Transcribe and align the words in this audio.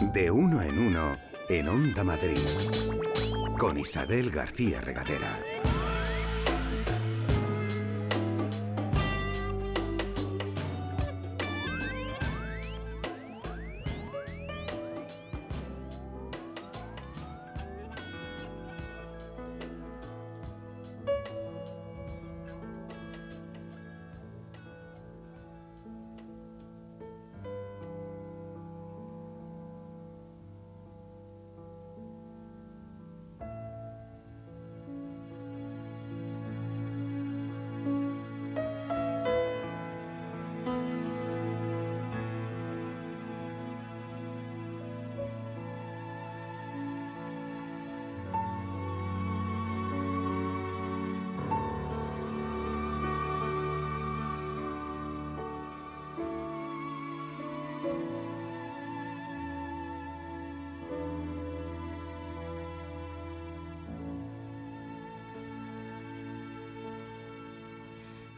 De 0.00 0.30
uno 0.30 0.60
en 0.60 0.78
uno, 0.78 1.16
en 1.48 1.68
Onda 1.68 2.04
Madrid. 2.04 2.36
Con 3.58 3.78
Isabel 3.78 4.30
García 4.30 4.80
Regadera. 4.82 5.38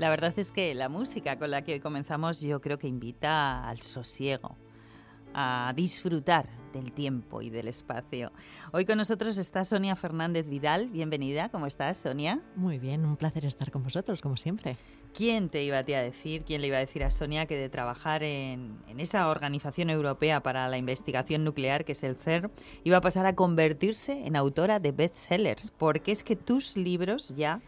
La 0.09 0.13
verdad 0.13 0.33
es 0.39 0.53
que 0.53 0.75
la 0.75 0.89
música 0.89 1.39
con 1.39 1.51
la 1.51 1.61
que 1.61 1.83
comenzamos 1.83 2.41
yo 2.41 2.63
creo 2.63 2.79
que 2.79 2.89
invita 2.89 3.69
al 3.69 3.83
sosiego, 3.83 4.57
a 5.35 5.71
disfrutar 5.77 6.49
del 6.73 6.93
tiempo 6.93 7.43
y 7.43 7.51
del 7.51 7.69
espacio. 7.69 8.33
Hoy 8.73 8.87
con 8.87 8.97
nosotros 8.97 9.37
está 9.37 9.67
Sonia 9.67 9.97
Fernández 9.97 10.49
Vidal. 10.49 10.89
Bienvenida, 10.89 11.51
¿cómo 11.51 11.67
estás, 11.67 11.99
Sonia? 11.99 12.41
Muy 12.57 12.79
bien, 12.79 13.05
un 13.05 13.19
placer 13.19 13.45
estar 13.45 13.71
con 13.71 13.83
vosotros, 13.83 14.23
como 14.23 14.39
siempre. 14.39 14.79
¿Quién 15.13 15.51
te 15.51 15.63
iba 15.63 15.77
a, 15.77 15.85
ti 15.85 15.93
a 15.93 16.01
decir, 16.01 16.43
quién 16.47 16.63
le 16.63 16.69
iba 16.69 16.79
a 16.79 16.81
decir 16.81 17.05
a 17.05 17.11
Sonia 17.11 17.45
que 17.45 17.57
de 17.57 17.69
trabajar 17.69 18.23
en, 18.23 18.79
en 18.89 19.01
esa 19.01 19.29
organización 19.29 19.91
europea 19.91 20.43
para 20.43 20.69
la 20.69 20.79
investigación 20.79 21.45
nuclear, 21.45 21.85
que 21.85 21.93
es 21.93 22.03
el 22.03 22.17
CERN, 22.17 22.51
iba 22.83 22.97
a 22.97 23.03
pasar 23.03 23.27
a 23.27 23.35
convertirse 23.35 24.25
en 24.25 24.37
autora 24.37 24.81
de 24.81 24.91
bestsellers? 24.91 25.71
Porque 25.71 26.13
es 26.13 26.25
que 26.25 26.35
tus 26.35 26.79
libros 26.79 27.37
ya 27.37 27.61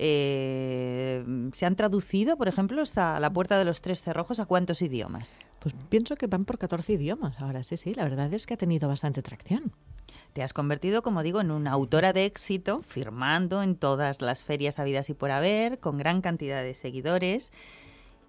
eh, 0.00 1.24
¿Se 1.52 1.66
han 1.66 1.74
traducido, 1.74 2.36
por 2.36 2.46
ejemplo, 2.46 2.80
hasta 2.80 3.18
La 3.18 3.32
Puerta 3.32 3.58
de 3.58 3.64
los 3.64 3.80
Tres 3.80 4.00
Cerrojos 4.00 4.38
a 4.38 4.46
cuántos 4.46 4.80
idiomas? 4.80 5.36
Pues 5.58 5.74
pienso 5.88 6.14
que 6.14 6.28
van 6.28 6.44
por 6.44 6.56
14 6.56 6.92
idiomas 6.92 7.40
ahora, 7.40 7.64
sí, 7.64 7.76
sí. 7.76 7.94
La 7.94 8.04
verdad 8.04 8.32
es 8.32 8.46
que 8.46 8.54
ha 8.54 8.56
tenido 8.56 8.88
bastante 8.88 9.22
tracción. 9.22 9.72
Te 10.32 10.44
has 10.44 10.52
convertido, 10.52 11.02
como 11.02 11.24
digo, 11.24 11.40
en 11.40 11.50
una 11.50 11.72
autora 11.72 12.12
de 12.12 12.26
éxito, 12.26 12.80
firmando 12.82 13.60
en 13.60 13.74
todas 13.74 14.22
las 14.22 14.44
ferias 14.44 14.78
habidas 14.78 15.10
y 15.10 15.14
por 15.14 15.32
haber, 15.32 15.80
con 15.80 15.98
gran 15.98 16.20
cantidad 16.20 16.62
de 16.62 16.74
seguidores. 16.74 17.52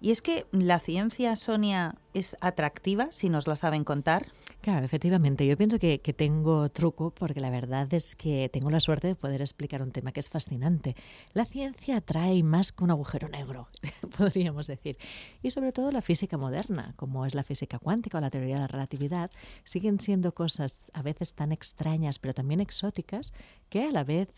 Y 0.00 0.10
es 0.10 0.22
que 0.22 0.46
la 0.50 0.80
ciencia, 0.80 1.36
Sonia, 1.36 1.94
es 2.14 2.36
atractiva 2.40 3.12
si 3.12 3.28
nos 3.28 3.46
la 3.46 3.54
saben 3.54 3.84
contar. 3.84 4.26
Claro, 4.60 4.84
efectivamente. 4.84 5.46
Yo 5.46 5.56
pienso 5.56 5.78
que, 5.78 5.98
tengo 5.98 6.68
truco 6.68 7.12
porque 7.12 7.40
la 7.40 7.48
verdad 7.48 7.92
es 7.94 8.14
que 8.14 8.50
tengo 8.50 8.70
la 8.70 8.80
suerte 8.80 9.08
de 9.08 9.14
poder 9.14 9.40
explicar 9.40 9.80
un 9.80 9.90
tema 9.90 10.12
que 10.12 10.20
es 10.20 10.28
fascinante. 10.28 10.96
La 11.32 11.46
ciencia 11.46 11.96
atrae 11.96 12.42
más 12.42 12.70
que 12.72 12.84
un 12.84 12.90
agujero 12.90 13.28
negro, 13.28 13.68
podríamos 14.18 14.66
decir. 14.66 14.98
Y 15.42 15.50
sobre 15.50 15.72
todo 15.72 15.90
la 15.90 16.02
física 16.02 16.36
moderna, 16.36 16.92
como 16.96 17.24
es 17.24 17.34
la 17.34 17.42
física 17.42 17.78
cuántica 17.78 18.18
o 18.18 18.20
la 18.20 18.28
teoría 18.28 18.56
de 18.56 18.60
la 18.60 18.66
relatividad, 18.66 19.30
siguen 19.64 19.98
siendo 19.98 20.34
cosas 20.34 20.82
a 20.92 21.02
veces 21.02 21.32
tan 21.34 21.52
extrañas 21.52 22.18
pero 22.18 22.34
también 22.34 22.60
exóticas 22.60 23.32
que 23.70 23.84
a 23.84 23.92
la 23.92 24.04
vez 24.04 24.28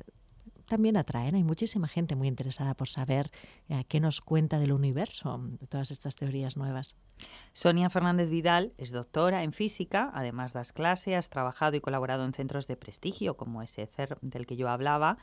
también 0.73 0.97
atraen. 0.97 1.35
Hay 1.35 1.45
muchísima 1.45 1.87
gente 1.87 2.17
muy 2.17 2.29
interesada 2.29 2.73
por 2.73 2.89
saber 2.89 3.31
eh, 3.69 3.85
qué 3.89 4.01
nos 4.01 4.23
cuenta 4.23 4.59
del 4.59 4.73
universo, 4.73 5.39
de 5.61 5.67
todas 5.67 5.91
estas 5.91 6.17
teorías 6.17 6.57
nuevas. 6.57 6.97
Sonia 7.53 7.91
Fernández 7.91 8.31
Vidal 8.31 8.73
es 8.79 8.91
doctora 8.91 9.43
en 9.43 9.53
física, 9.53 10.11
además 10.15 10.55
das 10.55 10.73
clase, 10.73 11.15
has 11.15 11.29
trabajado 11.29 11.77
y 11.77 11.83
colaborado 11.83 12.25
en 12.25 12.33
centros 12.33 12.67
de 12.69 12.79
prestigio 12.79 13.37
como 13.37 13.61
ese 13.61 13.87
CER 13.87 14.17
del 14.23 14.47
que 14.47 14.57
yo 14.57 14.71
hablaba, 14.71 15.19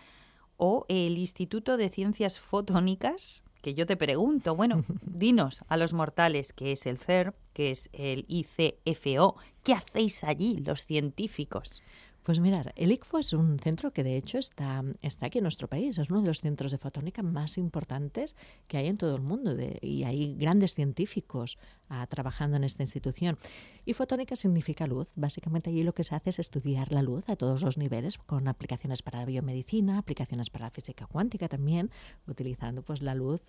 o 0.55 0.85
el 0.87 1.17
Instituto 1.17 1.77
de 1.77 1.89
Ciencias 1.89 2.39
Fotónicas, 2.39 3.43
que 3.63 3.73
yo 3.73 3.87
te 3.87 3.97
pregunto, 3.97 4.55
bueno, 4.55 4.83
dinos 5.01 5.61
a 5.67 5.77
los 5.77 5.93
mortales 5.93 6.53
qué 6.53 6.73
es 6.73 6.85
el 6.85 6.99
CER, 6.99 7.33
qué 7.53 7.71
es 7.71 7.89
el 7.93 8.25
ICFO, 8.27 9.35
¿qué 9.63 9.73
hacéis 9.73 10.23
allí 10.23 10.59
los 10.59 10.85
científicos? 10.85 11.81
Pues 12.23 12.39
mirar, 12.39 12.73
el 12.75 12.91
ICFO 12.91 13.19
es 13.19 13.33
un 13.33 13.59
centro 13.59 13.91
que 13.91 14.03
de 14.03 14.17
hecho 14.17 14.37
está, 14.37 14.83
está 15.01 15.27
aquí 15.27 15.37
en 15.39 15.43
nuestro 15.43 15.67
país, 15.67 15.97
es 15.97 16.09
uno 16.09 16.21
de 16.21 16.27
los 16.27 16.41
centros 16.41 16.71
de 16.71 16.77
fotónica 16.77 17.23
más 17.23 17.57
importantes 17.57 18.35
que 18.67 18.77
hay 18.77 18.87
en 18.87 18.97
todo 18.97 19.15
el 19.15 19.21
mundo 19.21 19.55
y 19.81 20.03
hay 20.03 20.35
grandes 20.35 20.75
científicos 20.75 21.57
uh, 21.89 22.05
trabajando 22.07 22.57
en 22.57 22.65
esta 22.65 22.83
institución. 22.83 23.37
Y 23.85 23.93
fotónica 23.93 24.35
significa 24.35 24.85
luz, 24.85 25.09
básicamente 25.15 25.69
allí 25.69 25.83
lo 25.83 25.93
que 25.93 26.03
se 26.03 26.13
hace 26.13 26.29
es 26.31 26.39
estudiar 26.39 26.91
la 26.91 27.01
luz 27.01 27.27
a 27.29 27.35
todos 27.35 27.61
los 27.63 27.77
niveles 27.77 28.17
con 28.17 28.47
aplicaciones 28.47 29.01
para 29.01 29.19
la 29.19 29.25
biomedicina, 29.25 29.97
aplicaciones 29.97 30.49
para 30.49 30.65
la 30.65 30.71
física 30.71 31.07
cuántica 31.07 31.47
también, 31.47 31.89
utilizando 32.27 32.83
pues 32.83 33.01
la 33.01 33.15
luz 33.15 33.41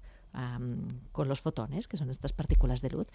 con 1.10 1.28
los 1.28 1.40
fotones, 1.40 1.88
que 1.88 1.96
son 1.96 2.08
estas 2.08 2.32
partículas 2.32 2.82
de 2.82 2.90
luz. 2.90 3.08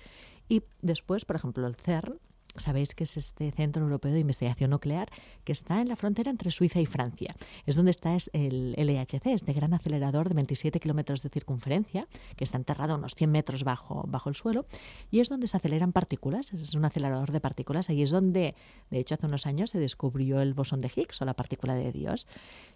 Y 0.49 0.63
después, 0.81 1.23
por 1.23 1.37
ejemplo, 1.37 1.65
el 1.65 1.75
CERN 1.75 2.19
Sabéis 2.57 2.95
que 2.95 3.03
es 3.03 3.17
este 3.17 3.51
Centro 3.51 3.83
Europeo 3.83 4.13
de 4.13 4.19
Investigación 4.19 4.71
Nuclear 4.71 5.09
que 5.43 5.51
está 5.51 5.81
en 5.81 5.89
la 5.89 5.95
frontera 5.95 6.31
entre 6.31 6.51
Suiza 6.51 6.79
y 6.79 6.85
Francia. 6.85 7.35
Es 7.65 7.75
donde 7.75 7.91
está 7.91 8.15
el 8.33 8.73
LHC, 8.77 9.27
este 9.27 9.53
gran 9.53 9.73
acelerador 9.73 10.29
de 10.29 10.35
27 10.35 10.79
kilómetros 10.79 11.21
de 11.21 11.29
circunferencia, 11.29 12.07
que 12.35 12.43
está 12.43 12.57
enterrado 12.57 12.95
unos 12.95 13.15
100 13.15 13.31
metros 13.31 13.63
bajo, 13.63 14.05
bajo 14.07 14.29
el 14.29 14.35
suelo, 14.35 14.65
y 15.11 15.19
es 15.19 15.29
donde 15.29 15.47
se 15.47 15.57
aceleran 15.57 15.91
partículas. 15.91 16.53
Es 16.53 16.73
un 16.73 16.85
acelerador 16.85 17.31
de 17.31 17.41
partículas. 17.41 17.89
Ahí 17.89 18.01
es 18.01 18.11
donde, 18.11 18.55
de 18.89 18.99
hecho, 18.99 19.15
hace 19.15 19.25
unos 19.25 19.45
años 19.45 19.71
se 19.71 19.79
descubrió 19.79 20.41
el 20.41 20.53
bosón 20.53 20.81
de 20.81 20.91
Higgs 20.93 21.21
o 21.21 21.25
la 21.25 21.33
partícula 21.33 21.75
de 21.75 21.91
Dios. 21.91 22.27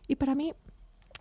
Y 0.07 0.15
para 0.15 0.35
mí 0.35 0.53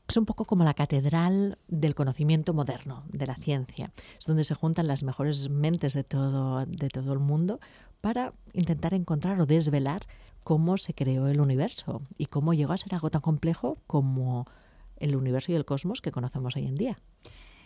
es 0.09 0.17
un 0.17 0.25
poco 0.25 0.47
como 0.47 0.65
la 0.65 0.73
catedral 0.73 1.59
del 1.69 1.95
conocimiento 1.95 2.55
moderno, 2.55 3.05
de 3.13 3.27
la 3.27 3.35
ciencia. 3.37 3.93
Es 4.19 4.27
donde 4.27 4.43
se 4.43 4.55
juntan 4.55 4.87
las 4.87 5.03
mejores 5.03 5.51
mentes 5.51 5.93
de 5.93 6.03
todo, 6.03 6.65
de 6.65 6.89
todo 6.89 7.13
el 7.13 7.19
mundo 7.19 7.61
para 8.01 8.33
intentar 8.53 8.95
encontrar 8.95 9.41
o 9.41 9.47
desvelar 9.47 10.07
cómo 10.45 10.77
se 10.79 10.95
creó 10.95 11.29
el 11.29 11.41
universo 11.41 12.03
y 12.17 12.27
cómo 12.27 12.55
llegó 12.55 12.73
a 12.73 12.79
ser 12.79 12.95
algo 12.95 13.11
tan 13.11 13.21
complejo 13.21 13.79
como 13.87 14.47
el 14.97 15.17
universo 15.17 15.53
y 15.53 15.55
el 15.55 15.65
cosmos 15.65 16.01
que 16.01 16.13
conocemos 16.13 16.57
hoy 16.57 16.67
en 16.67 16.77
día. 16.77 16.99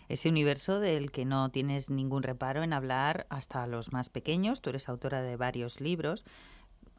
Ese 0.09 0.29
universo 0.29 0.81
del 0.81 1.11
que 1.11 1.25
no 1.25 1.51
tienes 1.51 1.89
ningún 1.89 2.23
reparo 2.23 2.63
en 2.63 2.73
hablar 2.73 3.27
hasta 3.31 3.67
los 3.67 3.93
más 3.93 4.09
pequeños. 4.09 4.61
Tú 4.61 4.71
eres 4.71 4.89
autora 4.89 5.23
de 5.23 5.37
varios 5.37 5.81
libros. 5.81 6.25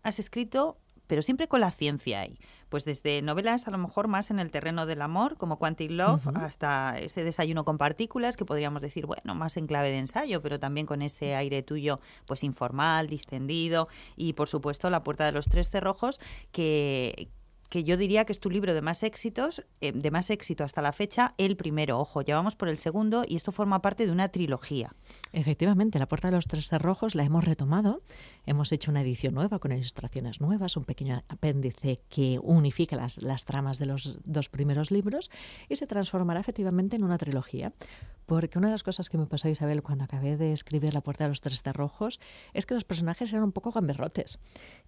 Has 0.03 0.19
escrito 0.19 0.77
pero 1.13 1.21
siempre 1.21 1.47
con 1.47 1.61
la 1.61 1.69
ciencia 1.69 2.21
ahí. 2.21 2.39
Pues 2.69 2.85
desde 2.85 3.21
novelas 3.21 3.67
a 3.67 3.71
lo 3.71 3.77
mejor 3.77 4.07
más 4.07 4.31
en 4.31 4.39
el 4.39 4.49
terreno 4.49 4.87
del 4.87 4.99
amor, 5.03 5.37
como 5.37 5.59
Quantic 5.59 5.91
Love, 5.91 6.25
uh 6.25 6.31
-huh. 6.31 6.43
hasta 6.43 6.97
ese 6.97 7.23
desayuno 7.23 7.65
con 7.65 7.77
partículas, 7.77 8.35
que 8.35 8.45
podríamos 8.45 8.81
decir, 8.81 9.05
bueno, 9.05 9.35
más 9.35 9.55
en 9.55 9.67
clave 9.67 9.91
de 9.91 9.99
ensayo, 9.99 10.41
pero 10.41 10.59
también 10.59 10.87
con 10.87 11.03
ese 11.03 11.35
aire 11.35 11.61
tuyo, 11.61 11.99
pues 12.25 12.43
informal, 12.43 13.09
distendido, 13.09 13.89
y 14.15 14.33
por 14.33 14.49
supuesto 14.49 14.89
La 14.89 15.03
Puerta 15.03 15.23
de 15.23 15.33
los 15.33 15.45
Tres 15.45 15.69
Cerrojos, 15.69 16.19
que 16.51 17.29
que 17.73 17.83
yo 17.83 17.97
diría 17.97 18.23
que 18.25 18.33
es 18.33 18.39
tu 18.39 18.51
libro 18.51 18.75
de 18.75 18.83
más 18.83 19.01
éxitos, 19.01 19.65
eh, 19.81 19.91
de 19.91 20.11
más 20.11 20.29
éxito 20.29 20.63
hasta 20.63 20.83
la 20.83 20.91
fecha, 20.91 21.33
el 21.39 21.57
primero. 21.57 21.99
Ojo, 21.99 22.21
ya 22.21 22.35
vamos 22.35 22.55
por 22.55 22.69
el 22.69 22.77
segundo 22.77 23.25
y 23.27 23.35
esto 23.35 23.51
forma 23.51 23.81
parte 23.81 24.05
de 24.05 24.11
una 24.11 24.29
trilogía. 24.29 24.93
Efectivamente, 25.31 25.97
La 25.97 26.05
Puerta 26.05 26.27
de 26.27 26.35
los 26.35 26.45
Tres 26.45 26.69
Cerrojos 26.69 27.15
la 27.15 27.23
hemos 27.23 27.43
retomado. 27.43 28.03
Hemos 28.45 28.73
hecho 28.73 28.91
una 28.91 29.01
edición 29.01 29.35
nueva 29.35 29.59
con 29.59 29.71
ilustraciones 29.71 30.41
nuevas, 30.41 30.75
un 30.75 30.83
pequeño 30.83 31.23
apéndice 31.29 31.99
que 32.09 32.39
unifica 32.41 32.97
las, 32.97 33.17
las 33.21 33.45
tramas 33.45 33.79
de 33.79 33.85
los 33.85 34.19
dos 34.25 34.49
primeros 34.49 34.91
libros 34.91 35.31
y 35.69 35.77
se 35.77 35.87
transformará 35.87 36.41
efectivamente 36.41 36.97
en 36.97 37.03
una 37.03 37.17
trilogía. 37.17 37.71
porque 38.25 38.57
una 38.57 38.69
de 38.69 38.73
las 38.73 38.83
cosas 38.83 39.09
que 39.09 39.17
me 39.17 39.25
pasó, 39.25 39.49
Isabel, 39.49 39.83
cuando 39.83 40.05
acabé 40.05 40.37
de 40.37 40.53
escribir 40.53 40.93
La 40.93 41.01
puerta 41.01 41.25
de 41.25 41.29
los 41.29 41.41
tres 41.41 41.61
cerrojos, 41.61 42.19
es 42.53 42.65
que 42.65 42.73
los 42.73 42.85
personajes 42.85 43.31
eran 43.31 43.43
un 43.43 43.51
poco 43.51 43.71
gamberrotes. 43.71 44.39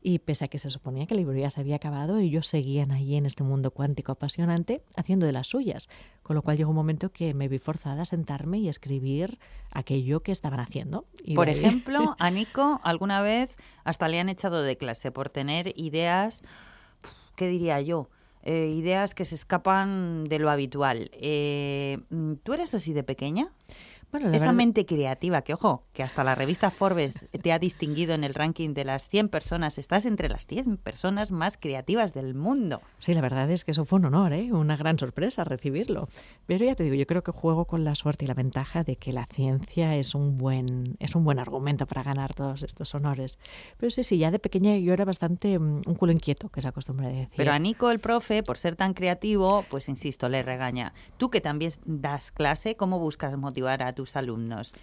Y 0.01 0.19
pese 0.19 0.45
a 0.45 0.47
que 0.47 0.57
se 0.57 0.69
suponía 0.69 1.05
que 1.05 1.13
el 1.13 1.19
libro 1.19 1.37
ya 1.37 1.49
se 1.49 1.59
había 1.59 1.75
acabado, 1.75 2.17
ellos 2.17 2.47
seguían 2.47 2.91
ahí 2.91 3.15
en 3.15 3.25
este 3.25 3.43
mundo 3.43 3.71
cuántico 3.71 4.13
apasionante, 4.13 4.83
haciendo 4.95 5.25
de 5.25 5.33
las 5.33 5.47
suyas. 5.47 5.89
Con 6.23 6.35
lo 6.35 6.41
cual 6.41 6.57
llegó 6.57 6.69
un 6.69 6.77
momento 6.77 7.11
que 7.11 7.33
me 7.33 7.47
vi 7.47 7.59
forzada 7.59 8.03
a 8.03 8.05
sentarme 8.05 8.59
y 8.59 8.69
escribir 8.69 9.37
aquello 9.71 10.21
que 10.21 10.31
estaban 10.31 10.59
haciendo. 10.59 11.05
por 11.35 11.49
ejemplo, 11.49 12.15
a 12.19 12.31
Nico 12.31 12.79
alguna 12.83 13.21
vez 13.21 13.44
hasta 13.83 14.07
le 14.07 14.19
han 14.19 14.29
echado 14.29 14.61
de 14.61 14.77
clase 14.77 15.11
por 15.11 15.29
tener 15.29 15.73
ideas, 15.75 16.43
¿qué 17.35 17.47
diría 17.47 17.81
yo? 17.81 18.09
Eh, 18.43 18.75
ideas 18.77 19.15
que 19.15 19.25
se 19.25 19.33
escapan 19.33 20.25
de 20.25 20.37
lo 20.37 20.51
habitual. 20.51 21.09
Eh, 21.13 21.97
¿Tú 22.43 22.53
eres 22.53 22.75
así 22.75 22.93
de 22.93 23.03
pequeña? 23.03 23.51
Esa 24.17 24.51
mente 24.51 24.85
creativa, 24.85 25.41
que 25.41 25.53
ojo, 25.53 25.83
que 25.93 26.03
hasta 26.03 26.23
la 26.23 26.35
revista 26.35 26.71
Forbes 26.71 27.29
te 27.41 27.51
ha 27.51 27.59
distinguido 27.59 28.13
en 28.13 28.23
el 28.23 28.33
ranking 28.33 28.73
de 28.73 28.85
las 28.85 29.07
100 29.09 29.29
personas, 29.29 29.77
estás 29.77 30.05
entre 30.05 30.29
las 30.29 30.47
100 30.47 30.77
personas 30.77 31.31
más 31.31 31.57
creativas 31.57 32.13
del 32.13 32.33
mundo. 32.35 32.81
Sí, 32.99 33.13
la 33.13 33.21
verdad 33.21 33.49
es 33.51 33.65
que 33.65 33.71
eso 33.71 33.85
fue 33.85 33.99
un 33.99 34.05
honor, 34.05 34.33
¿eh? 34.33 34.51
una 34.51 34.77
gran 34.77 34.97
sorpresa 34.97 35.43
recibirlo. 35.43 36.07
Pero 36.45 36.65
ya 36.65 36.75
te 36.75 36.83
digo, 36.83 36.95
yo 36.95 37.05
creo 37.05 37.23
que 37.23 37.31
juego 37.31 37.65
con 37.65 37.83
la 37.83 37.95
suerte 37.95 38.25
y 38.25 38.27
la 38.27 38.33
ventaja 38.33 38.83
de 38.83 38.95
que 38.95 39.11
la 39.11 39.25
ciencia 39.25 39.95
es 39.95 40.15
un 40.15 40.37
buen, 40.37 40.95
es 40.99 41.15
un 41.15 41.23
buen 41.23 41.39
argumento 41.39 41.85
para 41.85 42.03
ganar 42.03 42.33
todos 42.33 42.63
estos 42.63 42.93
honores. 42.95 43.39
Pero 43.77 43.89
sí, 43.89 44.03
sí, 44.03 44.17
ya 44.17 44.31
de 44.31 44.39
pequeña 44.39 44.75
yo 44.77 44.93
era 44.93 45.05
bastante 45.05 45.59
mm, 45.59 45.81
un 45.85 45.95
culo 45.95 46.11
inquieto, 46.11 46.49
que 46.49 46.61
se 46.61 46.67
acostumbra 46.67 47.07
a 47.07 47.09
decir. 47.09 47.29
Pero 47.35 47.51
a 47.51 47.59
Nico, 47.59 47.91
el 47.91 47.99
profe, 47.99 48.43
por 48.43 48.57
ser 48.57 48.75
tan 48.75 48.93
creativo, 48.93 49.65
pues 49.69 49.89
insisto, 49.89 50.29
le 50.29 50.43
regaña. 50.43 50.93
Tú 51.17 51.29
que 51.29 51.41
también 51.41 51.71
das 51.85 52.31
clase, 52.31 52.75
¿cómo 52.75 52.99
buscas 52.99 53.35
motivar 53.37 53.83
a 53.83 53.93
tus 53.93 54.04
alumnos? 54.13 54.73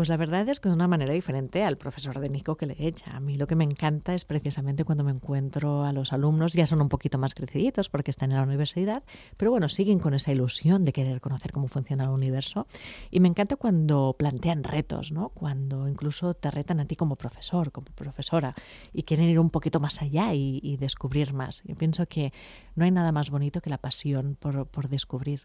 Pues 0.00 0.08
la 0.08 0.16
verdad 0.16 0.48
es 0.48 0.60
que 0.60 0.70
de 0.70 0.74
una 0.74 0.88
manera 0.88 1.12
diferente 1.12 1.62
al 1.62 1.76
profesor 1.76 2.20
de 2.20 2.30
Nico 2.30 2.56
que 2.56 2.64
le 2.64 2.74
echa. 2.78 3.14
A 3.14 3.20
mí 3.20 3.36
lo 3.36 3.46
que 3.46 3.54
me 3.54 3.64
encanta 3.64 4.14
es 4.14 4.24
precisamente 4.24 4.82
cuando 4.82 5.04
me 5.04 5.10
encuentro 5.10 5.84
a 5.84 5.92
los 5.92 6.14
alumnos, 6.14 6.54
ya 6.54 6.66
son 6.66 6.80
un 6.80 6.88
poquito 6.88 7.18
más 7.18 7.34
creciditos 7.34 7.90
porque 7.90 8.10
están 8.10 8.30
en 8.30 8.38
la 8.38 8.44
universidad, 8.44 9.02
pero 9.36 9.50
bueno, 9.50 9.68
siguen 9.68 9.98
con 9.98 10.14
esa 10.14 10.32
ilusión 10.32 10.86
de 10.86 10.94
querer 10.94 11.20
conocer 11.20 11.52
cómo 11.52 11.68
funciona 11.68 12.04
el 12.04 12.10
universo. 12.12 12.66
Y 13.10 13.20
me 13.20 13.28
encanta 13.28 13.56
cuando 13.56 14.16
plantean 14.18 14.64
retos, 14.64 15.12
¿no? 15.12 15.28
Cuando 15.28 15.86
incluso 15.86 16.32
te 16.32 16.50
retan 16.50 16.80
a 16.80 16.86
ti 16.86 16.96
como 16.96 17.16
profesor, 17.16 17.70
como 17.70 17.88
profesora, 17.88 18.54
y 18.94 19.02
quieren 19.02 19.28
ir 19.28 19.38
un 19.38 19.50
poquito 19.50 19.80
más 19.80 20.00
allá 20.00 20.32
y, 20.32 20.78
descubrir 20.78 21.34
más. 21.34 21.62
Yo 21.66 21.76
pienso 21.76 22.06
que 22.06 22.32
no 22.74 22.86
hay 22.86 22.90
nada 22.90 23.12
más 23.12 23.28
bonito 23.28 23.60
que 23.60 23.68
la 23.68 23.76
pasión 23.76 24.38
por, 24.40 24.66
por 24.66 24.88
descubrir. 24.88 25.42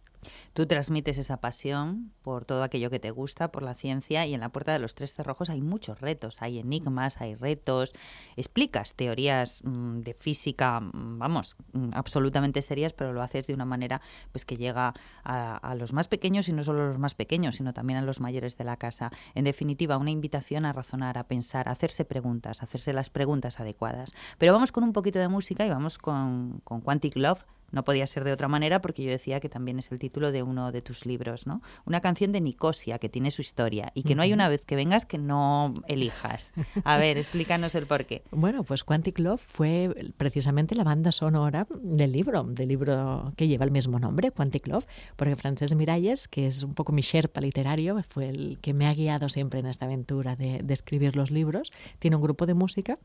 Tú 0.53 0.65
transmites 0.65 1.17
esa 1.17 1.37
pasión 1.37 2.13
por 2.21 2.45
todo 2.45 2.63
aquello 2.63 2.89
que 2.89 2.99
te 2.99 3.11
gusta, 3.11 3.51
por 3.51 3.61
la 3.61 3.75
ciencia 3.75 4.25
y 4.25 4.33
en 4.33 4.39
la 4.39 4.44
puerta 4.49 4.73
de 4.73 4.79
los 4.79 4.95
tres 4.95 5.13
cerrojos 5.13 5.49
hay 5.49 5.61
muchos 5.61 6.01
retos, 6.01 6.41
hay 6.41 6.59
enigmas, 6.59 7.21
hay 7.21 7.35
retos, 7.35 7.93
explicas 8.35 8.93
teorías 8.93 9.61
mm, 9.63 9.99
de 10.01 10.13
física, 10.13 10.79
mm, 10.79 11.19
vamos, 11.19 11.55
mm, 11.73 11.89
absolutamente 11.93 12.61
serias, 12.61 12.93
pero 12.93 13.13
lo 13.13 13.21
haces 13.21 13.47
de 13.47 13.53
una 13.53 13.65
manera 13.65 14.01
pues 14.31 14.45
que 14.45 14.57
llega 14.57 14.93
a, 15.23 15.75
los 15.75 15.93
más 15.93 16.07
pequeños 16.07 16.47
y 16.47 16.53
no 16.53 16.63
solo 16.63 16.83
a 16.83 16.87
los 16.87 16.99
más 16.99 17.15
pequeños, 17.15 17.55
sino 17.55 17.73
también 17.73 17.99
a 17.99 18.01
los 18.01 18.19
mayores 18.19 18.57
de 18.57 18.63
la 18.63 18.77
casa. 18.77 19.11
En 19.33 19.43
definitiva, 19.43 19.97
una 19.97 20.11
invitación 20.11 20.65
a 20.65 20.73
razonar, 20.73 21.17
a 21.17 21.25
pensar, 21.25 21.67
a 21.67 21.71
hacerse 21.71 22.05
preguntas, 22.05 22.61
a 22.61 22.65
hacerse 22.65 22.93
las 22.93 23.09
preguntas 23.09 23.59
adecuadas. 23.59 24.13
Pero 24.37 24.53
vamos 24.53 24.71
con 24.71 24.83
un 24.83 24.93
poquito 24.93 25.19
de 25.19 25.27
música 25.27 25.65
y 25.65 25.69
vamos 25.69 25.97
con, 25.97 26.61
con 26.63 26.81
Quantic 26.81 27.15
Love 27.17 27.43
no 27.71 27.83
podía 27.83 28.07
ser 28.07 28.23
de 28.23 28.31
otra 28.31 28.47
manera 28.47 28.81
porque 28.81 29.03
yo 29.03 29.09
decía 29.09 29.39
que 29.39 29.49
también 29.49 29.79
es 29.79 29.91
el 29.91 29.99
título 29.99 30.31
de 30.31 30.43
uno 30.43 30.71
de 30.71 30.81
tus 30.81 31.05
libros, 31.05 31.47
¿no? 31.47 31.61
Una 31.85 32.01
canción 32.01 32.31
de 32.31 32.41
Nicosia 32.41 32.99
que 32.99 33.09
tiene 33.09 33.31
su 33.31 33.41
historia 33.41 33.91
y 33.93 34.03
que 34.03 34.15
no 34.15 34.21
hay 34.21 34.33
una 34.33 34.49
vez 34.49 34.63
que 34.65 34.75
vengas 34.75 35.05
que 35.05 35.17
no 35.17 35.73
elijas. 35.87 36.53
A 36.83 36.97
ver, 36.97 37.17
explícanos 37.17 37.75
el 37.75 37.87
porqué. 37.87 38.23
Bueno, 38.45 38.63
pues 38.63 38.83
Quantic 38.83 39.17
Love 39.19 39.41
fue 39.41 40.13
precisamente 40.17 40.75
la 40.75 40.83
banda 40.83 41.11
sonora 41.11 41.67
del 41.81 42.11
libro, 42.11 42.43
del 42.43 42.67
libro 42.67 43.33
que 43.35 43.47
lleva 43.47 43.65
el 43.65 43.71
mismo 43.71 43.97
nombre, 43.97 44.29
Quantic 44.31 44.67
Love, 44.67 44.85
porque 45.15 45.35
Francesc 45.35 45.73
Miralles, 45.73 46.27
que 46.27 46.45
es 46.45 46.61
un 46.61 46.75
poco 46.75 46.93
mi 46.93 47.01
sherpa 47.01 47.41
literario, 47.41 47.99
fue 48.07 48.29
el 48.29 48.59
que 48.61 48.73
me 48.73 48.85
ha 48.85 48.93
guiado 48.93 49.29
siempre 49.29 49.61
en 49.61 49.65
esta 49.65 49.85
aventura 49.85 50.35
de, 50.35 50.59
de 50.61 50.73
escribir 50.73 51.15
los 51.15 51.31
libros, 51.31 51.71
tiene 51.97 52.17
un 52.17 52.21
grupo 52.21 52.45
de 52.45 52.53
música 52.53 52.99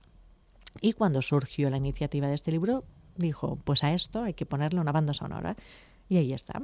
y 0.81 0.93
cuando 0.93 1.23
surgió 1.23 1.71
la 1.71 1.79
iniciativa 1.79 2.29
de 2.29 2.35
este 2.35 2.53
libro, 2.53 2.85
dijo, 3.21 3.57
pues 3.65 3.85
a 3.85 3.93
esto 3.93 4.23
hay 4.23 4.35
que 4.35 4.47
ponerle 4.47 4.81
una 4.81 4.93
banda 4.93 5.15
sonora. 5.15 5.55
Y 6.09 6.17
ahí 6.17 6.33
está. 6.33 6.63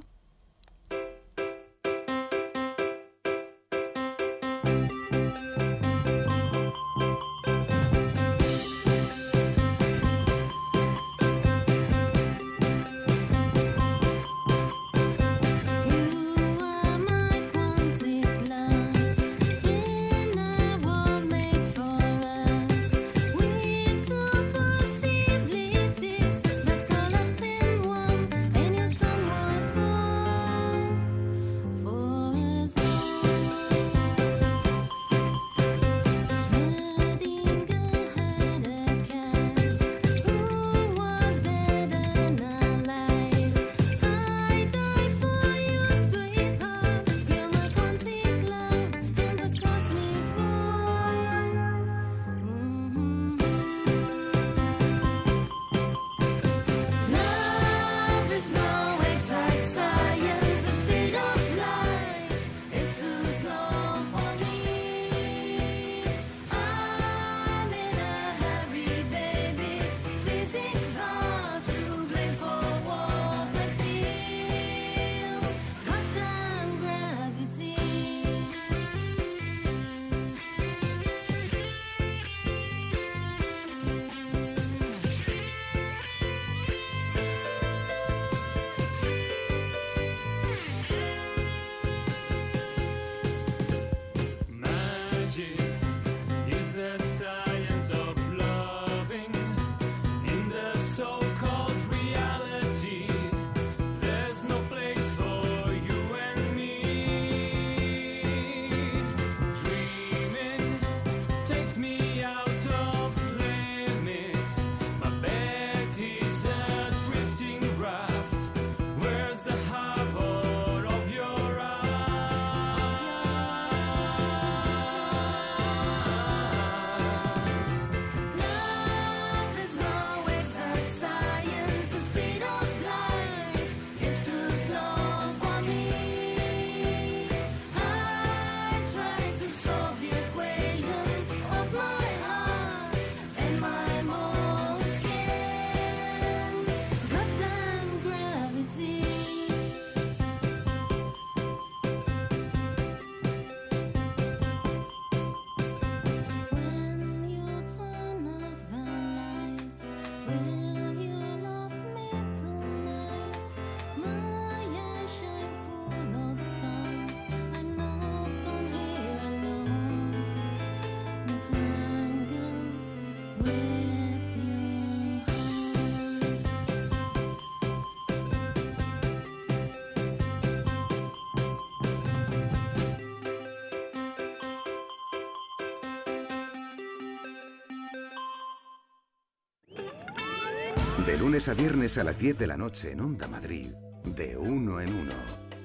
Lunes 191.26 191.48
a 191.48 191.54
viernes 191.54 191.98
a 191.98 192.04
las 192.04 192.20
10 192.20 192.38
de 192.38 192.46
la 192.46 192.56
noche 192.56 192.92
en 192.92 193.00
Onda 193.00 193.26
Madrid, 193.26 193.72
de 194.04 194.36
uno 194.36 194.80
en 194.80 194.94
uno, 194.94 195.14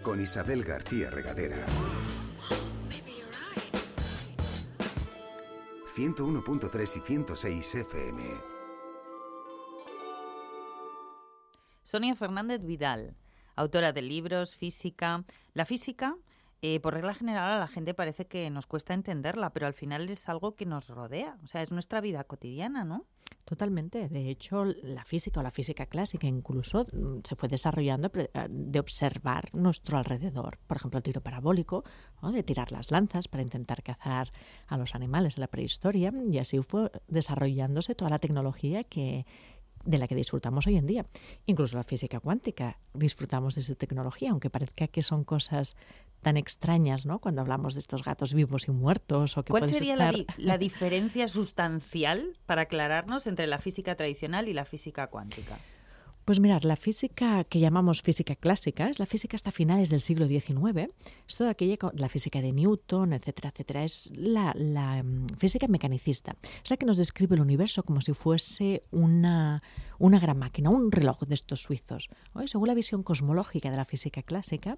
con 0.02 0.20
Isabel 0.20 0.64
García 0.64 1.12
Regadera. 1.12 1.64
101.3 5.86 6.82
y 6.82 7.00
106 7.00 7.76
FM. 7.76 8.24
Sonia 11.84 12.16
Fernández 12.16 12.66
Vidal, 12.66 13.16
autora 13.56 13.94
de 13.94 14.02
libros, 14.02 14.56
física. 14.56 15.24
La 15.54 15.68
física 15.68 16.16
eh, 16.62 16.80
por 16.80 16.94
regla 16.94 17.14
general 17.14 17.52
a 17.52 17.60
la 17.60 17.68
gente 17.68 17.94
parece 17.94 18.28
que 18.28 18.50
nos 18.50 18.68
cuesta 18.68 18.94
entenderla, 18.94 19.52
pero 19.52 19.68
al 19.68 19.74
final 19.74 20.10
es 20.10 20.30
algo 20.30 20.56
que 20.56 20.66
nos 20.66 20.90
rodea, 20.90 21.38
o 21.44 21.48
sea, 21.48 21.62
es 21.62 21.72
nuestra 21.72 22.02
vida 22.02 22.24
cotidiana, 22.24 22.84
¿no? 22.84 23.06
Totalmente. 23.46 24.08
De 24.08 24.30
hecho, 24.30 24.66
la 24.66 25.04
física 25.04 25.40
o 25.40 25.44
la 25.44 25.52
física 25.52 25.86
clásica 25.86 26.28
incluso 26.28 26.86
mm, 26.86 27.20
se 27.24 27.36
fue 27.36 27.50
desarrollando 27.50 28.12
eh, 28.14 28.30
de 28.50 28.80
observar 28.80 29.50
nuestro 29.54 29.98
alrededor. 29.98 30.60
Por 30.68 30.78
ejemplo, 30.78 30.98
el 31.00 31.04
tiro 31.04 31.22
parabólico, 31.22 31.84
de 32.22 32.44
tirar 32.44 32.72
las 32.72 32.92
lanzas 32.92 33.28
para 33.28 33.42
intentar 33.42 33.82
cazar 33.84 34.32
a 34.68 34.78
los 34.78 34.94
animales 34.94 35.38
en 35.38 35.42
la 35.42 35.48
prehistoria, 35.48 36.14
y 36.30 36.38
así 36.38 36.60
fue 36.62 36.92
desarrollándose 37.08 37.96
toda 37.96 38.12
la 38.12 38.20
tecnología 38.20 38.84
que, 38.84 39.26
de 39.86 39.98
la 39.98 40.08
que 40.08 40.16
disfrutamos 40.16 40.68
hoy 40.68 40.78
en 40.78 40.88
día. 40.88 41.06
Incluso 41.46 41.78
la 41.78 41.84
física 41.84 42.20
cuántica 42.20 42.78
disfrutamos 42.94 43.56
de 43.56 43.62
esa 43.62 43.76
tecnología, 43.76 44.32
aunque 44.32 44.50
parezca 44.50 44.88
que 44.88 45.04
son 45.04 45.24
cosas 45.24 45.76
tan 46.22 46.38
extrañas, 46.38 47.06
¿no? 47.06 47.20
Cuando 47.20 47.42
hablamos 47.42 47.74
de 47.74 47.80
estos 47.80 48.04
gatos 48.04 48.34
vivos 48.34 48.68
y 48.68 48.72
muertos. 48.72 49.38
O 49.38 49.44
que 49.44 49.52
¿Cuál 49.52 49.68
sería 49.68 49.96
la, 49.96 50.14
la 50.38 50.58
diferencia 50.58 51.28
sustancial 51.28 52.38
para 52.46 52.64
aclararnos 52.64 53.28
entre 53.28 53.48
la 53.48 53.58
física 53.60 53.96
tradicional 53.96 54.48
y 54.48 54.54
la 54.54 54.66
física 54.66 55.08
cuántica? 55.08 55.58
Pues 56.26 56.40
mirar, 56.40 56.66
la 56.66 56.76
física 56.76 57.44
que 57.46 57.60
llamamos 57.60 58.04
física 58.04 58.36
clásica 58.36 58.90
es 58.90 59.00
la 59.00 59.08
física 59.08 59.36
hasta 59.36 59.52
finales 59.52 59.90
del 59.90 60.02
siglo 60.02 60.28
XIX. 60.28 60.92
Es 61.28 61.36
toda 61.36 61.50
aquella, 61.50 61.78
la 61.94 62.10
física 62.10 62.42
de 62.42 62.52
Newton, 62.52 63.14
etcétera, 63.14 63.50
etcétera. 63.50 63.84
Es 63.84 64.10
la, 64.14 64.54
mm, 65.04 65.28
física 65.40 65.68
mecanicista. 65.68 66.36
Es 66.64 66.70
la 66.70 66.78
que 66.78 66.86
nos 66.86 66.98
describe 66.98 67.36
el 67.36 67.42
universo 67.42 67.82
como 67.82 68.02
si 68.02 68.14
fuese 68.14 68.84
una, 68.92 69.64
una 69.98 70.20
gran 70.20 70.38
máquina, 70.38 70.70
un 70.70 70.92
reloj 70.92 71.22
de 71.22 71.34
estos 71.34 71.64
suizos. 71.64 72.10
Según 72.46 72.68
la 72.68 72.76
visión 72.76 73.02
cosmológica 73.02 73.72
de 73.72 73.78
la 73.78 73.86
física 73.86 74.22
clásica, 74.22 74.78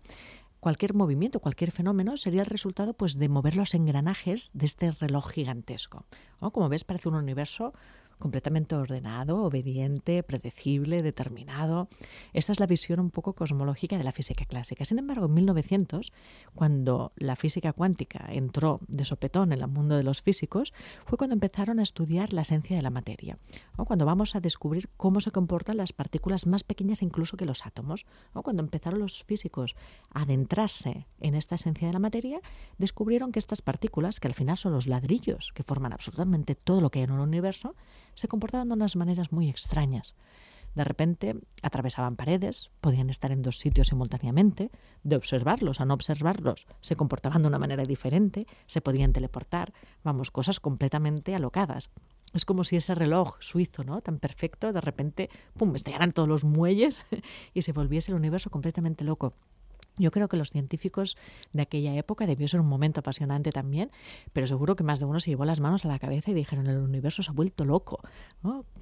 cualquier 0.62 0.94
movimiento, 0.94 1.42
cualquier 1.42 1.72
fenómeno 1.72 2.16
sería 2.16 2.42
el 2.42 2.48
resultado 2.48 2.94
pues, 2.94 3.20
de 3.20 3.28
mover 3.28 3.58
los 3.58 3.74
engranajes 3.74 4.52
de 4.54 4.66
este 4.66 4.92
reloj 4.92 5.30
gigantesco. 5.30 6.06
Como 6.40 6.70
ves, 6.70 6.86
parece 6.86 7.10
un 7.10 7.16
universo 7.16 7.74
completamente 8.20 8.76
ordenado, 8.76 9.44
obediente, 9.44 10.24
predecible, 10.24 11.02
determinado. 11.02 11.88
Esa 12.34 12.52
es 12.52 12.60
la 12.60 12.68
visión 12.68 13.00
un 13.00 13.12
poco 13.12 13.34
cosmológica 13.34 13.98
de 13.98 14.04
la 14.04 14.12
física 14.12 14.46
clásica. 14.46 14.86
Sin 14.86 15.00
embargo, 15.00 15.26
en 15.26 15.34
1900, 15.34 16.12
cuando 16.56 17.12
la 17.16 17.36
física 17.36 17.74
cuántica 17.74 18.26
entró 18.30 18.80
de 18.88 19.06
sopetón 19.06 19.54
en 19.54 19.62
el 19.62 19.68
mundo 19.68 19.96
de 19.96 20.04
los 20.04 20.22
físicos, 20.22 20.74
fue 21.06 21.18
cuando 21.18 21.34
empezaron 21.34 21.80
a 21.80 21.84
estudiar 21.84 22.34
la 22.34 22.42
esencia 22.42 22.76
de 22.76 22.82
la 22.82 22.90
materia, 22.90 23.38
o 23.78 23.86
cuando 23.86 24.06
vamos 24.06 24.36
a 24.36 24.40
descubrir 24.40 24.90
cómo 24.98 25.20
se 25.20 25.32
comportan 25.32 25.78
las 25.78 25.94
partículas 25.94 26.48
más 26.48 26.64
pequeñas 26.64 27.02
incluso 27.02 27.38
que 27.38 27.46
los 27.46 27.66
átomos, 27.66 28.06
o 28.34 28.44
cuando 28.44 28.64
empezaron 28.64 29.00
los 29.00 29.24
físicos 29.24 29.76
a 30.14 30.22
adentrarse 30.22 31.08
en 31.20 31.36
esta 31.36 31.56
esencia 31.56 31.88
de 31.88 31.94
la 31.94 32.00
materia, 32.00 32.40
descubrieron 32.78 33.32
que 33.32 33.40
estas 33.40 33.62
partículas, 33.62 34.20
que 34.20 34.28
al 34.28 34.34
final 34.34 34.58
son 34.58 34.74
los 34.74 34.88
ladrillos 34.88 35.52
que 35.54 35.64
forman 35.64 35.94
absolutamente 35.94 36.56
todo 36.56 36.82
lo 36.82 36.90
que 36.90 37.00
hay 37.00 37.06
en 37.06 37.12
el 37.12 37.20
universo, 37.20 37.76
se 38.16 38.28
comportaban 38.28 38.68
de 38.70 38.76
unas 38.76 38.96
maneras 38.96 39.32
muy 39.32 39.50
extrañas. 39.50 40.16
De 40.76 40.84
repente 40.84 41.36
atravesaban 41.62 42.16
paredes, 42.16 42.72
podían 42.82 43.10
estar 43.10 43.32
en 43.32 43.44
dos 43.44 43.60
sitios 43.60 43.88
simultáneamente, 43.88 44.72
de 45.04 45.16
observarlos 45.16 45.80
a 45.80 45.86
no 45.86 45.94
observarlos, 45.94 46.66
se 46.82 46.96
comportaban 46.96 47.44
de 47.44 47.48
una 47.48 47.60
manera 47.60 47.84
diferente, 47.84 48.48
se 48.66 48.82
podían 48.82 49.14
teleportar, 49.14 49.72
vamos, 50.04 50.32
cosas 50.32 50.60
completamente 50.60 51.36
alocadas. 51.36 51.90
Es 52.34 52.46
como 52.46 52.64
si 52.64 52.76
ese 52.76 52.96
reloj 52.96 53.38
suizo, 53.40 53.84
¿no? 53.84 54.02
Tan 54.02 54.18
perfecto, 54.18 54.74
de 54.74 54.82
repente, 54.82 55.30
pum, 55.56 55.76
estallaran 55.76 56.12
todos 56.12 56.28
los 56.28 56.44
muelles 56.44 57.06
y 57.54 57.62
se 57.62 57.74
volviese 57.74 58.12
el 58.12 58.18
universo 58.18 58.50
completamente 58.50 59.04
loco. 59.04 59.36
Yo 59.98 60.10
creo 60.12 60.28
que 60.28 60.38
los 60.38 60.50
científicos 60.50 61.18
de 61.52 61.62
aquella 61.62 61.96
época 61.96 62.26
debió 62.26 62.48
ser 62.48 62.60
un 62.60 62.68
momento 62.68 63.02
apasionante 63.02 63.52
también, 63.52 63.92
pero 64.32 64.48
seguro 64.48 64.76
que 64.76 64.84
más 64.84 65.00
de 65.00 65.06
uno 65.06 65.20
se 65.20 65.30
llevó 65.30 65.46
las 65.46 65.60
manos 65.60 65.86
a 65.86 65.88
la 65.88 66.00
cabeza 66.00 66.32
y 66.32 66.34
dijeron, 66.34 66.68
el 66.68 66.78
universo 66.78 67.22
se 67.22 67.30
ha 67.30 67.34
vuelto 67.34 67.64
loco. 67.64 68.00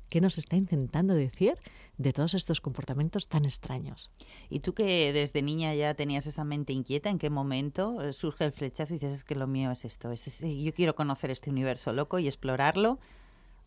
¿Qué 0.09 0.21
nos 0.21 0.37
está 0.37 0.55
intentando 0.55 1.13
decir 1.13 1.55
de 1.97 2.13
todos 2.13 2.33
estos 2.33 2.61
comportamientos 2.61 3.27
tan 3.27 3.45
extraños? 3.45 4.09
Y 4.49 4.61
tú 4.61 4.73
que 4.73 5.11
desde 5.11 5.41
niña 5.41 5.73
ya 5.75 5.93
tenías 5.95 6.27
esa 6.27 6.45
mente 6.45 6.71
inquieta, 6.71 7.09
¿en 7.09 7.19
qué 7.19 7.29
momento 7.29 8.01
eh, 8.01 8.13
surge 8.13 8.45
el 8.45 8.53
flechazo 8.53 8.93
y 8.93 8.97
dices, 8.97 9.13
es 9.13 9.23
que 9.23 9.35
lo 9.35 9.47
mío 9.47 9.71
es 9.71 9.83
esto, 9.85 10.13
yo 10.13 10.73
quiero 10.73 10.95
conocer 10.95 11.31
este 11.31 11.49
universo 11.49 11.91
loco 11.91 12.19
y 12.19 12.27
explorarlo? 12.27 12.99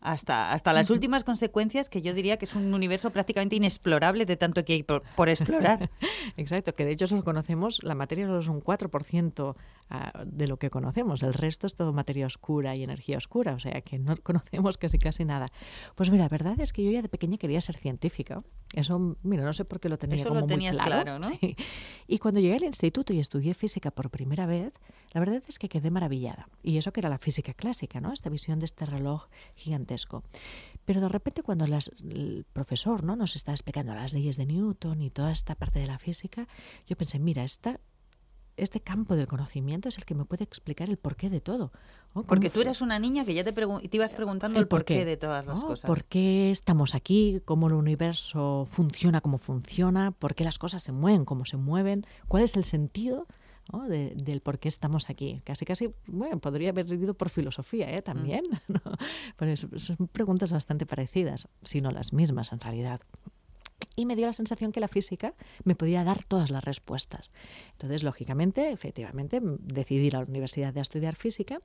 Hasta, 0.05 0.51
hasta 0.51 0.71
las 0.71 0.89
últimas 0.89 1.23
consecuencias, 1.23 1.89
que 1.89 2.01
yo 2.01 2.13
diría 2.13 2.37
que 2.37 2.45
es 2.45 2.55
un 2.55 2.73
universo 2.73 3.09
prácticamente 3.09 3.55
inexplorable 3.55 4.25
de 4.25 4.37
tanto 4.37 4.63
que 4.63 4.73
hay 4.73 4.83
por, 4.83 5.29
explorar. 5.29 5.89
Exacto, 6.37 6.75
que 6.75 6.85
de 6.85 6.91
hecho 6.91 7.07
solo 7.07 7.23
conocemos, 7.23 7.83
la 7.83 7.95
materia 7.95 8.27
solo 8.27 8.39
es 8.39 8.47
un 8.47 8.61
4% 8.61 9.55
ah, 9.89 10.23
de 10.25 10.47
lo 10.47 10.57
que 10.57 10.69
conocemos, 10.69 11.23
el 11.23 11.33
resto 11.33 11.65
es 11.65 11.75
todo 11.75 11.91
materia 11.91 12.27
oscura 12.27 12.75
y 12.75 12.83
energía 12.83 13.17
oscura, 13.17 13.53
o 13.53 13.59
sea 13.59 13.81
que 13.81 13.97
no 13.97 14.15
conocemos 14.23 14.77
casi 14.77 14.99
casi 14.99 15.25
nada. 15.25 15.47
Pues 15.95 16.11
mira, 16.11 16.25
la 16.25 16.29
verdad 16.29 16.59
es 16.59 16.71
que 16.71 16.83
yo 16.83 16.91
ya 16.91 17.01
de 17.01 17.09
pequeña 17.09 17.37
quería 17.37 17.59
ser 17.61 17.77
científica. 17.77 18.39
Eso, 18.73 19.17
mira, 19.23 19.43
no 19.43 19.53
sé 19.53 19.65
por 19.65 19.79
qué 19.79 19.89
lo 19.89 19.97
tenía 19.97 20.17
Eso 20.17 20.29
como 20.29 20.41
lo 20.41 20.47
tenías 20.47 20.75
muy 20.75 20.85
claro, 20.85 21.19
¿no? 21.19 21.29
Y 22.07 22.19
cuando 22.19 22.39
llegué 22.39 22.55
al 22.55 22.63
instituto 22.63 23.13
y 23.13 23.19
estudié 23.19 23.53
física 23.55 23.89
por 23.89 24.11
primera 24.11 24.45
vez, 24.45 24.73
la 25.15 25.21
verdad 25.21 25.41
es 25.47 25.59
que 25.59 25.69
quedé 25.69 25.91
maravillada. 25.91 26.49
Y 26.61 26.77
eso 26.77 26.91
que 26.91 26.99
era 26.99 27.07
la 27.07 27.17
física 27.17 27.53
clásica, 27.53 28.01
¿no? 28.01 28.11
Esta 28.11 28.29
visión 28.29 28.59
de 28.59 28.65
este 28.65 28.85
reloj 28.85 29.27
gigantesco. 29.55 30.23
Pero 30.83 30.99
de 30.99 31.07
repente 31.07 31.41
cuando 31.41 31.63
el 31.63 32.45
profesor 32.51 33.01
¿no? 33.01 33.15
nos 33.15 33.37
está 33.37 33.53
explicando 33.53 33.95
las 33.95 34.11
leyes 34.11 34.35
de 34.35 34.45
Newton 34.45 35.01
y 35.01 35.09
toda 35.09 35.31
esta 35.31 35.55
parte 35.55 35.79
de 35.79 35.87
la 35.87 35.99
física, 35.99 36.49
yo 36.85 36.97
pensé, 36.97 37.19
mira, 37.19 37.45
esta, 37.45 37.79
este 38.57 38.81
campo 38.81 39.15
del 39.15 39.27
conocimiento 39.27 39.87
es 39.87 39.97
el 39.97 40.03
que 40.03 40.15
me 40.15 40.25
puede 40.25 40.43
explicar 40.43 40.89
el 40.89 40.97
porqué 40.97 41.29
de 41.29 41.39
todo. 41.39 41.71
Porque 42.27 42.49
tú 42.49 42.59
eras 42.59 42.81
una 42.81 42.99
niña 42.99 43.23
que 43.23 43.33
ya 43.33 43.45
te, 43.45 43.53
te 43.53 43.95
ibas 43.95 44.15
preguntando 44.15 44.59
el, 44.59 44.67
porqué, 44.67 45.05
de 45.05 45.15
todas 45.15 45.45
las 45.45 45.63
cosas. 45.63 45.87
¿Por 45.87 46.03
qué 46.03 46.51
estamos 46.51 46.93
aquí? 46.93 47.41
¿Cómo 47.45 47.67
el 47.67 47.73
universo 47.73 48.67
funciona 48.69 49.21
como 49.21 49.37
funciona? 49.37 50.11
¿Por 50.11 50.35
qué 50.35 50.43
las 50.43 50.59
cosas 50.59 50.83
se 50.83 50.91
mueven 50.91 51.23
como 51.23 51.45
se 51.45 51.55
mueven? 51.55 52.05
¿Cuál 52.27 52.43
es 52.43 52.57
el 52.57 52.65
sentido? 52.65 53.27
Del 53.87 54.41
por 54.41 54.59
qué 54.59 54.67
estamos 54.67 55.09
aquí. 55.09 55.41
Casi, 55.43 55.65
casi, 55.65 55.93
bueno, 56.07 56.39
podría 56.39 56.69
haber 56.69 56.87
sido 56.87 57.13
por 57.13 57.29
filosofía 57.29 57.91
¿eh? 57.91 58.01
también. 58.01 58.43
¿no? 58.67 59.77
son 59.77 60.07
preguntas 60.07 60.51
bastante 60.51 60.85
parecidas, 60.85 61.47
si 61.63 61.81
no 61.81 61.91
las 61.91 62.13
mismas 62.13 62.51
en 62.51 62.59
realidad 62.59 63.01
y 63.95 64.05
me 64.05 64.15
dio 64.15 64.25
la 64.25 64.33
sensación 64.33 64.71
que 64.71 64.79
la 64.79 64.87
física 64.87 65.33
me 65.63 65.75
podía 65.75 66.03
dar 66.03 66.23
todas 66.23 66.49
las 66.49 66.63
respuestas. 66.63 67.31
Entonces, 67.73 68.03
lógicamente, 68.03 68.71
efectivamente, 68.71 69.39
decidí 69.41 70.07
ir 70.07 70.15
a 70.15 70.19
la 70.19 70.25
universidad 70.25 70.73
de 70.73 70.81
estudiar 70.81 71.15
física 71.15 71.59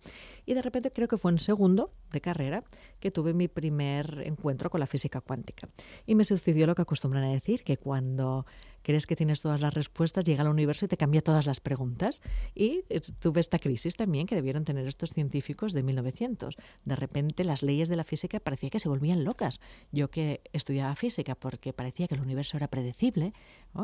y 0.47 0.54
de 0.54 0.62
repente 0.62 0.92
creo 0.92 1.09
que 1.09 1.19
fue 1.19 1.33
en 1.33 1.38
segundo 1.38 1.92
de 2.12 2.21
carrera 2.21 2.64
que 3.00 3.11
tuve 3.11 3.35
mi 3.35 3.49
primer 3.49 4.23
encuentro 4.26 4.71
con 4.71 4.80
la 4.80 4.87
física 4.87 5.21
cuántica. 5.21 5.69
Y 6.07 6.14
me 6.14 6.25
sucedió 6.25 6.66
lo 6.66 6.75
que 6.75 6.83
acostumbran 6.83 7.25
a 7.25 7.33
decir, 7.33 7.62
que 7.64 7.76
cuando 7.76 8.47
crees 8.83 9.07
que 9.07 9.17
tienes 9.17 9.43
todas 9.43 9.61
las 9.61 9.75
respuestas, 9.75 10.25
llega 10.25 10.43
al 10.43 10.49
universo 10.49 10.85
y 10.85 10.89
te 10.89 10.97
cambia 10.97 11.23
todas 11.23 11.47
las 11.47 11.61
preguntas. 11.61 12.21
Y 12.55 12.85
tuve 13.19 13.41
esta 13.41 13.59
crisis 13.59 13.97
también 13.97 14.27
que 14.27 14.35
debieron 14.35 14.65
tener 14.65 14.87
estos 14.87 15.11
científicos 15.11 15.73
de 15.73 15.83
1900. 15.83 16.57
De 16.85 16.97
repente 16.97 17.45
las 17.45 17.63
leyes 17.63 17.89
de 17.89 17.97
la 17.97 18.05
física 18.05 18.41
parecía 18.41 18.71
que 18.71 18.81
se 18.81 18.89
volvían 18.89 19.25
locas. 19.25 19.61
Yo 19.93 20.11
que 20.11 20.41
estudiaba 20.53 20.95
física 20.97 21.35
porque 21.35 21.73
parecía 21.73 22.09
que 22.09 22.15
el 22.15 22.21
universo 22.21 22.57
era 22.57 22.69
predecible, 22.69 23.33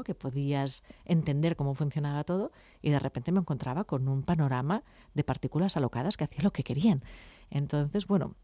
que 0.04 0.14
podías 0.14 0.84
entender 1.04 1.56
cómo 1.56 1.74
funcionaba 1.74 2.24
todo, 2.24 2.52
y 2.82 2.90
de 2.90 2.98
repente 2.98 3.32
me 3.32 3.40
encontraba 3.40 3.84
con 3.84 4.08
un 4.08 4.22
panorama 4.22 4.84
de 5.14 5.24
partículas 5.24 5.76
alocadas 5.76 6.16
que 6.16 6.24
hacían 6.24 6.44
lo 6.44 6.52
que 6.52 6.64
querían. 6.64 7.02
Entonces, 7.50 8.06
bueno, 8.06 8.34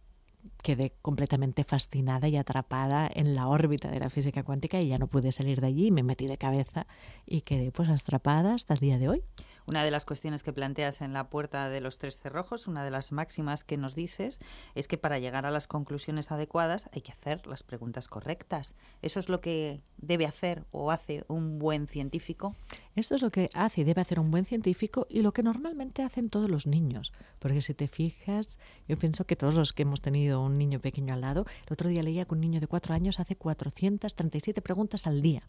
quedé 0.62 0.92
completamente 1.02 1.64
fascinada 1.64 2.28
y 2.28 2.36
atrapada 2.36 3.08
en 3.12 3.34
la 3.34 3.48
órbita 3.48 3.90
de 3.90 4.00
la 4.00 4.10
física 4.10 4.42
cuántica 4.42 4.80
y 4.80 4.88
ya 4.88 4.98
no 4.98 5.08
pude 5.08 5.32
salir 5.32 5.60
de 5.60 5.66
allí, 5.68 5.90
me 5.90 6.02
metí 6.02 6.26
de 6.26 6.38
cabeza 6.38 6.86
y 7.26 7.42
quedé 7.42 7.72
pues 7.72 7.88
atrapada 7.88 8.54
hasta 8.54 8.74
el 8.74 8.80
día 8.80 8.98
de 8.98 9.08
hoy. 9.08 9.22
Una 9.66 9.84
de 9.84 9.92
las 9.92 10.04
cuestiones 10.04 10.42
que 10.42 10.52
planteas 10.52 11.02
en 11.02 11.12
la 11.12 11.30
puerta 11.30 11.68
de 11.68 11.80
los 11.80 11.98
tres 11.98 12.18
cerrojos, 12.18 12.66
una 12.66 12.84
de 12.84 12.90
las 12.90 13.12
máximas 13.12 13.62
que 13.62 13.76
nos 13.76 13.94
dices, 13.94 14.40
es 14.74 14.88
que 14.88 14.98
para 14.98 15.20
llegar 15.20 15.46
a 15.46 15.52
las 15.52 15.68
conclusiones 15.68 16.32
adecuadas 16.32 16.90
hay 16.92 17.02
que 17.02 17.12
hacer 17.12 17.46
las 17.46 17.62
preguntas 17.62 18.08
correctas. 18.08 18.74
¿Eso 19.02 19.20
es 19.20 19.28
lo 19.28 19.40
que 19.40 19.80
debe 19.98 20.26
hacer 20.26 20.64
o 20.72 20.90
hace 20.90 21.24
un 21.28 21.60
buen 21.60 21.86
científico? 21.86 22.56
Esto 22.94 23.14
es 23.14 23.22
lo 23.22 23.30
que 23.30 23.48
hace 23.54 23.80
y 23.80 23.84
debe 23.84 24.02
hacer 24.02 24.20
un 24.20 24.30
buen 24.30 24.44
científico 24.44 25.06
y 25.08 25.22
lo 25.22 25.32
que 25.32 25.42
normalmente 25.42 26.02
hacen 26.02 26.28
todos 26.28 26.50
los 26.50 26.66
niños. 26.66 27.12
Porque 27.38 27.62
si 27.62 27.72
te 27.72 27.88
fijas, 27.88 28.58
yo 28.86 28.98
pienso 28.98 29.24
que 29.24 29.34
todos 29.34 29.54
los 29.54 29.72
que 29.72 29.82
hemos 29.82 30.02
tenido 30.02 30.42
un 30.42 30.58
niño 30.58 30.78
pequeño 30.78 31.14
al 31.14 31.22
lado, 31.22 31.46
el 31.66 31.72
otro 31.72 31.88
día 31.88 32.02
leía 32.02 32.26
que 32.26 32.34
un 32.34 32.40
niño 32.40 32.60
de 32.60 32.66
cuatro 32.66 32.94
años 32.94 33.18
hace 33.18 33.34
437 33.34 34.60
preguntas 34.60 35.06
al 35.06 35.22
día. 35.22 35.42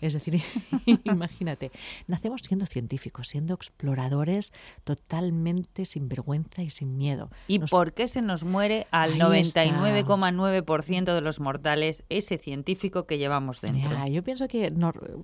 Es 0.00 0.12
decir, 0.12 0.42
imagínate, 1.04 1.70
nacemos 2.08 2.42
siendo 2.42 2.66
científicos, 2.66 3.28
siendo 3.28 3.54
exploradores 3.54 4.52
totalmente 4.82 5.84
sin 5.84 6.08
vergüenza 6.08 6.62
y 6.62 6.70
sin 6.70 6.96
miedo. 6.96 7.30
¿Y 7.46 7.60
por 7.60 7.92
qué 7.92 8.08
se 8.08 8.22
nos 8.22 8.42
muere 8.42 8.88
al 8.90 9.14
99,9% 9.14 11.14
de 11.14 11.20
los 11.20 11.38
mortales 11.38 12.04
ese 12.08 12.38
científico 12.38 13.06
que 13.06 13.18
llevamos 13.18 13.60
dentro? 13.60 14.06
yo 14.08 14.24
pienso 14.24 14.48
que 14.48 14.72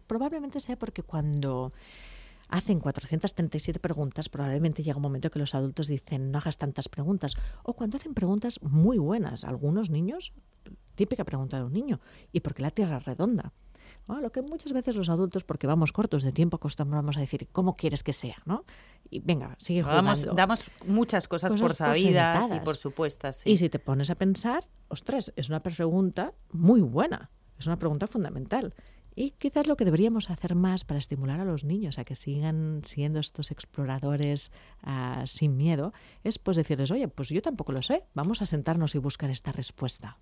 probablemente 0.06 0.60
sea 0.60 0.76
porque 0.76 1.02
cuando 1.02 1.63
hacen 2.48 2.80
437 2.80 3.80
preguntas, 3.80 4.28
probablemente 4.28 4.82
llega 4.82 4.96
un 4.96 5.02
momento 5.02 5.30
que 5.30 5.38
los 5.38 5.54
adultos 5.54 5.86
dicen 5.86 6.30
no 6.30 6.38
hagas 6.38 6.58
tantas 6.58 6.88
preguntas. 6.88 7.36
O 7.62 7.74
cuando 7.74 7.96
hacen 7.96 8.14
preguntas 8.14 8.60
muy 8.62 8.98
buenas, 8.98 9.44
algunos 9.44 9.90
niños, 9.90 10.32
típica 10.94 11.24
pregunta 11.24 11.56
de 11.58 11.64
un 11.64 11.72
niño, 11.72 12.00
¿y 12.32 12.40
por 12.40 12.54
qué 12.54 12.62
la 12.62 12.70
Tierra 12.70 12.98
es 12.98 13.04
redonda? 13.04 13.52
lo 14.06 14.30
que 14.32 14.42
muchas 14.42 14.72
veces 14.72 14.96
los 14.96 15.08
adultos, 15.08 15.44
porque 15.44 15.66
vamos 15.66 15.92
cortos 15.92 16.22
de 16.22 16.32
tiempo, 16.32 16.56
acostumbramos 16.56 17.16
a 17.16 17.20
decir, 17.20 17.48
¿cómo 17.52 17.76
quieres 17.76 18.02
que 18.02 18.12
sea? 18.12 18.36
¿no? 18.44 18.64
Y 19.10 19.20
venga, 19.20 19.56
sigue 19.60 19.82
jugando. 19.82 20.34
Damos, 20.34 20.70
muchas 20.86 21.28
cosas, 21.28 21.56
por 21.56 21.74
sabidas 21.74 22.50
y 22.54 22.60
por 22.60 22.76
supuestas. 22.76 23.46
Y 23.46 23.56
si 23.56 23.68
te 23.68 23.78
pones 23.78 24.10
a 24.10 24.14
pensar, 24.14 24.66
ostras, 24.88 25.32
es 25.36 25.48
una 25.48 25.60
pregunta 25.60 26.34
muy 26.52 26.80
buena, 26.80 27.30
es 27.58 27.66
una 27.66 27.78
pregunta 27.78 28.06
fundamental. 28.06 28.74
Y 29.16 29.32
quizás 29.32 29.66
lo 29.66 29.76
que 29.76 29.84
deberíamos 29.84 30.30
hacer 30.30 30.54
más 30.54 30.84
para 30.84 30.98
estimular 30.98 31.40
a 31.40 31.44
los 31.44 31.64
niños 31.64 31.98
a 31.98 32.04
que 32.04 32.16
sigan 32.16 32.82
siendo 32.84 33.20
estos 33.20 33.50
exploradores 33.50 34.50
ah, 34.82 35.24
sin 35.26 35.56
miedo 35.56 35.92
es 36.24 36.38
pues 36.38 36.56
decirles, 36.56 36.90
oye, 36.90 37.08
pues 37.08 37.28
yo 37.28 37.42
tampoco 37.42 37.72
lo 37.72 37.82
sé, 37.82 38.04
vamos 38.14 38.42
a 38.42 38.46
sentarnos 38.46 38.94
y 38.94 38.98
buscar 38.98 39.30
esta 39.30 39.52
respuesta 39.52 40.18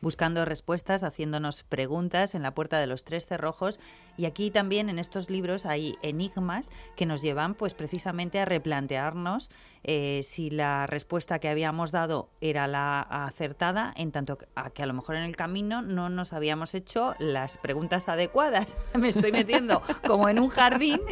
buscando 0.00 0.44
respuestas, 0.44 1.02
haciéndonos 1.02 1.64
preguntas 1.64 2.34
en 2.34 2.42
la 2.42 2.54
puerta 2.54 2.78
de 2.78 2.86
los 2.86 3.04
tres 3.04 3.26
cerrojos. 3.26 3.80
Y 4.16 4.26
aquí 4.26 4.50
también 4.50 4.88
en 4.88 4.98
estos 4.98 5.30
libros 5.30 5.66
hay 5.66 5.96
enigmas 6.02 6.70
que 6.96 7.06
nos 7.06 7.22
llevan 7.22 7.54
pues 7.54 7.74
precisamente 7.74 8.40
a 8.40 8.44
replantearnos 8.44 9.50
eh, 9.84 10.20
si 10.24 10.50
la 10.50 10.86
respuesta 10.86 11.38
que 11.38 11.48
habíamos 11.48 11.92
dado 11.92 12.30
era 12.40 12.66
la 12.66 13.00
acertada, 13.00 13.92
en 13.96 14.12
tanto 14.12 14.38
a 14.54 14.70
que 14.70 14.82
a 14.82 14.86
lo 14.86 14.94
mejor 14.94 15.16
en 15.16 15.22
el 15.22 15.36
camino 15.36 15.82
no 15.82 16.08
nos 16.10 16.32
habíamos 16.32 16.74
hecho 16.74 17.14
las 17.18 17.58
preguntas 17.58 18.08
adecuadas. 18.08 18.76
Me 18.98 19.08
estoy 19.08 19.32
metiendo 19.32 19.82
como 20.06 20.28
en 20.28 20.38
un 20.38 20.48
jardín. 20.48 21.00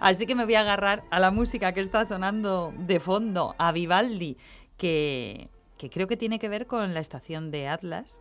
Así 0.00 0.26
que 0.26 0.34
me 0.34 0.44
voy 0.44 0.54
a 0.54 0.60
agarrar 0.60 1.04
a 1.10 1.18
la 1.18 1.30
música 1.30 1.72
que 1.72 1.80
está 1.80 2.04
sonando 2.04 2.74
de 2.76 3.00
fondo, 3.00 3.54
a 3.58 3.72
Vivaldi, 3.72 4.36
que 4.76 5.48
que 5.78 5.90
creo 5.90 6.06
que 6.06 6.16
tiene 6.16 6.38
que 6.38 6.48
ver 6.48 6.66
con 6.66 6.94
la 6.94 7.00
estación 7.00 7.50
de 7.50 7.68
Atlas. 7.68 8.20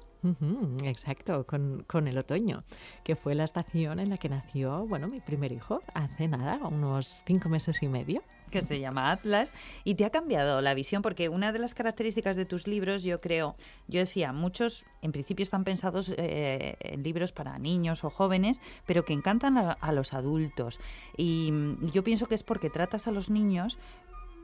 exacto, 0.86 1.46
con, 1.46 1.84
con, 1.86 2.08
el 2.08 2.18
otoño, 2.18 2.64
que 3.04 3.16
fue 3.16 3.36
la 3.36 3.44
estación 3.44 4.00
en 4.00 4.10
la 4.10 4.18
que 4.18 4.30
nació, 4.30 4.88
bueno, 4.88 5.08
mi 5.08 5.20
primer 5.20 5.52
hijo, 5.52 5.82
hace 5.94 6.30
nada, 6.30 6.66
unos 6.66 7.22
cinco 7.28 7.50
meses 7.50 7.84
y 7.84 7.90
medio. 7.90 8.24
Que 8.50 8.62
se 8.62 8.80
llama 8.80 9.12
Atlas. 9.12 9.52
Y 9.84 9.96
te 9.96 10.06
ha 10.06 10.12
cambiado 10.12 10.62
la 10.62 10.76
visión, 10.76 11.02
porque 11.02 11.28
una 11.28 11.52
de 11.52 11.60
las 11.60 11.74
características 11.74 12.38
de 12.38 12.46
tus 12.46 12.68
libros, 12.68 13.04
yo 13.04 13.20
creo, 13.20 13.56
yo 13.88 14.00
decía, 14.00 14.32
muchos 14.32 14.86
en 15.02 15.12
principio 15.12 15.44
están 15.44 15.64
pensados 15.64 16.14
eh, 16.18 16.78
en 16.80 17.04
libros 17.04 17.32
para 17.32 17.58
niños 17.60 18.04
o 18.04 18.10
jóvenes, 18.10 18.62
pero 18.86 19.04
que 19.04 19.14
encantan 19.14 19.58
a, 19.58 19.72
a 19.74 19.92
los 19.92 20.14
adultos. 20.14 20.80
Y 21.18 21.52
yo 21.92 22.04
pienso 22.04 22.28
que 22.28 22.36
es 22.36 22.44
porque 22.44 22.70
tratas 22.70 23.08
a 23.08 23.12
los 23.12 23.30
niños 23.30 23.78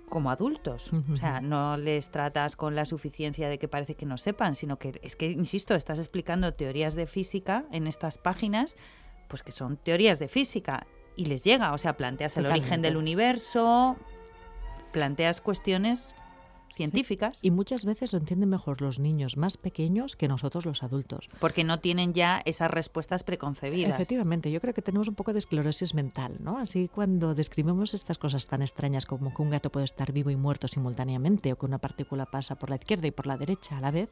como 0.09 0.31
adultos. 0.31 0.91
O 1.11 1.15
sea, 1.15 1.41
no 1.41 1.77
les 1.77 2.11
tratas 2.11 2.55
con 2.55 2.75
la 2.75 2.85
suficiencia 2.85 3.47
de 3.49 3.59
que 3.59 3.67
parece 3.67 3.95
que 3.95 4.05
no 4.05 4.17
sepan, 4.17 4.55
sino 4.55 4.77
que 4.77 4.99
es 5.03 5.15
que, 5.15 5.27
insisto, 5.31 5.75
estás 5.75 5.99
explicando 5.99 6.53
teorías 6.53 6.95
de 6.95 7.07
física 7.07 7.65
en 7.71 7.87
estas 7.87 8.17
páginas, 8.17 8.75
pues 9.27 9.43
que 9.43 9.51
son 9.51 9.77
teorías 9.77 10.19
de 10.19 10.27
física 10.27 10.87
y 11.15 11.25
les 11.25 11.43
llega. 11.43 11.73
O 11.73 11.77
sea, 11.77 11.95
planteas 11.95 12.37
el 12.37 12.45
origen 12.45 12.81
del 12.81 12.97
universo, 12.97 13.97
planteas 14.91 15.41
cuestiones 15.41 16.15
científicas. 16.73 17.39
Y 17.43 17.51
muchas 17.51 17.85
veces 17.85 18.13
lo 18.13 18.19
entienden 18.19 18.49
mejor 18.49 18.81
los 18.81 18.99
niños 18.99 19.37
más 19.37 19.57
pequeños 19.57 20.15
que 20.15 20.27
nosotros 20.27 20.65
los 20.65 20.83
adultos. 20.83 21.29
Porque 21.39 21.63
no 21.63 21.79
tienen 21.79 22.13
ya 22.13 22.41
esas 22.45 22.71
respuestas 22.71 23.23
preconcebidas. 23.23 23.93
Efectivamente, 23.93 24.51
yo 24.51 24.61
creo 24.61 24.73
que 24.73 24.81
tenemos 24.81 25.07
un 25.07 25.15
poco 25.15 25.33
de 25.33 25.39
esclerosis 25.39 25.93
mental, 25.93 26.37
¿no? 26.39 26.57
Así 26.57 26.89
cuando 26.93 27.35
describimos 27.35 27.93
estas 27.93 28.17
cosas 28.17 28.47
tan 28.47 28.61
extrañas 28.61 29.05
como 29.05 29.33
que 29.33 29.41
un 29.41 29.49
gato 29.49 29.71
puede 29.71 29.85
estar 29.85 30.11
vivo 30.11 30.29
y 30.29 30.35
muerto 30.35 30.67
simultáneamente 30.67 31.53
o 31.53 31.57
que 31.57 31.65
una 31.65 31.79
partícula 31.79 32.25
pasa 32.25 32.55
por 32.55 32.69
la 32.69 32.75
izquierda 32.75 33.07
y 33.07 33.11
por 33.11 33.27
la 33.27 33.37
derecha 33.37 33.77
a 33.77 33.81
la 33.81 33.91
vez, 33.91 34.09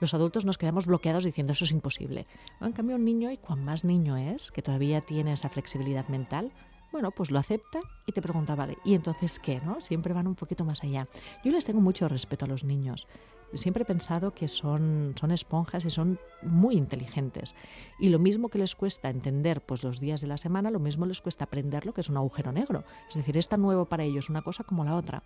los 0.00 0.14
adultos 0.14 0.44
nos 0.44 0.58
quedamos 0.58 0.86
bloqueados 0.86 1.24
diciendo 1.24 1.52
eso 1.52 1.64
es 1.64 1.70
imposible. 1.70 2.26
En 2.60 2.72
cambio, 2.72 2.96
un 2.96 3.04
niño, 3.04 3.30
y 3.30 3.36
cuan 3.36 3.64
más 3.64 3.84
niño 3.84 4.16
es, 4.16 4.50
que 4.50 4.62
todavía 4.62 5.00
tiene 5.00 5.32
esa 5.32 5.48
flexibilidad 5.48 6.08
mental, 6.08 6.52
bueno, 6.94 7.10
pues 7.10 7.32
lo 7.32 7.40
acepta 7.40 7.80
y 8.06 8.12
te 8.12 8.22
pregunta, 8.22 8.54
vale, 8.54 8.78
¿y 8.84 8.94
entonces 8.94 9.40
qué? 9.40 9.60
¿no? 9.60 9.80
Siempre 9.80 10.14
van 10.14 10.28
un 10.28 10.36
poquito 10.36 10.64
más 10.64 10.84
allá. 10.84 11.08
Yo 11.44 11.50
les 11.50 11.64
tengo 11.64 11.80
mucho 11.80 12.06
respeto 12.06 12.44
a 12.44 12.48
los 12.48 12.62
niños. 12.62 13.08
Siempre 13.52 13.82
he 13.82 13.84
pensado 13.84 14.32
que 14.32 14.46
son, 14.46 15.12
son 15.18 15.32
esponjas 15.32 15.84
y 15.84 15.90
son 15.90 16.20
muy 16.42 16.76
inteligentes. 16.76 17.56
Y 17.98 18.10
lo 18.10 18.20
mismo 18.20 18.48
que 18.48 18.58
les 18.58 18.76
cuesta 18.76 19.10
entender 19.10 19.60
pues, 19.60 19.82
los 19.82 19.98
días 19.98 20.20
de 20.20 20.28
la 20.28 20.36
semana, 20.36 20.70
lo 20.70 20.78
mismo 20.78 21.04
les 21.04 21.20
cuesta 21.20 21.46
aprender 21.46 21.84
lo 21.84 21.92
que 21.92 22.00
es 22.00 22.08
un 22.08 22.16
agujero 22.16 22.52
negro. 22.52 22.84
Es 23.08 23.16
decir, 23.16 23.36
es 23.36 23.48
tan 23.48 23.60
nuevo 23.60 23.86
para 23.86 24.04
ellos 24.04 24.30
una 24.30 24.42
cosa 24.42 24.62
como 24.62 24.84
la 24.84 24.94
otra. 24.94 25.24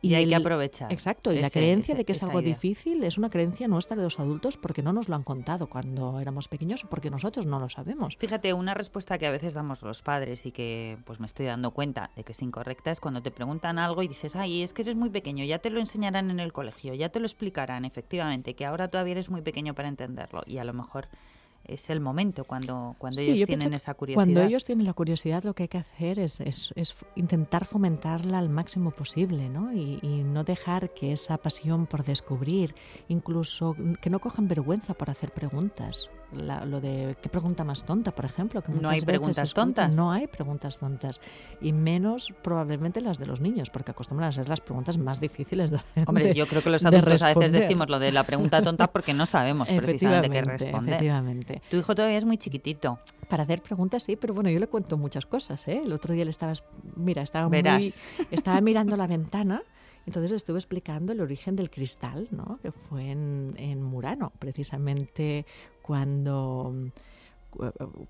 Y, 0.00 0.14
hay 0.14 0.28
que 0.28 0.34
aprovechar. 0.34 0.92
Exacto, 0.92 1.32
y 1.32 1.40
la 1.40 1.50
creencia 1.50 1.94
de 1.94 2.04
que 2.04 2.12
es 2.12 2.22
algo 2.22 2.40
difícil 2.40 3.02
es 3.02 3.18
una 3.18 3.30
creencia 3.30 3.66
nuestra 3.66 3.96
de 3.96 4.02
los 4.02 4.20
adultos 4.20 4.56
porque 4.56 4.82
no 4.82 4.92
nos 4.92 5.08
lo 5.08 5.16
han 5.16 5.24
contado 5.24 5.68
cuando 5.68 6.20
éramos 6.20 6.46
pequeños 6.48 6.84
o 6.84 6.88
porque 6.88 7.10
nosotros 7.10 7.46
no 7.46 7.58
lo 7.58 7.68
sabemos. 7.68 8.16
Fíjate, 8.16 8.52
una 8.52 8.74
respuesta 8.74 9.18
que 9.18 9.26
a 9.26 9.30
veces 9.30 9.54
damos 9.54 9.82
los 9.82 10.02
padres 10.02 10.46
y 10.46 10.52
que 10.52 10.98
pues 11.04 11.18
me 11.18 11.26
estoy 11.26 11.46
dando 11.46 11.72
cuenta 11.72 12.10
de 12.14 12.24
que 12.24 12.32
es 12.32 12.42
incorrecta 12.42 12.90
es 12.90 13.00
cuando 13.00 13.22
te 13.22 13.30
preguntan 13.30 13.78
algo 13.78 14.02
y 14.02 14.08
dices, 14.08 14.36
ay, 14.36 14.62
es 14.62 14.72
que 14.72 14.82
eres 14.82 14.96
muy 14.96 15.10
pequeño, 15.10 15.44
ya 15.44 15.58
te 15.58 15.70
lo 15.70 15.80
enseñarán 15.80 16.30
en 16.30 16.40
el 16.40 16.52
colegio, 16.52 16.94
ya 16.94 17.08
te 17.08 17.18
lo 17.18 17.26
explicarán, 17.26 17.84
efectivamente, 17.84 18.54
que 18.54 18.66
ahora 18.66 18.88
todavía 18.88 19.12
eres 19.12 19.30
muy 19.30 19.42
pequeño 19.42 19.74
para 19.74 19.88
entenderlo 19.88 20.42
y 20.46 20.58
a 20.58 20.64
lo 20.64 20.74
mejor 20.74 21.08
es 21.68 21.90
el 21.90 22.00
momento 22.00 22.44
cuando, 22.44 22.96
cuando 22.98 23.20
ellos 23.20 23.46
tienen 23.46 23.74
esa 23.74 23.94
curiosidad. 23.94 24.24
Cuando 24.24 24.42
ellos 24.42 24.64
tienen 24.64 24.86
la 24.86 24.94
curiosidad, 24.94 25.44
lo 25.44 25.54
que 25.54 25.64
hay 25.64 25.68
que 25.68 25.78
hacer 25.78 26.18
es, 26.18 26.40
es, 26.40 26.72
intentar 27.14 27.66
fomentarla 27.66 28.38
al 28.38 28.48
máximo 28.48 28.90
posible, 28.90 29.48
¿no? 29.48 29.72
Y, 29.72 29.98
y, 30.02 30.24
no 30.24 30.44
dejar 30.44 30.94
que 30.94 31.12
esa 31.12 31.36
pasión 31.36 31.86
por 31.86 32.04
descubrir, 32.04 32.74
incluso 33.08 33.76
que 34.00 34.10
no 34.10 34.18
cojan 34.18 34.48
vergüenza 34.48 34.94
por 34.94 35.10
hacer 35.10 35.30
preguntas 35.30 36.08
lo 36.32 36.80
de 36.80 37.16
qué 37.22 37.28
pregunta 37.28 37.64
más 37.64 37.84
tonta, 37.84 38.10
por 38.10 38.24
ejemplo. 38.24 38.62
Que 38.62 38.72
no 38.72 38.88
hay 38.88 39.00
preguntas 39.00 39.54
tontas. 39.54 39.96
No 39.96 40.12
hay 40.12 40.26
preguntas 40.26 40.76
tontas. 40.76 41.20
Y 41.60 41.72
menos 41.72 42.34
probablemente 42.42 43.00
las 43.00 43.18
de 43.18 43.26
los 43.26 43.40
niños, 43.40 43.70
porque 43.70 43.92
acostumbran 43.92 44.28
a 44.28 44.32
ser 44.32 44.48
las 44.48 44.60
preguntas 44.60 44.98
más 44.98 45.20
difíciles 45.20 45.70
de 45.70 45.80
Hombre, 46.06 46.34
yo 46.34 46.46
creo 46.46 46.62
que 46.62 46.70
los 46.70 46.84
adultos 46.84 47.22
a 47.22 47.34
veces 47.34 47.52
decimos 47.52 47.88
lo 47.88 47.98
de 47.98 48.12
la 48.12 48.24
pregunta 48.24 48.62
tonta 48.62 48.86
porque 48.92 49.14
no 49.14 49.26
sabemos 49.26 49.68
precisamente 49.68 50.28
qué 50.28 50.42
responder. 50.42 50.94
Efectivamente. 50.94 51.62
Tu 51.70 51.76
hijo 51.76 51.94
todavía 51.94 52.18
es 52.18 52.24
muy 52.24 52.38
chiquitito. 52.38 52.98
Para 53.28 53.42
hacer 53.42 53.62
preguntas, 53.62 54.02
sí, 54.02 54.16
pero 54.16 54.34
bueno, 54.34 54.50
yo 54.50 54.58
le 54.58 54.66
cuento 54.66 54.96
muchas 54.96 55.26
cosas. 55.26 55.66
¿eh? 55.68 55.82
El 55.84 55.92
otro 55.92 56.14
día 56.14 56.24
le 56.24 56.30
estaba, 56.30 56.52
mira, 56.96 57.22
estaba, 57.22 57.48
muy, 57.48 57.92
estaba 58.30 58.60
mirando 58.60 58.96
la 58.96 59.06
ventana 59.06 59.62
entonces 60.08 60.32
estuve 60.32 60.58
explicando 60.58 61.12
el 61.12 61.20
origen 61.20 61.54
del 61.54 61.68
cristal, 61.68 62.28
¿no? 62.30 62.58
que 62.62 62.72
fue 62.72 63.10
en, 63.10 63.54
en 63.58 63.82
Murano, 63.82 64.32
precisamente 64.38 65.44
cuando 65.82 66.74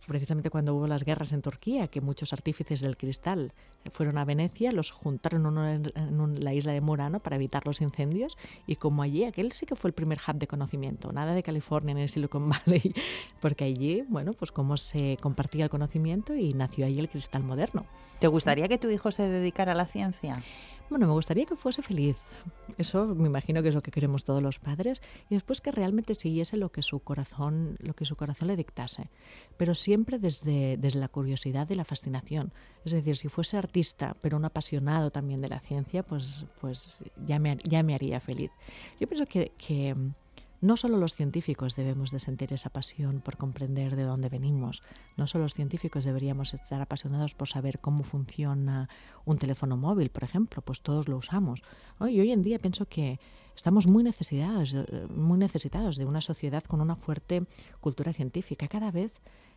precisamente 0.07 0.49
cuando 0.49 0.77
hubo 0.77 0.87
las 0.87 1.03
guerras 1.03 1.33
en 1.33 1.43
Turquía, 1.43 1.89
que 1.89 2.01
muchos 2.01 2.33
artífices 2.33 2.81
del 2.83 2.97
cristal 2.97 3.53
fueron 3.93 4.19
a 4.19 4.25
Venecia, 4.25 4.73
los 4.73 4.91
juntaron 4.91 5.59
en, 5.67 6.45
la 6.45 6.55
isla 6.55 6.73
de 6.73 6.81
Murano 6.81 7.21
para 7.21 7.37
evitar 7.37 7.67
los 7.67 7.81
incendios 7.81 8.37
y 8.67 8.77
como 8.77 9.03
allí, 9.03 9.25
aquel 9.25 9.53
sí 9.53 9.67
que 9.67 9.77
fue 9.77 9.89
el 9.89 9.95
primer 9.95 10.19
hub 10.27 10.37
de 10.37 10.47
conocimiento, 10.47 11.13
nada 11.13 11.33
de 11.35 11.43
California 11.43 11.95
ni 11.95 12.03
de 12.03 12.09
Silicon 12.09 12.49
Valley, 12.49 12.95
porque 13.41 13.65
allí, 13.65 14.05
bueno, 14.09 14.33
pues 14.33 14.53
cómo 14.53 14.77
se 14.77 15.17
compartía 15.21 15.65
el 15.65 15.71
conocimiento 15.71 16.35
y 16.35 16.53
nació 16.53 16.87
allí 16.87 16.99
el 16.99 17.09
cristal 17.09 17.43
moderno. 17.43 17.87
¿Te 18.19 18.27
gustaría 18.27 18.69
que 18.69 18.79
tu 18.79 18.91
hijo 18.91 19.11
se 19.11 19.29
dedicara 19.29 19.73
a 19.73 19.75
la 19.77 19.87
ciencia? 19.87 20.43
Bueno, 20.91 21.07
me 21.07 21.13
gustaría 21.13 21.45
que 21.45 21.55
fuese 21.55 21.83
feliz. 21.83 22.17
Eso 22.79 23.07
me 23.07 23.29
imagino 23.29 23.63
que 23.63 23.69
es 23.69 23.75
lo 23.75 23.83
que 23.83 23.91
queremos 23.91 24.25
todos 24.25 24.43
los 24.43 24.59
padres 24.59 25.03
y 25.29 25.35
después 25.35 25.61
que 25.61 25.71
realmente 25.71 26.15
siguiese 26.15 26.57
lo 26.57 26.71
que 26.71 26.81
su 26.81 27.01
corazón, 27.01 27.77
lo 27.81 27.93
que 27.95 28.07
su 28.07 28.17
corazón 28.17 28.49
le 28.49 28.57
dictase, 28.57 29.11
pero 29.59 29.75
siempre 29.75 30.19
desde, 30.19 30.79
desde 30.79 30.99
la 30.99 31.09
curiosidad 31.09 31.69
y 31.69 31.75
la 31.75 31.85
fascinación. 31.85 32.53
Es 32.87 32.93
decir, 32.93 33.17
si 33.17 33.29
fuese 33.29 33.59
artista, 33.69 34.17
pero 34.21 34.37
un 34.37 34.45
apasionado 34.45 35.11
también 35.11 35.41
de 35.41 35.49
la 35.49 35.61
ciencia, 35.61 36.03
pues, 36.03 36.45
pues 36.61 36.99
ya, 37.27 37.39
me, 37.39 37.59
ya 37.65 37.83
me 37.83 37.95
haría 37.95 38.21
feliz. 38.21 38.51
Yo 38.99 39.07
pienso 39.07 39.27
que, 39.27 39.53
que 39.57 39.95
no 40.61 40.77
solo 40.77 40.97
los 40.97 41.15
científicos 41.15 41.77
debemos 41.77 42.11
de 42.11 42.19
sentir 42.19 42.53
esa 42.53 42.71
pasión 42.71 43.21
por 43.21 43.37
comprender 43.37 43.95
de 43.95 44.03
dónde 44.03 44.29
venimos, 44.29 44.83
no 45.17 45.27
solo 45.27 45.45
los 45.45 45.55
científicos 45.55 46.05
deberíamos 46.05 46.53
estar 46.53 46.81
apasionados 46.81 47.35
por 47.35 47.49
saber 47.49 47.79
cómo 47.79 48.03
funciona 48.03 48.89
un 49.25 49.39
teléfono 49.39 49.77
móvil, 49.77 50.11
por 50.11 50.25
ejemplo, 50.25 50.63
pues 50.63 50.81
todos 50.81 51.07
lo 51.07 51.17
usamos. 51.17 51.63
Y 52.01 52.19
hoy 52.19 52.33
en 52.33 52.43
día 52.43 52.59
pienso 52.59 52.87
que 52.87 53.21
estamos 53.55 53.87
muy 53.87 54.03
necesitados, 54.03 54.77
muy 55.11 55.39
necesitados 55.39 55.97
de 55.97 56.07
una 56.07 56.21
sociedad 56.21 56.65
con 56.65 56.81
una 56.81 56.97
fuerte 56.97 57.47
cultura 57.81 58.13
científica. 58.13 58.67
Cada 58.67 58.91
vez 58.91 59.13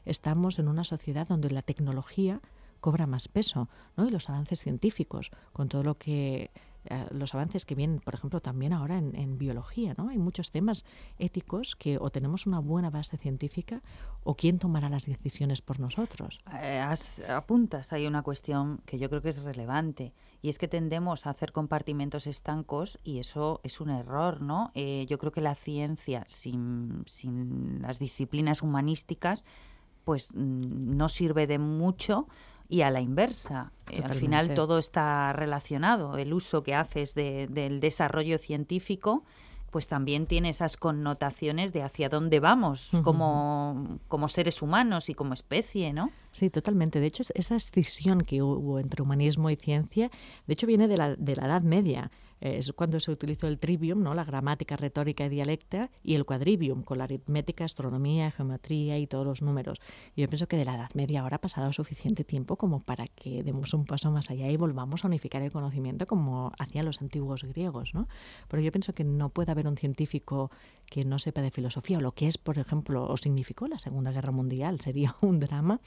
estamos 0.06 0.60
en 0.60 0.68
una 0.68 0.84
sociedad 0.84 1.28
donde 1.28 1.50
la 1.50 1.62
tecnología 1.64 2.42
cobra 2.82 3.08
más 3.08 3.28
peso, 3.28 3.70
¿no? 3.96 4.08
Y 4.08 4.12
los 4.12 4.30
avances 4.30 4.62
científicos, 4.62 5.32
con 5.54 5.70
todo 5.70 5.84
lo 5.84 5.98
que 5.98 6.52
eh, 6.86 7.06
los 7.12 7.36
avances 7.36 7.66
que 7.66 7.76
vienen, 7.76 8.00
por 8.00 8.16
ejemplo, 8.16 8.42
también 8.42 8.74
ahora 8.74 8.98
en, 8.98 9.38
biología, 9.38 9.94
¿no? 9.98 10.10
Hay 10.10 10.18
muchos 10.18 10.52
temas 10.52 10.84
éticos 11.20 11.76
que 11.76 11.98
o 12.00 12.10
tenemos 12.10 12.48
una 12.48 12.60
buena 12.60 12.90
base 12.90 13.18
científica 13.18 13.82
o 14.24 14.36
quién 14.36 14.58
tomará 14.58 14.90
las 14.90 15.06
decisiones 15.06 15.62
por 15.62 15.80
nosotros. 15.80 16.40
Eh, 16.62 16.84
apuntas 17.30 17.94
hay 17.94 18.08
una 18.08 18.24
cuestión 18.24 18.82
que 18.86 18.98
yo 18.98 19.10
creo 19.10 19.22
que 19.22 19.30
es 19.30 19.44
relevante 19.44 20.14
y 20.42 20.50
es 20.50 20.58
que 20.58 20.68
tendemos 20.68 21.28
a 21.28 21.32
hacer 21.32 21.52
compartimentos 21.52 22.26
estancos 22.26 23.00
y 23.04 23.20
eso 23.20 23.62
es 23.64 23.80
un 23.80 23.90
error, 23.92 24.42
¿no? 24.42 24.72
Eh, 24.74 25.06
yo 25.08 25.18
creo 25.20 25.32
que 25.32 25.42
la 25.42 25.56
ciencia 25.56 26.24
sin, 26.28 27.04
sin 27.08 27.82
las 27.82 28.00
disciplinas 28.00 28.64
humanísticas 28.64 29.46
pues 30.04 30.32
mm, 30.34 30.96
no 30.98 31.10
sirve 31.10 31.46
de 31.48 31.60
mucho 31.60 32.28
y 32.72 32.82
a 32.84 32.90
la 32.90 33.02
inversa. 33.02 33.74
Eh, 33.92 34.02
al 34.02 34.16
final 34.16 34.54
todo 34.56 34.80
está 34.80 35.34
relacionado. 35.34 36.18
El 36.18 36.34
uso 36.34 36.64
que 36.64 36.74
haces 36.74 37.14
del 37.14 37.80
desarrollo 37.82 38.38
científico 38.38 39.24
pues 39.72 39.88
también 39.88 40.26
tiene 40.26 40.50
esas 40.50 40.76
connotaciones 40.76 41.72
de 41.72 41.82
hacia 41.82 42.10
dónde 42.10 42.42
vamos 42.42 42.92
como, 43.04 44.00
como 44.10 44.28
seres 44.28 44.62
humanos 44.62 45.08
y 45.10 45.14
como 45.14 45.34
especie, 45.34 45.94
¿no? 45.94 46.12
Sí, 46.34 46.50
totalmente. 46.50 47.00
De 47.00 47.08
hecho, 47.08 47.24
esa 47.34 47.56
escisión 47.56 48.20
que 48.22 48.42
hubo 48.42 48.80
entre 48.80 49.02
humanismo 49.02 49.50
y 49.50 49.56
ciencia, 49.56 50.12
de 50.46 50.54
hecho, 50.54 50.68
viene 50.68 50.90
de 50.90 50.98
la, 50.98 51.16
de 51.16 51.36
la 51.38 51.46
Edad 51.46 51.62
Media 51.62 52.12
es 52.42 52.74
cuando 52.74 53.00
se 53.00 53.12
utilizó 53.12 53.48
el 53.48 53.60
trivium, 53.60 54.02
¿no? 54.02 54.14
la 54.14 54.24
gramática, 54.24 54.76
retórica 54.76 55.26
y 55.26 55.30
dialecta, 55.30 55.92
y 56.04 56.16
el 56.16 56.26
quadrivium, 56.26 56.84
con 56.84 56.98
la 56.98 57.06
aritmética, 57.06 57.66
astronomía, 57.66 58.32
geometría 58.32 58.98
y 58.98 59.08
todos 59.08 59.26
los 59.26 59.42
números. 59.42 59.80
yo 60.16 60.28
pienso 60.28 60.48
que 60.48 60.58
de 60.58 60.66
la 60.66 60.76
Edad 60.76 60.90
Media 60.96 61.22
ahora 61.22 61.38
ha 61.38 61.42
pasado 61.42 61.72
suficiente 61.72 62.24
tiempo 62.24 62.58
como 62.58 62.80
para 62.80 63.08
que 63.08 63.44
demos 63.44 63.74
un 63.74 63.86
paso 63.86 64.12
más 64.12 64.30
allá 64.32 64.50
y 64.50 64.58
volvamos 64.58 65.06
a 65.06 65.08
unificar 65.08 65.42
el 65.42 65.52
conocimiento 65.52 66.06
como 66.06 66.52
hacían 66.58 66.86
los 66.86 67.02
antiguos 67.02 67.44
griegos. 67.44 67.94
¿no? 67.94 68.08
Pero 68.48 68.64
yo 68.64 68.72
pienso 68.72 68.94
que 68.94 69.04
no 69.04 69.30
puede 69.30 69.52
haber 69.52 69.68
un 69.68 69.78
científico 69.78 70.52
que 70.88 71.06
no 71.06 71.20
sepa 71.20 71.42
de 71.42 71.52
filosofía, 71.52 72.00
o 72.00 72.02
lo 72.02 72.14
que 72.14 72.28
es, 72.28 72.38
por 72.38 72.58
ejemplo, 72.58 73.08
o 73.08 73.18
significó 73.18 73.68
la 73.68 73.80
Segunda 73.80 74.12
Guerra 74.12 74.32
Mundial, 74.32 74.80
sería 74.82 75.16
un 75.22 75.40
drama, 75.40 75.80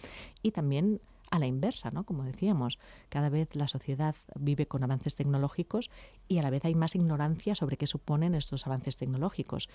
y 0.42 0.52
también 0.52 1.00
a 1.34 1.38
la 1.40 1.46
inversa, 1.46 1.90
¿no? 1.90 2.04
Como 2.04 2.22
decíamos, 2.22 2.78
cada 3.08 3.28
vez 3.28 3.56
la 3.56 3.66
sociedad 3.66 4.14
vive 4.38 4.66
con 4.66 4.84
avances 4.84 5.16
tecnológicos 5.16 5.90
y 6.28 6.38
a 6.38 6.42
la 6.42 6.50
vez 6.50 6.64
hay 6.64 6.76
más 6.76 6.94
ignorancia 6.94 7.56
sobre 7.56 7.76
qué 7.76 7.88
suponen 7.88 8.36
estos 8.36 8.68
avances 8.68 8.96
tecnológicos. 8.96 9.68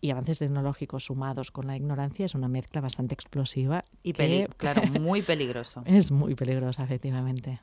Y 0.00 0.10
avances 0.10 0.38
tecnológicos 0.38 1.06
sumados 1.06 1.50
con 1.50 1.66
la 1.66 1.76
ignorancia 1.76 2.26
es 2.26 2.36
una 2.36 2.46
mezcla 2.46 2.80
bastante 2.80 3.14
explosiva. 3.14 3.82
Y 4.04 4.12
claro, 4.12 4.82
muy 5.00 5.22
peligroso. 5.22 5.82
Es 5.86 6.12
muy 6.12 6.36
peligrosa, 6.36 6.84
efectivamente. 6.84 7.60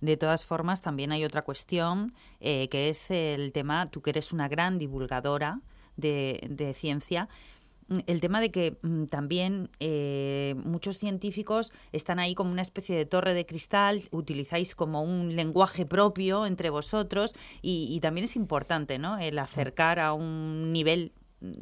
De 0.00 0.16
todas 0.16 0.46
formas, 0.46 0.80
también 0.80 1.12
hay 1.12 1.24
otra 1.24 1.42
cuestión 1.42 2.14
eh, 2.40 2.68
que 2.70 2.88
es 2.88 3.10
el 3.10 3.52
tema, 3.52 3.86
tú 3.86 4.00
que 4.00 4.10
eres 4.10 4.32
una 4.32 4.48
gran 4.48 4.78
divulgadora 4.78 5.60
de, 5.96 6.46
de 6.48 6.72
ciencia, 6.72 7.28
el 8.06 8.20
tema 8.20 8.40
de 8.40 8.50
que 8.50 8.78
mm, 8.82 9.04
también 9.04 9.70
eh, 9.80 10.54
muchos 10.64 10.98
científicos 10.98 11.72
están 11.92 12.18
ahí 12.18 12.34
como 12.34 12.50
una 12.50 12.62
especie 12.62 12.96
de 12.96 13.06
torre 13.06 13.34
de 13.34 13.46
cristal, 13.46 14.02
utilizáis 14.10 14.74
como 14.74 15.02
un 15.02 15.36
lenguaje 15.36 15.86
propio 15.86 16.46
entre 16.46 16.70
vosotros 16.70 17.34
y, 17.60 17.98
también 18.00 18.24
es 18.24 18.36
importante, 18.36 18.98
¿no? 18.98 19.18
El 19.18 19.38
acercar 19.38 20.00
a 20.00 20.12
un 20.12 20.72
nivel 20.72 21.12
mm, 21.40 21.52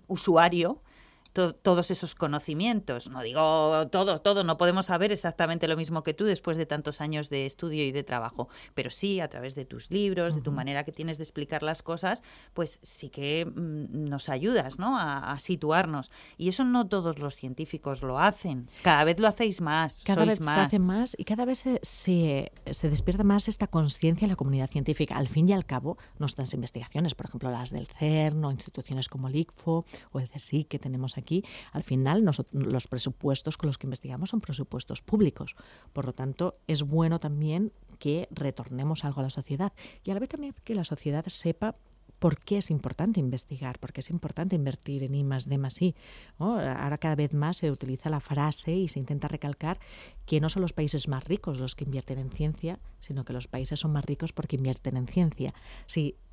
todos 1.32 1.90
esos 1.90 2.14
conocimientos. 2.14 3.10
No 3.10 3.22
digo 3.22 3.88
todo, 3.88 4.20
todo, 4.20 4.44
no 4.44 4.56
podemos 4.56 4.86
saber 4.86 5.12
exactamente 5.12 5.68
lo 5.68 5.76
mismo 5.76 6.02
que 6.02 6.14
tú 6.14 6.24
después 6.24 6.56
de 6.56 6.66
tantos 6.66 7.00
años 7.00 7.30
de 7.30 7.46
estudio 7.46 7.84
y 7.84 7.92
de 7.92 8.02
trabajo, 8.02 8.48
pero 8.74 8.90
sí 8.90 9.20
a 9.20 9.28
través 9.28 9.54
de 9.54 9.64
tus 9.64 9.90
libros, 9.90 10.34
de 10.34 10.40
tu 10.40 10.52
manera 10.52 10.84
que 10.84 10.92
tienes 10.92 11.18
de 11.18 11.24
explicar 11.24 11.62
las 11.62 11.82
cosas, 11.82 12.22
pues 12.54 12.80
sí 12.82 13.10
que 13.10 13.46
mm, 13.46 14.08
nos 14.08 14.28
ayudas 14.28 14.50
¿no? 14.78 14.98
A, 14.98 15.38
situarnos. 15.40 16.10
Y 16.36 16.48
eso 16.48 16.64
no 16.64 16.86
todos 16.88 17.18
los 17.18 17.34
científicos 17.34 18.02
lo 18.02 18.18
hacen. 18.18 18.68
Cada 18.82 19.04
vez 19.04 19.18
lo 19.18 19.28
hacéis 19.28 19.60
más. 19.60 20.00
Cada 20.04 20.24
vez 20.24 20.40
más. 20.40 20.54
se 20.54 20.60
hace 20.60 20.78
más 20.78 21.16
y 21.18 21.24
cada 21.24 21.44
vez 21.44 21.60
se, 21.60 21.80
se, 21.82 22.88
despierta 22.88 23.24
más 23.24 23.48
esta 23.48 23.66
conciencia 23.66 24.26
en 24.26 24.30
la 24.30 24.36
comunidad 24.36 24.68
científica. 24.68 25.16
Al 25.16 25.28
fin 25.28 25.48
y 25.48 25.52
al 25.52 25.64
cabo, 25.64 25.96
nuestras 26.18 26.52
investigaciones, 26.54 27.14
por 27.14 27.26
ejemplo 27.26 27.50
las 27.50 27.70
del 27.70 27.86
CERN 27.86 28.44
o 28.44 28.50
instituciones 28.50 29.08
como 29.08 29.28
el 29.28 29.36
ICFO 29.36 29.84
o 30.12 30.20
el 30.20 30.28
CSIC 30.28 30.68
que 30.68 30.78
tenemos 30.78 31.16
aquí, 31.20 31.44
al 31.72 31.82
final 31.82 32.24
los 32.52 32.88
presupuestos 32.88 33.56
con 33.56 33.68
los 33.68 33.78
que 33.78 33.86
investigamos 33.86 34.30
son 34.30 34.40
presupuestos 34.40 35.02
públicos. 35.02 35.54
Por 35.92 36.04
lo 36.06 36.12
tanto, 36.12 36.56
es 36.66 36.82
bueno 36.82 37.18
también 37.18 37.72
que 37.98 38.28
retornemos 38.30 39.04
algo 39.04 39.20
a 39.20 39.24
la 39.24 39.30
sociedad 39.30 39.72
y 40.04 40.10
a 40.10 40.14
la 40.14 40.20
vez 40.20 40.30
también 40.30 40.54
que 40.64 40.74
la 40.74 40.84
sociedad 40.84 41.24
sepa 41.28 41.76
por 42.18 42.38
qué 42.38 42.58
es 42.58 42.70
importante 42.70 43.18
investigar, 43.18 43.78
por 43.78 43.94
qué 43.94 44.00
es 44.00 44.10
importante 44.10 44.54
invertir 44.54 45.02
en 45.04 45.14
I 45.14 45.24
más 45.24 45.48
D 45.48 45.58
I. 45.80 45.94
Ahora 46.38 46.98
cada 46.98 47.14
vez 47.14 47.32
más 47.32 47.56
se 47.56 47.70
utiliza 47.70 48.10
la 48.10 48.20
frase 48.20 48.72
y 48.72 48.88
se 48.88 48.98
intenta 48.98 49.26
recalcar 49.26 49.78
que 50.26 50.38
no 50.38 50.50
son 50.50 50.60
los 50.60 50.74
países 50.74 51.08
más 51.08 51.24
ricos 51.24 51.58
los 51.58 51.74
que 51.74 51.84
invierten 51.84 52.18
en 52.18 52.30
ciencia, 52.30 52.78
sino 53.00 53.24
que 53.24 53.32
los 53.32 53.48
países 53.48 53.80
son 53.80 53.92
más 53.92 54.04
ricos 54.04 54.34
porque 54.34 54.56
invierten 54.56 54.98
en 54.98 55.06
ciencia. 55.06 55.54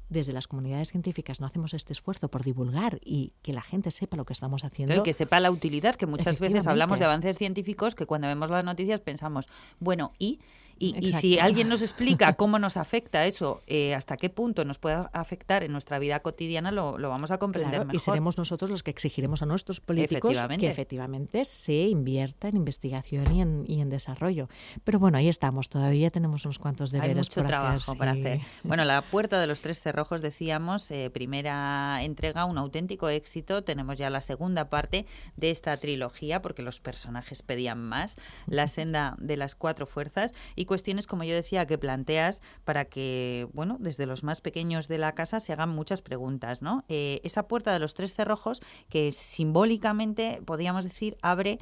Desde 0.09 0.33
las 0.33 0.47
comunidades 0.47 0.89
científicas 0.91 1.41
no 1.41 1.47
hacemos 1.47 1.73
este 1.73 1.93
esfuerzo 1.93 2.29
por 2.29 2.43
divulgar 2.43 2.99
y 3.03 3.33
que 3.41 3.53
la 3.53 3.61
gente 3.61 3.91
sepa 3.91 4.17
lo 4.17 4.25
que 4.25 4.33
estamos 4.33 4.63
haciendo. 4.63 4.95
y 4.95 5.03
que 5.03 5.13
sepa 5.13 5.39
la 5.39 5.51
utilidad, 5.51 5.95
que 5.95 6.05
muchas 6.05 6.39
veces 6.39 6.67
hablamos 6.67 6.99
de 6.99 7.05
avances 7.05 7.37
científicos 7.37 7.95
que 7.95 8.05
cuando 8.05 8.27
vemos 8.27 8.49
las 8.49 8.63
noticias 8.63 8.99
pensamos, 9.01 9.47
bueno, 9.79 10.13
¿y? 10.17 10.39
Y, 10.79 11.13
si 11.13 11.39
alguien 11.39 11.69
nos 11.69 11.81
explica 11.81 12.33
cómo 12.37 12.59
nos 12.59 12.77
afecta 12.77 13.25
eso, 13.25 13.61
eh, 13.67 13.95
hasta 13.95 14.17
qué 14.17 14.29
punto 14.29 14.65
nos 14.65 14.77
puede 14.77 15.05
afectar 15.13 15.63
en 15.63 15.71
nuestra 15.71 15.99
vida 15.99 16.19
cotidiana, 16.19 16.71
lo, 16.71 16.97
vamos 16.97 17.31
a 17.31 17.37
comprender 17.37 17.79
mejor. 17.79 17.95
Y 17.95 17.99
seremos 17.99 18.37
nosotros 18.37 18.69
los 18.69 18.83
que 18.83 18.91
exigiremos 18.91 19.41
a 19.41 19.45
nuestros 19.45 19.81
políticos 19.81 20.37
que 20.59 20.67
efectivamente 20.67 21.45
se 21.45 21.87
invierta 21.87 22.47
en 22.47 22.57
investigación 22.57 23.33
y 23.33 23.41
en, 23.41 23.63
y 23.67 23.81
en, 23.81 23.89
desarrollo. 23.89 24.49
Pero 24.83 24.99
bueno, 24.99 25.17
ahí 25.17 25.29
estamos, 25.29 25.69
todavía 25.69 26.09
tenemos 26.11 26.45
unos 26.45 26.59
cuantos 26.59 26.91
deberes 26.91 27.15
Hay 27.15 27.21
mucho 27.21 27.43
trabajo 27.43 27.95
para 27.95 28.11
hacer. 28.11 28.41
Bueno, 28.63 28.85
La 28.85 29.01
Puerta 29.01 29.39
de 29.39 29.47
los 29.47 29.61
Tres 29.61 29.81
Cerrojos, 29.81 30.21
decíamos, 30.21 30.91
eh, 30.91 31.09
primera 31.09 32.03
entrega, 32.03 32.45
un 32.45 32.57
auténtico 32.57 33.09
éxito. 33.09 33.63
Tenemos 33.63 33.97
ya 33.97 34.09
la 34.09 34.21
segunda 34.21 34.69
parte 34.69 35.05
de 35.35 35.49
esta 35.49 35.75
trilogía, 35.77 36.41
porque 36.41 36.61
los 36.61 36.79
personajes 36.79 37.41
pedían 37.41 37.81
más. 37.81 38.17
La 38.45 38.67
senda 38.67 39.15
de 39.19 39.37
las 39.37 39.55
cuatro 39.55 39.85
fuerzas. 39.85 40.35
Y 40.55 40.65
cuestiones, 40.67 41.07
como 41.07 41.23
yo 41.23 41.33
decía, 41.33 41.65
que 41.65 41.79
planteas 41.79 42.43
para 42.63 42.85
que, 42.85 43.47
bueno, 43.53 43.77
desde 43.79 44.05
los 44.05 44.23
más 44.23 44.41
pequeños 44.41 44.87
de 44.87 44.99
la 44.99 45.13
casa 45.13 45.39
se 45.39 45.53
hagan 45.53 45.69
muchas 45.69 46.03
preguntas, 46.03 46.61
¿no? 46.61 46.83
Eh, 46.89 47.21
esa 47.23 47.47
puerta 47.47 47.73
de 47.73 47.79
los 47.79 47.95
tres 47.95 48.13
cerrojos 48.13 48.61
que 48.89 49.11
simbólicamente, 49.11 50.41
podríamos 50.45 50.83
decir, 50.83 51.17
abre 51.21 51.59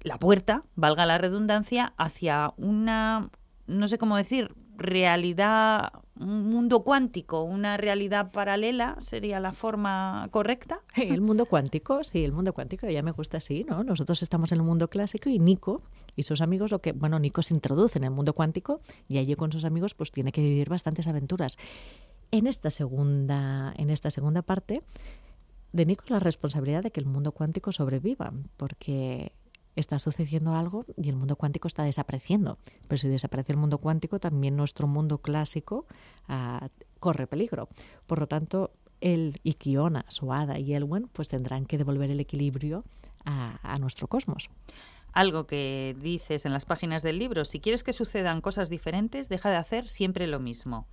la 0.00 0.18
puerta, 0.18 0.62
valga 0.74 1.06
la 1.06 1.18
redundancia, 1.18 1.94
hacia 1.96 2.52
una, 2.56 3.30
no 3.66 3.86
sé 3.86 3.98
cómo 3.98 4.16
decir, 4.16 4.52
realidad, 4.82 5.92
un 6.18 6.50
mundo 6.50 6.82
cuántico, 6.82 7.42
una 7.42 7.76
realidad 7.76 8.30
paralela, 8.32 8.96
sería 9.00 9.40
la 9.40 9.52
forma 9.52 10.28
correcta. 10.30 10.80
El 10.94 11.20
mundo 11.20 11.46
cuántico, 11.46 12.04
sí, 12.04 12.24
el 12.24 12.32
mundo 12.32 12.52
cuántico, 12.52 12.88
ya 12.88 13.02
me 13.02 13.12
gusta 13.12 13.38
así, 13.38 13.64
¿no? 13.64 13.84
Nosotros 13.84 14.22
estamos 14.22 14.52
en 14.52 14.58
el 14.58 14.64
mundo 14.64 14.88
clásico 14.88 15.28
y 15.30 15.38
Nico 15.38 15.82
y 16.16 16.24
sus 16.24 16.40
amigos, 16.40 16.70
lo 16.70 16.80
que, 16.80 16.92
bueno, 16.92 17.18
Nico 17.18 17.42
se 17.42 17.54
introduce 17.54 17.98
en 17.98 18.04
el 18.04 18.10
mundo 18.10 18.34
cuántico 18.34 18.80
y 19.08 19.18
allí 19.18 19.34
con 19.34 19.52
sus 19.52 19.64
amigos 19.64 19.94
pues 19.94 20.10
tiene 20.12 20.32
que 20.32 20.42
vivir 20.42 20.68
bastantes 20.68 21.06
aventuras. 21.06 21.56
En 22.30 22.46
esta 22.46 22.70
segunda, 22.70 23.72
en 23.76 23.90
esta 23.90 24.10
segunda 24.10 24.42
parte, 24.42 24.82
de 25.72 25.86
Nico 25.86 26.04
la 26.08 26.18
responsabilidad 26.18 26.82
de 26.82 26.90
que 26.90 27.00
el 27.00 27.06
mundo 27.06 27.32
cuántico 27.32 27.72
sobreviva, 27.72 28.32
porque 28.56 29.32
está 29.76 29.98
sucediendo 29.98 30.54
algo 30.54 30.84
y 30.96 31.08
el 31.08 31.16
mundo 31.16 31.36
cuántico 31.36 31.68
está 31.68 31.84
desapareciendo. 31.84 32.58
Pero 32.88 32.98
si 32.98 33.08
desaparece 33.08 33.52
el 33.52 33.58
mundo 33.58 33.78
cuántico, 33.78 34.18
también 34.18 34.56
nuestro 34.56 34.86
mundo 34.86 35.18
clásico 35.18 35.86
ah, 36.28 36.68
corre 37.00 37.26
peligro. 37.26 37.68
Por 38.06 38.18
lo 38.18 38.26
tanto, 38.26 38.72
él 39.00 39.40
y 39.42 39.54
Kiona, 39.54 40.04
Suada 40.08 40.58
y 40.58 40.74
Elwen, 40.74 41.08
pues 41.12 41.28
tendrán 41.28 41.66
que 41.66 41.78
devolver 41.78 42.10
el 42.10 42.20
equilibrio 42.20 42.84
a, 43.24 43.58
a 43.62 43.78
nuestro 43.78 44.08
cosmos 44.08 44.48
algo 45.12 45.46
que 45.46 45.94
dices 46.00 46.46
en 46.46 46.52
las 46.52 46.64
páginas 46.64 47.02
del 47.02 47.18
libro, 47.18 47.44
si 47.44 47.60
quieres 47.60 47.84
que 47.84 47.92
sucedan 47.92 48.40
cosas 48.40 48.70
diferentes, 48.70 49.28
deja 49.28 49.50
de 49.50 49.56
hacer 49.56 49.86
siempre 49.86 50.26
lo 50.26 50.40
mismo. 50.40 50.86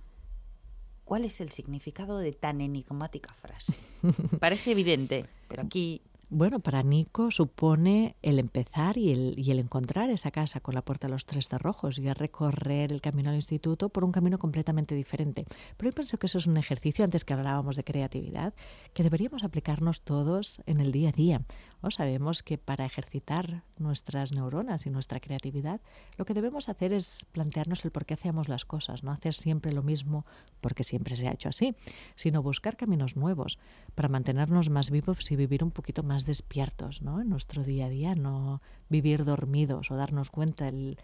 ¿Cuál 1.04 1.24
es 1.24 1.40
el 1.40 1.50
significado 1.50 2.18
de 2.18 2.32
tan 2.32 2.60
enigmática 2.60 3.34
frase? 3.34 3.76
Parece 4.38 4.72
evidente, 4.72 5.24
pero 5.48 5.62
aquí 5.62 6.02
bueno, 6.30 6.60
para 6.60 6.84
Nico 6.84 7.32
supone 7.32 8.14
el 8.22 8.38
empezar 8.38 8.96
y 8.96 9.10
el, 9.10 9.34
y 9.36 9.50
el 9.50 9.58
encontrar 9.58 10.10
esa 10.10 10.30
casa 10.30 10.60
con 10.60 10.76
la 10.76 10.82
puerta 10.82 11.08
de 11.08 11.12
los 11.12 11.26
tres 11.26 11.48
cerrojos 11.48 11.98
y 11.98 12.06
el 12.06 12.14
recorrer 12.14 12.92
el 12.92 13.00
camino 13.00 13.30
al 13.30 13.36
instituto 13.36 13.88
por 13.88 14.04
un 14.04 14.12
camino 14.12 14.38
completamente 14.38 14.94
diferente. 14.94 15.44
Pero 15.76 15.90
yo 15.90 15.94
pienso 15.94 16.18
que 16.18 16.26
eso 16.26 16.38
es 16.38 16.46
un 16.46 16.56
ejercicio, 16.56 17.04
antes 17.04 17.24
que 17.24 17.32
hablábamos 17.32 17.74
de 17.74 17.82
creatividad, 17.82 18.54
que 18.94 19.02
deberíamos 19.02 19.42
aplicarnos 19.42 20.02
todos 20.02 20.62
en 20.66 20.80
el 20.80 20.92
día 20.92 21.08
a 21.08 21.12
día. 21.12 21.42
O 21.82 21.90
sabemos 21.90 22.42
que 22.42 22.58
para 22.58 22.84
ejercitar 22.84 23.64
nuestras 23.78 24.32
neuronas 24.32 24.86
y 24.86 24.90
nuestra 24.90 25.18
creatividad, 25.18 25.80
lo 26.16 26.26
que 26.26 26.34
debemos 26.34 26.68
hacer 26.68 26.92
es 26.92 27.24
plantearnos 27.32 27.84
el 27.84 27.90
por 27.90 28.04
qué 28.04 28.14
hacemos 28.14 28.48
las 28.48 28.64
cosas, 28.64 29.02
no 29.02 29.10
hacer 29.10 29.34
siempre 29.34 29.72
lo 29.72 29.82
mismo 29.82 30.26
porque 30.60 30.84
siempre 30.84 31.16
se 31.16 31.26
ha 31.26 31.32
hecho 31.32 31.48
así, 31.48 31.74
sino 32.14 32.42
buscar 32.42 32.76
caminos 32.76 33.16
nuevos 33.16 33.58
para 33.94 34.08
mantenernos 34.08 34.68
más 34.68 34.90
vivos 34.90 35.30
y 35.30 35.36
vivir 35.36 35.64
un 35.64 35.70
poquito 35.70 36.02
más 36.02 36.19
despiertos 36.24 37.02
¿no? 37.02 37.20
en 37.20 37.28
nuestro 37.28 37.64
día 37.64 37.86
a 37.86 37.88
día, 37.88 38.14
no 38.14 38.62
vivir 38.88 39.24
dormidos 39.24 39.90
o 39.90 39.96
darnos 39.96 40.30
cuenta 40.30 40.68
el, 40.68 40.98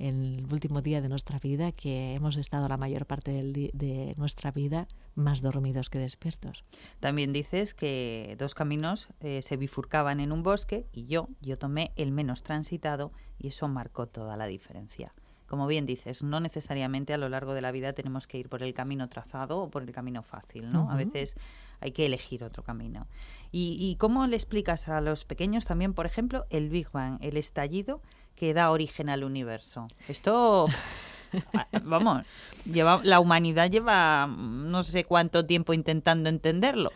el 0.00 0.46
último 0.50 0.80
día 0.80 1.02
de 1.02 1.08
nuestra 1.10 1.38
vida 1.38 1.72
que 1.72 2.14
hemos 2.14 2.36
estado 2.36 2.66
la 2.68 2.78
mayor 2.78 3.04
parte 3.04 3.30
de 3.32 4.14
nuestra 4.16 4.50
vida 4.50 4.88
más 5.14 5.42
dormidos 5.42 5.90
que 5.90 5.98
despiertos. 5.98 6.64
También 7.00 7.32
dices 7.34 7.74
que 7.74 8.34
dos 8.38 8.54
caminos 8.54 9.08
eh, 9.20 9.42
se 9.42 9.58
bifurcaban 9.58 10.20
en 10.20 10.32
un 10.32 10.42
bosque 10.42 10.86
y 10.92 11.04
yo, 11.04 11.28
yo 11.42 11.58
tomé 11.58 11.92
el 11.96 12.12
menos 12.12 12.42
transitado 12.42 13.12
y 13.38 13.48
eso 13.48 13.68
marcó 13.68 14.06
toda 14.06 14.38
la 14.38 14.46
diferencia. 14.46 15.12
Como 15.46 15.66
bien 15.66 15.84
dices, 15.84 16.22
no 16.22 16.40
necesariamente 16.40 17.12
a 17.12 17.18
lo 17.18 17.28
largo 17.28 17.52
de 17.54 17.60
la 17.60 17.72
vida 17.72 17.92
tenemos 17.92 18.26
que 18.26 18.38
ir 18.38 18.48
por 18.48 18.62
el 18.62 18.72
camino 18.72 19.08
trazado 19.08 19.58
o 19.58 19.70
por 19.70 19.82
el 19.82 19.92
camino 19.92 20.22
fácil, 20.22 20.70
¿no? 20.72 20.90
A 20.90 20.96
veces 20.96 21.36
hay 21.80 21.92
que 21.92 22.06
elegir 22.06 22.44
otro 22.44 22.62
camino. 22.62 23.06
¿Y, 23.52 23.76
¿Y 23.80 23.96
cómo 23.96 24.26
le 24.26 24.36
explicas 24.36 24.88
a 24.88 25.00
los 25.00 25.24
pequeños 25.24 25.64
también, 25.64 25.94
por 25.94 26.06
ejemplo, 26.06 26.46
el 26.50 26.68
Big 26.68 26.90
Bang, 26.92 27.18
el 27.20 27.36
estallido 27.36 28.00
que 28.36 28.54
da 28.54 28.70
origen 28.70 29.08
al 29.08 29.24
universo? 29.24 29.88
Esto 30.08 30.66
vamos, 31.84 32.24
lleva, 32.64 33.00
la 33.04 33.20
humanidad 33.20 33.70
lleva 33.70 34.26
no 34.26 34.82
sé 34.82 35.04
cuánto 35.04 35.46
tiempo 35.46 35.72
intentando 35.72 36.28
entenderlo. 36.28 36.90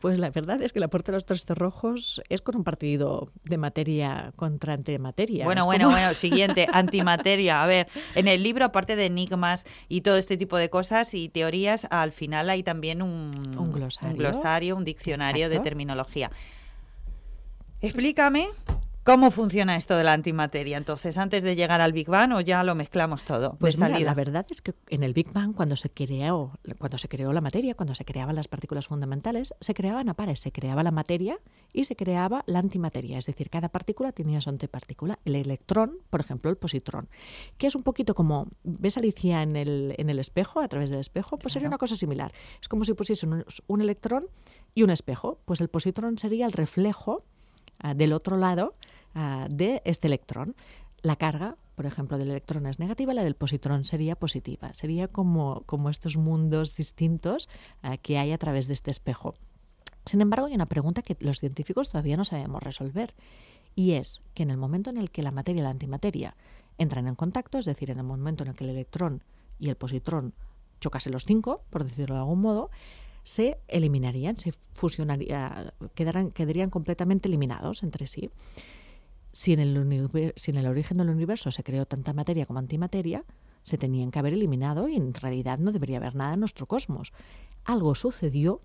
Pues 0.00 0.18
la 0.18 0.30
verdad 0.30 0.60
es 0.62 0.72
que 0.72 0.80
la 0.80 0.88
puerta 0.88 1.10
de 1.10 1.16
los 1.16 1.24
tres 1.24 1.44
cerrojos 1.44 2.22
es 2.28 2.42
con 2.42 2.56
un 2.56 2.64
partido 2.64 3.30
de 3.44 3.56
materia 3.56 4.32
contra 4.36 4.74
antimateria. 4.74 5.44
Bueno, 5.44 5.64
bueno, 5.64 5.90
bueno, 5.90 6.12
siguiente, 6.14 6.66
antimateria. 6.72 7.62
A 7.62 7.66
ver, 7.66 7.88
en 8.14 8.28
el 8.28 8.42
libro, 8.42 8.66
aparte 8.66 8.94
de 8.94 9.06
enigmas 9.06 9.64
y 9.88 10.02
todo 10.02 10.16
este 10.16 10.36
tipo 10.36 10.58
de 10.58 10.68
cosas 10.68 11.14
y 11.14 11.28
teorías, 11.28 11.86
al 11.90 12.12
final 12.12 12.50
hay 12.50 12.62
también 12.62 13.00
un, 13.00 13.30
un 13.58 13.72
glosario, 13.72 14.10
un, 14.10 14.18
glosario, 14.18 14.76
un 14.76 14.84
diccionario 14.84 15.48
de 15.48 15.60
terminología. 15.60 16.30
Explícame 17.80 18.48
¿Cómo 19.06 19.30
funciona 19.30 19.76
esto 19.76 19.96
de 19.96 20.02
la 20.02 20.14
antimateria? 20.14 20.76
Entonces, 20.76 21.16
antes 21.16 21.44
de 21.44 21.54
llegar 21.54 21.80
al 21.80 21.92
Big 21.92 22.08
Bang 22.08 22.32
o 22.32 22.40
ya 22.40 22.64
lo 22.64 22.74
mezclamos 22.74 23.24
todo. 23.24 23.54
Pues 23.60 23.78
la 23.78 24.14
verdad 24.14 24.44
es 24.50 24.60
que 24.60 24.74
en 24.88 25.04
el 25.04 25.14
Big 25.14 25.32
Bang, 25.32 25.54
cuando 25.54 25.76
se 25.76 25.90
creó, 25.90 26.58
cuando 26.76 26.98
se 26.98 27.08
creó 27.08 27.32
la 27.32 27.40
materia, 27.40 27.76
cuando 27.76 27.94
se 27.94 28.04
creaban 28.04 28.34
las 28.34 28.48
partículas 28.48 28.88
fundamentales, 28.88 29.54
se 29.60 29.74
creaban 29.74 30.08
a 30.08 30.14
pares, 30.14 30.40
se 30.40 30.50
creaba 30.50 30.82
la 30.82 30.90
materia 30.90 31.38
y 31.72 31.84
se 31.84 31.94
creaba 31.94 32.42
la 32.48 32.58
antimateria. 32.58 33.16
Es 33.18 33.26
decir, 33.26 33.48
cada 33.48 33.68
partícula 33.68 34.10
tenía 34.10 34.40
su 34.40 34.50
antipartícula. 34.50 35.20
El 35.24 35.36
electrón, 35.36 35.98
por 36.10 36.18
ejemplo, 36.18 36.50
el 36.50 36.56
positrón, 36.56 37.08
que 37.58 37.68
es 37.68 37.76
un 37.76 37.84
poquito 37.84 38.16
como, 38.16 38.48
¿ves 38.64 38.98
Alicia 38.98 39.44
en 39.44 39.54
el, 39.54 39.94
en 39.98 40.10
el 40.10 40.18
espejo, 40.18 40.58
a 40.58 40.66
través 40.66 40.90
del 40.90 40.98
espejo? 40.98 41.38
Pues 41.38 41.52
sería 41.52 41.68
una 41.68 41.78
cosa 41.78 41.96
similar. 41.96 42.32
Es 42.60 42.68
como 42.68 42.82
si 42.82 42.92
pusiese 42.94 43.24
un, 43.24 43.44
un 43.68 43.80
electrón 43.80 44.26
y 44.74 44.82
un 44.82 44.90
espejo. 44.90 45.38
Pues 45.44 45.60
el 45.60 45.68
positrón 45.68 46.18
sería 46.18 46.44
el 46.44 46.52
reflejo 46.52 47.22
ah, 47.78 47.94
del 47.94 48.12
otro 48.12 48.36
lado 48.36 48.74
Ah, 49.18 49.46
de 49.48 49.80
este 49.86 50.08
electrón. 50.08 50.54
La 51.00 51.16
carga, 51.16 51.56
por 51.74 51.86
ejemplo, 51.86 52.18
del 52.18 52.30
electrón 52.30 52.66
es 52.66 52.78
negativa, 52.78 53.14
la 53.14 53.24
del 53.24 53.34
positrón 53.34 53.86
sería 53.86 54.14
positiva. 54.14 54.74
Sería 54.74 55.08
como, 55.08 55.62
como 55.64 55.88
estos 55.88 56.18
mundos 56.18 56.76
distintos 56.76 57.48
ah, 57.82 57.96
que 57.96 58.18
hay 58.18 58.32
a 58.32 58.38
través 58.38 58.66
de 58.66 58.74
este 58.74 58.90
espejo. 58.90 59.34
Sin 60.04 60.20
embargo, 60.20 60.48
hay 60.48 60.54
una 60.54 60.66
pregunta 60.66 61.00
que 61.00 61.16
los 61.20 61.40
científicos 61.40 61.88
todavía 61.88 62.18
no 62.18 62.26
sabemos 62.26 62.62
resolver. 62.62 63.14
Y 63.74 63.92
es 63.92 64.20
que 64.34 64.42
en 64.42 64.50
el 64.50 64.58
momento 64.58 64.90
en 64.90 64.98
el 64.98 65.10
que 65.10 65.22
la 65.22 65.30
materia 65.30 65.60
y 65.60 65.62
la 65.62 65.70
antimateria 65.70 66.36
entran 66.76 67.06
en 67.06 67.14
contacto, 67.14 67.56
es 67.56 67.64
decir, 67.64 67.90
en 67.90 67.98
el 67.98 68.04
momento 68.04 68.44
en 68.44 68.50
el 68.50 68.54
que 68.54 68.64
el 68.64 68.70
electrón 68.70 69.24
y 69.58 69.70
el 69.70 69.76
positrón 69.76 70.34
chocasen 70.82 71.14
los 71.14 71.24
cinco, 71.24 71.62
por 71.70 71.84
decirlo 71.84 72.16
de 72.16 72.20
algún 72.20 72.42
modo, 72.42 72.70
se 73.24 73.56
eliminarían, 73.66 74.36
se 74.36 74.52
fusionarían, 74.74 75.72
quedarían 75.94 76.68
completamente 76.68 77.28
eliminados 77.28 77.82
entre 77.82 78.06
sí 78.06 78.30
si 79.36 79.52
en, 79.52 79.60
el 79.60 80.32
si 80.36 80.50
en 80.50 80.56
el 80.56 80.66
origen 80.66 80.96
del 80.96 81.10
universo 81.10 81.50
se 81.50 81.62
creó 81.62 81.84
tanta 81.84 82.14
materia 82.14 82.46
como 82.46 82.58
antimateria, 82.58 83.22
se 83.64 83.76
tenían 83.76 84.10
que 84.10 84.18
haber 84.18 84.32
eliminado 84.32 84.88
y 84.88 84.96
en 84.96 85.12
realidad 85.12 85.58
no 85.58 85.72
debería 85.72 85.98
haber 85.98 86.14
nada 86.14 86.32
en 86.32 86.40
nuestro 86.40 86.64
cosmos. 86.64 87.12
Algo 87.66 87.94
sucedió 87.94 88.62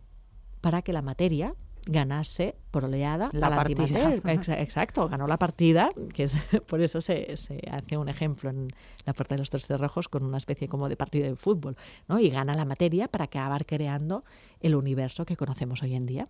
para 0.61 0.81
que 0.81 0.93
la 0.93 1.01
materia 1.01 1.55
ganase 1.85 2.55
por 2.69 2.85
oleada 2.85 3.31
la, 3.33 3.47
antimateria. 3.47 4.21
Exacto, 4.61 5.09
ganó 5.09 5.27
la 5.27 5.37
partida, 5.37 5.89
que 6.13 6.23
es 6.23 6.37
por 6.67 6.79
eso 6.79 7.01
se, 7.01 7.35
se, 7.35 7.59
hace 7.69 7.97
un 7.97 8.07
ejemplo 8.07 8.49
en 8.49 8.69
la 9.05 9.11
puerta 9.11 9.35
de 9.35 9.39
los 9.39 9.49
tres 9.49 9.67
cerrojos 9.67 10.07
con 10.07 10.23
una 10.23 10.37
especie 10.37 10.69
como 10.69 10.87
de 10.87 10.95
partido 10.95 11.25
de 11.25 11.35
fútbol, 11.35 11.75
¿no? 12.07 12.17
Y 12.17 12.29
gana 12.29 12.53
la 12.53 12.63
materia 12.63 13.09
para 13.09 13.25
acabar 13.25 13.65
creando 13.65 14.23
el 14.61 14.75
universo 14.75 15.25
que 15.25 15.35
conocemos 15.35 15.83
hoy 15.83 15.95
en 15.95 16.05
día. 16.05 16.29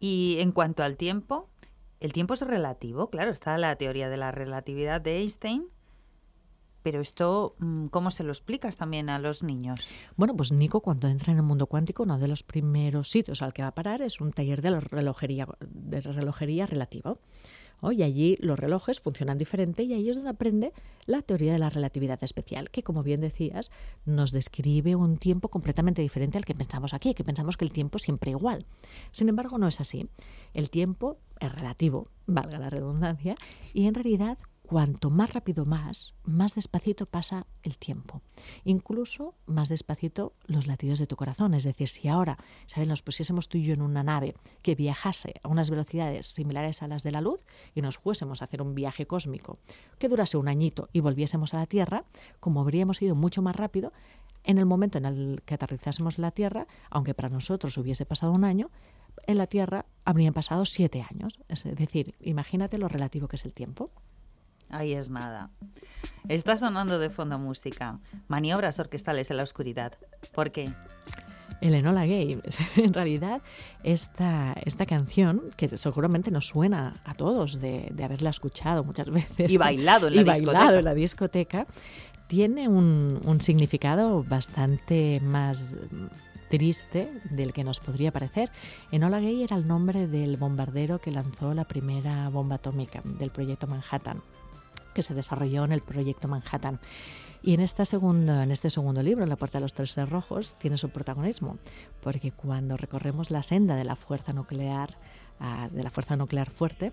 Y 0.00 0.38
en 0.40 0.50
cuanto 0.50 0.82
al 0.82 0.96
tiempo, 0.96 1.48
el 2.00 2.12
tiempo 2.12 2.34
es 2.34 2.42
relativo, 2.42 3.10
claro, 3.10 3.30
está 3.30 3.56
la 3.58 3.76
teoría 3.76 4.08
de 4.08 4.16
la 4.16 4.30
relatividad 4.30 5.00
de 5.00 5.18
Einstein, 5.18 5.68
pero 6.86 7.00
esto, 7.00 7.56
mm, 7.58 7.86
¿cómo 7.86 8.12
se 8.12 8.22
lo 8.22 8.30
explicas 8.30 8.76
también 8.76 9.10
a 9.10 9.18
los 9.18 9.42
niños? 9.42 9.80
Bueno, 10.16 10.36
pues 10.36 10.52
Nico 10.52 10.82
cuando 10.82 11.08
entra 11.08 11.32
en 11.32 11.38
el 11.38 11.42
mundo 11.42 11.66
cuántico, 11.66 12.04
uno 12.04 12.16
de 12.16 12.28
los 12.28 12.44
primeros 12.44 13.10
sitios 13.10 13.42
al 13.42 13.52
que 13.52 13.62
va 13.62 13.68
a 13.68 13.74
parar 13.74 14.02
es 14.02 14.20
un 14.20 14.30
taller 14.30 14.62
de 14.62 14.78
relojería, 14.78 15.48
de 15.60 16.00
relojería 16.00 16.64
relativa. 16.64 17.16
Y 17.82 18.02
allí 18.02 18.36
los 18.40 18.58
relojes 18.58 19.00
funcionan 19.00 19.36
diferente 19.36 19.82
y 19.82 19.94
ahí 19.94 20.08
es 20.08 20.16
donde 20.16 20.30
aprende 20.30 20.72
la 21.04 21.22
teoría 21.22 21.52
de 21.52 21.58
la 21.58 21.70
relatividad 21.70 22.22
especial, 22.22 22.70
que 22.70 22.82
como 22.82 23.02
bien 23.02 23.20
decías, 23.20 23.70
nos 24.04 24.32
describe 24.32 24.96
un 24.96 25.18
tiempo 25.18 25.48
completamente 25.48 26.02
diferente 26.02 26.38
al 26.38 26.44
que 26.44 26.54
pensamos 26.54 26.94
aquí, 26.94 27.14
que 27.14 27.24
pensamos 27.24 27.56
que 27.56 27.64
el 27.64 27.72
tiempo 27.72 27.96
es 27.96 28.02
siempre 28.04 28.30
igual. 28.30 28.64
Sin 29.12 29.28
embargo, 29.28 29.58
no 29.58 29.68
es 29.68 29.80
así. 29.80 30.08
El 30.54 30.70
tiempo 30.70 31.18
es 31.40 31.54
relativo, 31.54 32.08
valga 32.26 32.58
la 32.58 32.70
redundancia, 32.70 33.36
y 33.74 33.86
en 33.86 33.94
realidad 33.94 34.38
cuanto 34.66 35.10
más 35.10 35.32
rápido 35.32 35.64
más, 35.64 36.12
más 36.24 36.54
despacito 36.54 37.06
pasa 37.06 37.46
el 37.62 37.78
tiempo. 37.78 38.20
Incluso 38.64 39.34
más 39.46 39.68
despacito 39.68 40.34
los 40.46 40.66
latidos 40.66 40.98
de 40.98 41.06
tu 41.06 41.16
corazón. 41.16 41.54
Es 41.54 41.64
decir, 41.64 41.88
si 41.88 42.08
ahora, 42.08 42.36
¿saben? 42.66 42.88
Nos 42.88 43.02
pusiésemos 43.02 43.48
tú 43.48 43.58
y 43.58 43.64
yo 43.64 43.74
en 43.74 43.82
una 43.82 44.02
nave 44.02 44.34
que 44.62 44.74
viajase 44.74 45.34
a 45.42 45.48
unas 45.48 45.70
velocidades 45.70 46.26
similares 46.26 46.82
a 46.82 46.88
las 46.88 47.04
de 47.04 47.12
la 47.12 47.20
luz 47.20 47.44
y 47.74 47.80
nos 47.80 47.98
fuésemos 47.98 48.42
a 48.42 48.46
hacer 48.46 48.60
un 48.60 48.74
viaje 48.74 49.06
cósmico 49.06 49.58
que 49.98 50.08
durase 50.08 50.36
un 50.36 50.48
añito 50.48 50.88
y 50.92 51.00
volviésemos 51.00 51.54
a 51.54 51.58
la 51.58 51.66
Tierra, 51.66 52.04
como 52.40 52.60
habríamos 52.60 53.00
ido 53.00 53.14
mucho 53.14 53.42
más 53.42 53.54
rápido, 53.54 53.92
en 54.42 54.58
el 54.58 54.66
momento 54.66 54.98
en 54.98 55.04
el 55.04 55.42
que 55.44 55.54
aterrizásemos 55.54 56.18
la 56.18 56.30
Tierra, 56.30 56.66
aunque 56.90 57.14
para 57.14 57.28
nosotros 57.28 57.76
hubiese 57.78 58.06
pasado 58.06 58.32
un 58.32 58.44
año, 58.44 58.70
en 59.26 59.38
la 59.38 59.46
Tierra 59.46 59.86
habrían 60.04 60.34
pasado 60.34 60.64
siete 60.64 61.04
años. 61.08 61.38
Es 61.48 61.64
decir, 61.64 62.14
imagínate 62.20 62.78
lo 62.78 62.88
relativo 62.88 63.28
que 63.28 63.36
es 63.36 63.44
el 63.44 63.52
tiempo. 63.52 63.90
Ahí 64.68 64.92
es 64.92 65.10
nada. 65.10 65.50
Está 66.28 66.56
sonando 66.56 66.98
de 66.98 67.10
fondo 67.10 67.38
música. 67.38 67.98
Maniobras 68.28 68.78
orquestales 68.80 69.30
en 69.30 69.36
la 69.36 69.44
oscuridad. 69.44 69.92
¿Por 70.34 70.50
qué? 70.50 70.72
El 71.60 71.74
Enola 71.74 72.04
Gay. 72.04 72.40
En 72.76 72.92
realidad, 72.92 73.42
esta, 73.82 74.54
esta 74.64 74.86
canción, 74.86 75.42
que 75.56 75.76
seguramente 75.76 76.30
nos 76.30 76.48
suena 76.48 76.94
a 77.04 77.14
todos 77.14 77.60
de, 77.60 77.92
haberla 78.02 78.30
escuchado 78.30 78.84
muchas 78.84 79.08
veces. 79.10 79.52
Y 79.52 79.56
bailado 79.56 80.08
en 80.08 80.16
la 80.16 80.20
y 80.20 80.24
discoteca. 80.24 80.52
Bailado 80.52 80.78
en 80.78 80.84
la 80.84 80.94
discoteca, 80.94 81.66
tiene 82.26 82.68
un, 82.68 83.20
un 83.24 83.40
significado 83.40 84.24
bastante 84.24 85.20
más 85.22 85.74
triste 86.48 87.10
del 87.30 87.52
que 87.52 87.64
nos 87.64 87.80
podría 87.80 88.12
parecer. 88.12 88.50
Enola 88.90 89.20
Gay 89.20 89.42
era 89.42 89.56
el 89.56 89.66
nombre 89.66 90.06
del 90.06 90.36
bombardero 90.36 90.98
que 90.98 91.10
lanzó 91.10 91.54
la 91.54 91.64
primera 91.64 92.28
bomba 92.28 92.56
atómica 92.56 93.02
del 93.04 93.30
proyecto 93.30 93.66
Manhattan 93.66 94.22
que 94.96 95.02
se 95.02 95.12
desarrolló 95.12 95.66
en 95.66 95.72
el 95.72 95.82
proyecto 95.82 96.26
Manhattan. 96.26 96.80
Y 97.42 97.52
en, 97.52 97.60
esta 97.60 97.84
segundo, 97.84 98.40
en 98.40 98.50
este 98.50 98.70
segundo 98.70 99.02
libro, 99.02 99.26
La 99.26 99.36
Puerta 99.36 99.58
de 99.58 99.62
los 99.62 99.74
Tres 99.74 99.92
Cerrojos, 99.92 100.56
tiene 100.56 100.78
su 100.78 100.88
protagonismo, 100.88 101.58
porque 102.02 102.32
cuando 102.32 102.78
recorremos 102.78 103.30
la 103.30 103.42
senda 103.42 103.76
de 103.76 103.84
la 103.84 103.94
fuerza 103.94 104.32
nuclear, 104.32 104.96
ah, 105.38 105.68
de 105.70 105.82
la 105.82 105.90
fuerza 105.90 106.16
nuclear 106.16 106.48
fuerte, 106.48 106.92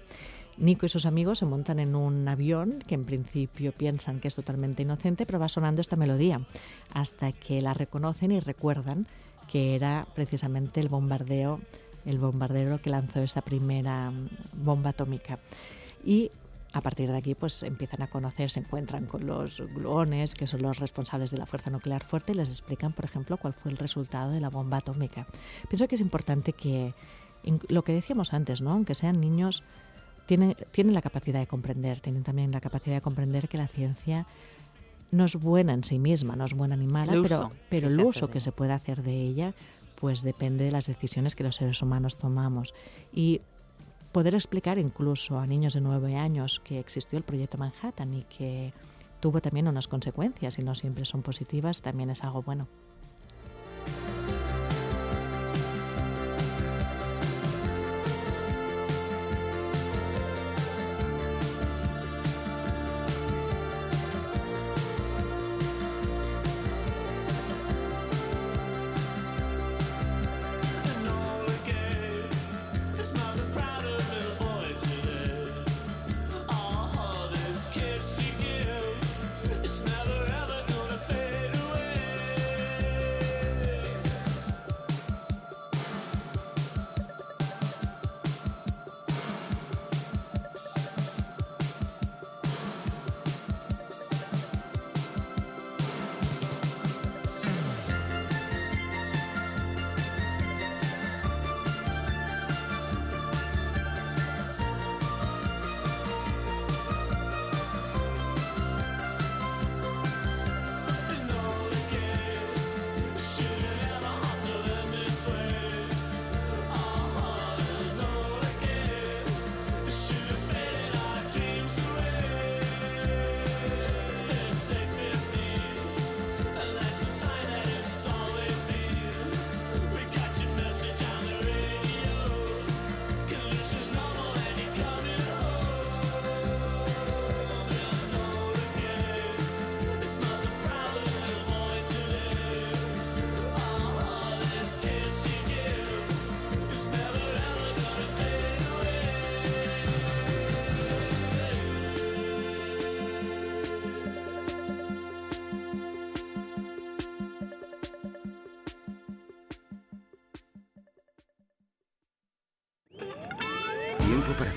Nico 0.58 0.86
y 0.86 0.90
sus 0.90 1.06
amigos 1.06 1.40
se 1.40 1.46
montan 1.46 1.80
en 1.80 1.96
un 1.96 2.28
avión 2.28 2.84
que 2.86 2.94
en 2.94 3.06
principio 3.06 3.72
piensan 3.72 4.20
que 4.20 4.28
es 4.28 4.36
totalmente 4.36 4.84
inocente, 4.84 5.26
pero 5.26 5.40
va 5.40 5.50
sonando 5.50 5.82
esta 5.82 5.96
melodía 5.96 6.42
hasta 6.94 7.32
que 7.32 7.62
la 7.62 7.74
reconocen 7.74 8.32
y 8.32 8.40
recuerdan 8.40 9.08
que 9.54 9.76
era 9.76 10.08
precisamente 10.16 10.80
el 10.80 10.90
bombardeo, 10.90 11.60
el 12.08 12.18
bombardero 12.18 12.82
que 12.82 12.90
lanzó 12.90 13.22
esa 13.22 13.42
primera 13.42 14.10
mm, 14.10 14.30
bomba 14.66 14.90
atómica. 14.90 15.38
Y 16.04 16.32
a 16.72 16.82
partir 16.82 17.12
de 17.12 17.18
aquí 17.20 17.36
pues 17.36 17.62
empiezan 17.62 18.02
a 18.02 18.08
conocer, 18.08 18.50
se 18.50 18.62
encuentran 18.62 19.06
con 19.06 19.28
los 19.28 19.62
gluones, 19.76 20.34
que 20.34 20.48
son 20.48 20.64
los 20.64 20.80
responsables 20.80 21.30
de 21.30 21.38
la 21.38 21.46
fuerza 21.46 21.70
nuclear 21.70 22.04
fuerte, 22.04 22.32
y 22.32 22.36
les 22.36 22.50
explican, 22.50 22.94
por 22.94 23.06
ejemplo, 23.06 23.38
cuál 23.38 23.54
fue 23.54 23.72
el 23.72 23.78
resultado 23.78 24.32
de 24.32 24.42
la 24.42 24.50
bomba 24.50 24.78
atómica. 24.78 25.28
Pienso 25.70 25.88
que 25.88 25.94
es 25.94 26.02
importante 26.02 26.54
que, 26.54 26.96
lo 27.68 27.84
que 27.84 27.94
decíamos 27.94 28.34
antes, 28.34 28.60
¿no? 28.60 28.72
aunque 28.72 28.96
sean 28.96 29.22
niños, 29.22 29.62
tienen, 30.26 30.56
tienen 30.72 30.96
la 30.96 31.04
capacidad 31.04 31.40
de 31.40 31.46
comprender, 31.46 32.00
tienen 32.00 32.24
también 32.24 32.52
la 32.52 32.60
capacidad 32.60 32.96
de 32.96 33.02
comprender 33.02 33.48
que 33.48 33.60
la 33.60 33.68
ciencia 33.68 34.26
no 35.12 35.26
es 35.26 35.36
buena 35.36 35.74
en 35.74 35.84
sí 35.84 36.00
misma, 36.00 36.36
no 36.36 36.46
es 36.46 36.54
buena 36.54 36.76
ni 36.76 36.88
mala, 36.88 37.14
pero, 37.22 37.52
pero 37.70 37.88
el 37.88 38.00
uso 38.00 38.30
que 38.30 38.40
se 38.40 38.52
puede 38.52 38.74
hacer 38.74 39.04
de 39.04 39.14
ella 39.14 39.54
pues 40.04 40.22
depende 40.22 40.66
de 40.66 40.72
las 40.72 40.88
decisiones 40.88 41.34
que 41.34 41.46
los 41.46 41.56
seres 41.56 41.82
humanos 41.82 42.18
tomamos. 42.18 42.74
Y 43.14 43.40
poder 44.12 44.36
explicar 44.36 44.78
incluso 44.78 45.40
a 45.40 45.48
niños 45.48 45.76
de 45.76 45.80
nueve 45.80 46.18
años 46.18 46.60
que 46.60 46.78
existió 46.78 47.18
el 47.18 47.24
proyecto 47.24 47.58
Manhattan 47.58 48.14
y 48.14 48.24
que 48.24 48.74
tuvo 49.22 49.40
también 49.40 49.70
unas 49.70 49.88
consecuencias 49.88 50.60
y 50.60 50.64
no 50.64 50.76
siempre 50.76 51.06
son 51.06 51.22
positivas, 51.22 51.82
también 51.82 52.10
es 52.10 52.22
algo 52.22 52.42
bueno. 52.42 52.68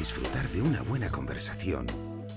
Disfrutar 0.07 0.49
de 0.51 0.63
una 0.63 0.83
buena 0.83 1.11
conversación 1.11 1.85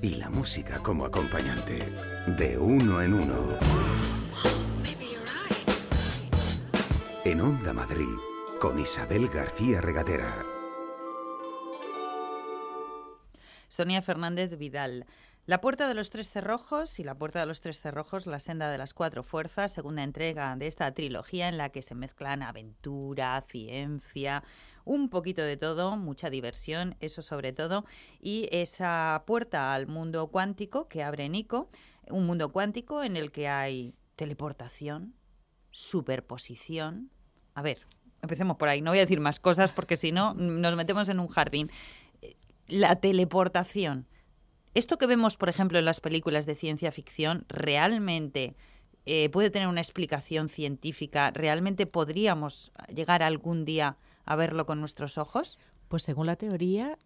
y 0.01 0.15
la 0.15 0.31
música 0.31 0.79
como 0.79 1.05
acompañante. 1.05 1.77
De 2.25 2.57
uno 2.57 2.99
en 2.99 3.13
uno. 3.13 3.59
En 7.23 7.39
Onda 7.39 7.71
Madrid, 7.71 8.09
con 8.59 8.79
Isabel 8.79 9.27
García 9.27 9.81
Regadera. 9.81 10.33
Sonia 13.67 14.01
Fernández 14.01 14.57
Vidal. 14.57 15.05
La 15.45 15.61
Puerta 15.61 15.87
de 15.87 15.93
los 15.93 16.09
Tres 16.11 16.29
Cerrojos 16.29 16.99
y 16.99 17.03
La 17.03 17.15
Puerta 17.15 17.39
de 17.39 17.45
los 17.45 17.61
Tres 17.61 17.81
Cerrojos, 17.81 18.27
La 18.27 18.39
Senda 18.39 18.69
de 18.69 18.77
las 18.77 18.93
Cuatro 18.93 19.23
Fuerzas, 19.23 19.71
segunda 19.71 20.03
entrega 20.03 20.55
de 20.55 20.67
esta 20.67 20.91
trilogía 20.93 21.49
en 21.49 21.57
la 21.57 21.69
que 21.69 21.81
se 21.81 21.95
mezclan 21.95 22.43
aventura, 22.43 23.39
ciencia, 23.47 24.43
un 24.89 25.07
poquito 25.07 25.43
de 25.43 25.55
todo, 25.55 25.97
mucha 25.97 26.31
diversión, 26.31 26.95
eso 26.99 27.21
sobre 27.21 27.53
todo, 27.53 27.85
y 28.19 28.49
esa 28.51 29.23
puerta 29.27 29.75
al 29.75 29.85
mundo 29.85 30.29
cuántico 30.29 30.87
que 30.87 31.03
abre 31.03 31.29
Nico, 31.29 31.69
un 32.09 32.25
mundo 32.25 32.51
cuántico 32.51 33.03
en 33.03 33.15
el 33.15 33.31
que 33.31 33.47
hay 33.47 33.93
teleportación, 34.15 35.13
superposición. 35.69 37.11
A 37.53 37.61
ver, 37.61 37.85
empecemos 38.23 38.57
por 38.57 38.67
ahí, 38.67 38.81
no 38.81 38.89
voy 38.89 38.97
a 38.97 39.01
decir 39.01 39.19
más 39.19 39.39
cosas 39.39 39.71
porque 39.71 39.95
si 39.95 40.11
no 40.11 40.33
nos 40.33 40.75
metemos 40.75 41.07
en 41.07 41.19
un 41.19 41.27
jardín. 41.27 41.69
La 42.67 42.95
teleportación. 42.95 44.07
Esto 44.73 44.97
que 44.97 45.05
vemos, 45.05 45.37
por 45.37 45.49
ejemplo, 45.49 45.77
en 45.77 45.85
las 45.85 46.01
películas 46.01 46.47
de 46.47 46.55
ciencia 46.55 46.91
ficción, 46.91 47.45
realmente 47.47 48.55
eh, 49.05 49.29
puede 49.29 49.51
tener 49.51 49.67
una 49.67 49.81
explicación 49.81 50.49
científica. 50.49 51.29
¿Realmente 51.29 51.85
podríamos 51.85 52.71
llegar 52.91 53.21
algún 53.21 53.65
día 53.65 53.95
a 54.29 54.35
verlo 54.35 54.65
con 54.65 54.79
nuestros 54.79 55.17
ojos? 55.17 55.57
Pues 55.87 56.03
según 56.03 56.27
la 56.27 56.35
teoría 56.35 56.97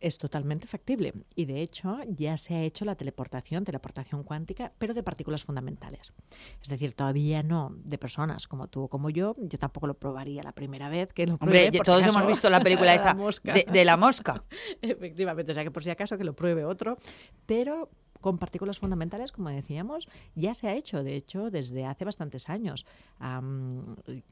es 0.00 0.18
totalmente 0.18 0.66
factible 0.66 1.14
y 1.36 1.44
de 1.44 1.62
hecho 1.62 1.98
ya 2.08 2.36
se 2.36 2.56
ha 2.56 2.62
hecho 2.62 2.84
la 2.84 2.96
teleportación, 2.96 3.64
teleportación 3.64 4.24
cuántica, 4.24 4.72
pero 4.78 4.94
de 4.94 5.04
partículas 5.04 5.44
fundamentales. 5.44 6.12
Es 6.60 6.68
decir, 6.68 6.92
todavía 6.94 7.44
no 7.44 7.72
de 7.84 7.98
personas 7.98 8.48
como 8.48 8.66
tú 8.66 8.82
o 8.82 8.88
como 8.88 9.10
yo. 9.10 9.36
Yo 9.38 9.58
tampoco 9.58 9.86
lo 9.86 9.94
probaría 9.94 10.42
la 10.42 10.50
primera 10.50 10.88
vez 10.88 11.12
que 11.12 11.24
lo 11.24 11.36
pruebe. 11.36 11.66
Hombre, 11.66 11.80
todos 11.84 12.04
hemos 12.04 12.26
visto 12.26 12.50
la 12.50 12.60
película 12.60 12.94
esa 12.96 13.14
de, 13.14 13.64
de, 13.70 13.84
la 13.84 13.96
mosca. 13.96 14.42
Efectivamente, 14.82 15.52
o 15.52 15.54
sea 15.54 15.62
que 15.62 15.70
por 15.70 15.84
si 15.84 15.90
acaso 15.90 16.18
que 16.18 16.24
lo 16.24 16.34
pruebe 16.34 16.64
otro, 16.64 16.98
pero 17.46 17.88
con 18.22 18.38
partículas 18.38 18.78
fundamentales, 18.78 19.32
como 19.32 19.50
decíamos, 19.50 20.08
ya 20.34 20.54
se 20.54 20.68
ha 20.68 20.74
hecho, 20.74 21.04
de 21.04 21.16
hecho, 21.16 21.50
desde 21.50 21.84
hace 21.84 22.06
bastantes 22.06 22.48
años, 22.48 22.86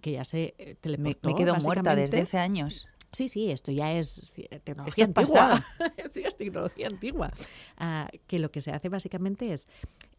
que 0.01 0.13
ya 0.13 0.25
se 0.25 0.55
eh, 0.57 0.77
teleportó. 0.81 1.29
Me, 1.29 1.35
me 1.35 1.39
quedo 1.39 1.55
muerta 1.57 1.95
desde 1.95 2.23
hace 2.23 2.39
años. 2.39 2.89
Sí, 3.13 3.29
sí, 3.29 3.51
esto 3.51 3.73
ya 3.73 3.93
es 3.93 4.31
tecnología 4.65 5.05
antigua. 5.05 5.67
sí, 6.13 6.23
es 6.25 6.37
tecnología 6.37 6.87
antigua. 6.87 7.33
Ah, 7.77 8.09
que 8.27 8.39
lo 8.39 8.51
que 8.51 8.61
se 8.61 8.71
hace 8.71 8.89
básicamente 8.89 9.53
es, 9.53 9.69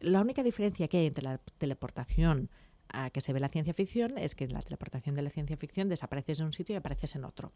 la 0.02 0.20
única 0.20 0.44
diferencia 0.44 0.88
que 0.88 0.98
hay 0.98 1.08
entre 1.08 1.24
la 1.24 1.40
teleportación 1.58 2.50
que 3.14 3.22
se 3.22 3.34
ve 3.34 3.40
la 3.40 3.50
ciencia 3.50 3.74
ficción 3.74 4.18
es 4.18 4.36
que 4.36 4.48
la 4.48 4.62
teleportación 4.62 5.16
de 5.16 5.22
la 5.22 5.30
ciencia 5.30 5.58
ficción 5.58 5.90
desapareces 5.90 6.40
en 6.40 6.48
un 6.48 6.54
sitio 6.54 6.74
y 6.74 6.78
apareces 6.78 7.16
en 7.16 7.26
otro. 7.26 7.52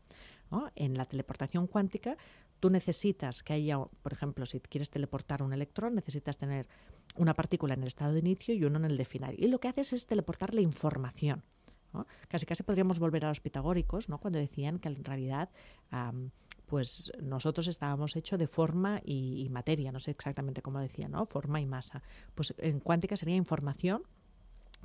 En 0.76 0.98
la 0.98 1.06
teleportación 1.06 1.68
cuántica 1.68 2.18
tú 2.60 2.70
necesitas 2.70 3.44
que 3.44 3.54
haya, 3.54 3.78
por 3.78 4.14
ejemplo, 4.14 4.46
si 4.46 4.60
quieres 4.60 4.90
teleportar 4.90 5.44
un 5.44 5.54
electrón, 5.54 5.96
necesitas 5.96 6.38
tener 6.38 6.68
una 7.16 7.34
partícula 7.34 7.74
en 7.74 7.82
el 7.82 7.88
estado 7.88 8.14
de 8.14 8.20
inicio 8.20 8.54
y 8.56 8.64
uno 8.64 8.78
en 8.78 8.86
el 8.86 8.98
de 8.98 9.06
final. 9.06 9.36
Y 9.38 9.48
lo 9.48 9.60
que 9.60 9.68
haces 9.68 9.94
es 9.94 10.08
teleportar 10.08 10.54
la 10.54 10.62
información. 10.62 11.44
Casi 12.28 12.46
casi 12.46 12.64
podríamos 12.64 13.00
volver 13.00 13.24
a 13.26 13.30
los 13.30 13.40
pitagóricos, 13.40 14.10
¿no? 14.10 14.20
cuando 14.20 14.40
decían 14.40 14.80
que 14.80 14.90
en 14.90 15.04
realidad 15.04 15.50
pues 16.66 17.12
nosotros 17.22 17.68
estábamos 17.68 18.16
hechos 18.16 18.40
de 18.40 18.48
forma 18.48 19.00
y, 19.06 19.44
y, 19.46 19.50
materia, 19.50 19.92
no 19.92 20.00
sé 20.00 20.12
exactamente 20.12 20.62
cómo 20.62 20.80
decían, 20.80 21.12
¿no? 21.12 21.26
forma 21.28 21.62
y 21.62 21.66
masa. 21.66 22.02
Pues 22.34 22.54
en 22.58 22.80
cuántica 22.80 23.16
sería 23.16 23.36
información 23.36 24.04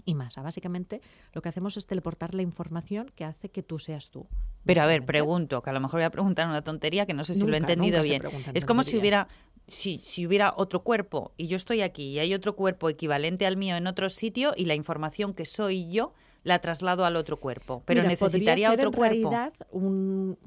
y 0.04 0.14
masa. 0.14 0.42
Básicamente 0.42 1.00
lo 1.32 1.42
que 1.42 1.48
hacemos 1.48 1.76
es 1.76 1.86
teleportar 1.86 2.34
la 2.34 2.42
información 2.42 3.10
que 3.14 3.24
hace 3.24 3.48
que 3.48 3.62
tú 3.62 3.78
seas 3.78 4.10
tú. 4.10 4.26
Pero 4.64 4.82
a 4.82 4.86
ver, 4.86 5.04
pregunto, 5.04 5.62
que 5.62 5.70
a 5.70 5.72
lo 5.72 5.80
mejor 5.80 6.00
voy 6.00 6.04
a 6.04 6.10
preguntar 6.10 6.46
una 6.46 6.62
tontería 6.62 7.06
que 7.06 7.14
no 7.14 7.24
sé 7.24 7.34
si 7.34 7.46
lo 7.46 7.54
he 7.54 7.58
entendido 7.58 8.02
bien. 8.02 8.22
Es 8.54 8.64
como 8.64 8.82
si 8.82 8.98
hubiera 8.98 9.28
si, 9.66 9.98
si, 9.98 10.26
hubiera 10.26 10.52
otro 10.56 10.82
cuerpo 10.82 11.32
y 11.36 11.46
yo 11.46 11.56
estoy 11.56 11.82
aquí 11.82 12.08
y 12.08 12.18
hay 12.18 12.34
otro 12.34 12.56
cuerpo 12.56 12.88
equivalente 12.88 13.46
al 13.46 13.56
mío 13.56 13.76
en 13.76 13.86
otro 13.86 14.08
sitio 14.10 14.52
y 14.56 14.64
la 14.64 14.74
información 14.74 15.32
que 15.32 15.44
soy 15.44 15.88
yo 15.90 16.12
la 16.42 16.58
traslado 16.58 17.04
al 17.04 17.16
otro 17.16 17.38
cuerpo, 17.38 17.82
pero 17.84 18.00
Mira, 18.00 18.10
necesitaría 18.10 18.68
podría 18.68 18.70
ser 18.70 18.78
otro 18.78 18.88
en 18.88 18.92
cuerpo. 18.92 19.30
realidad 19.30 19.52
un 19.70 20.38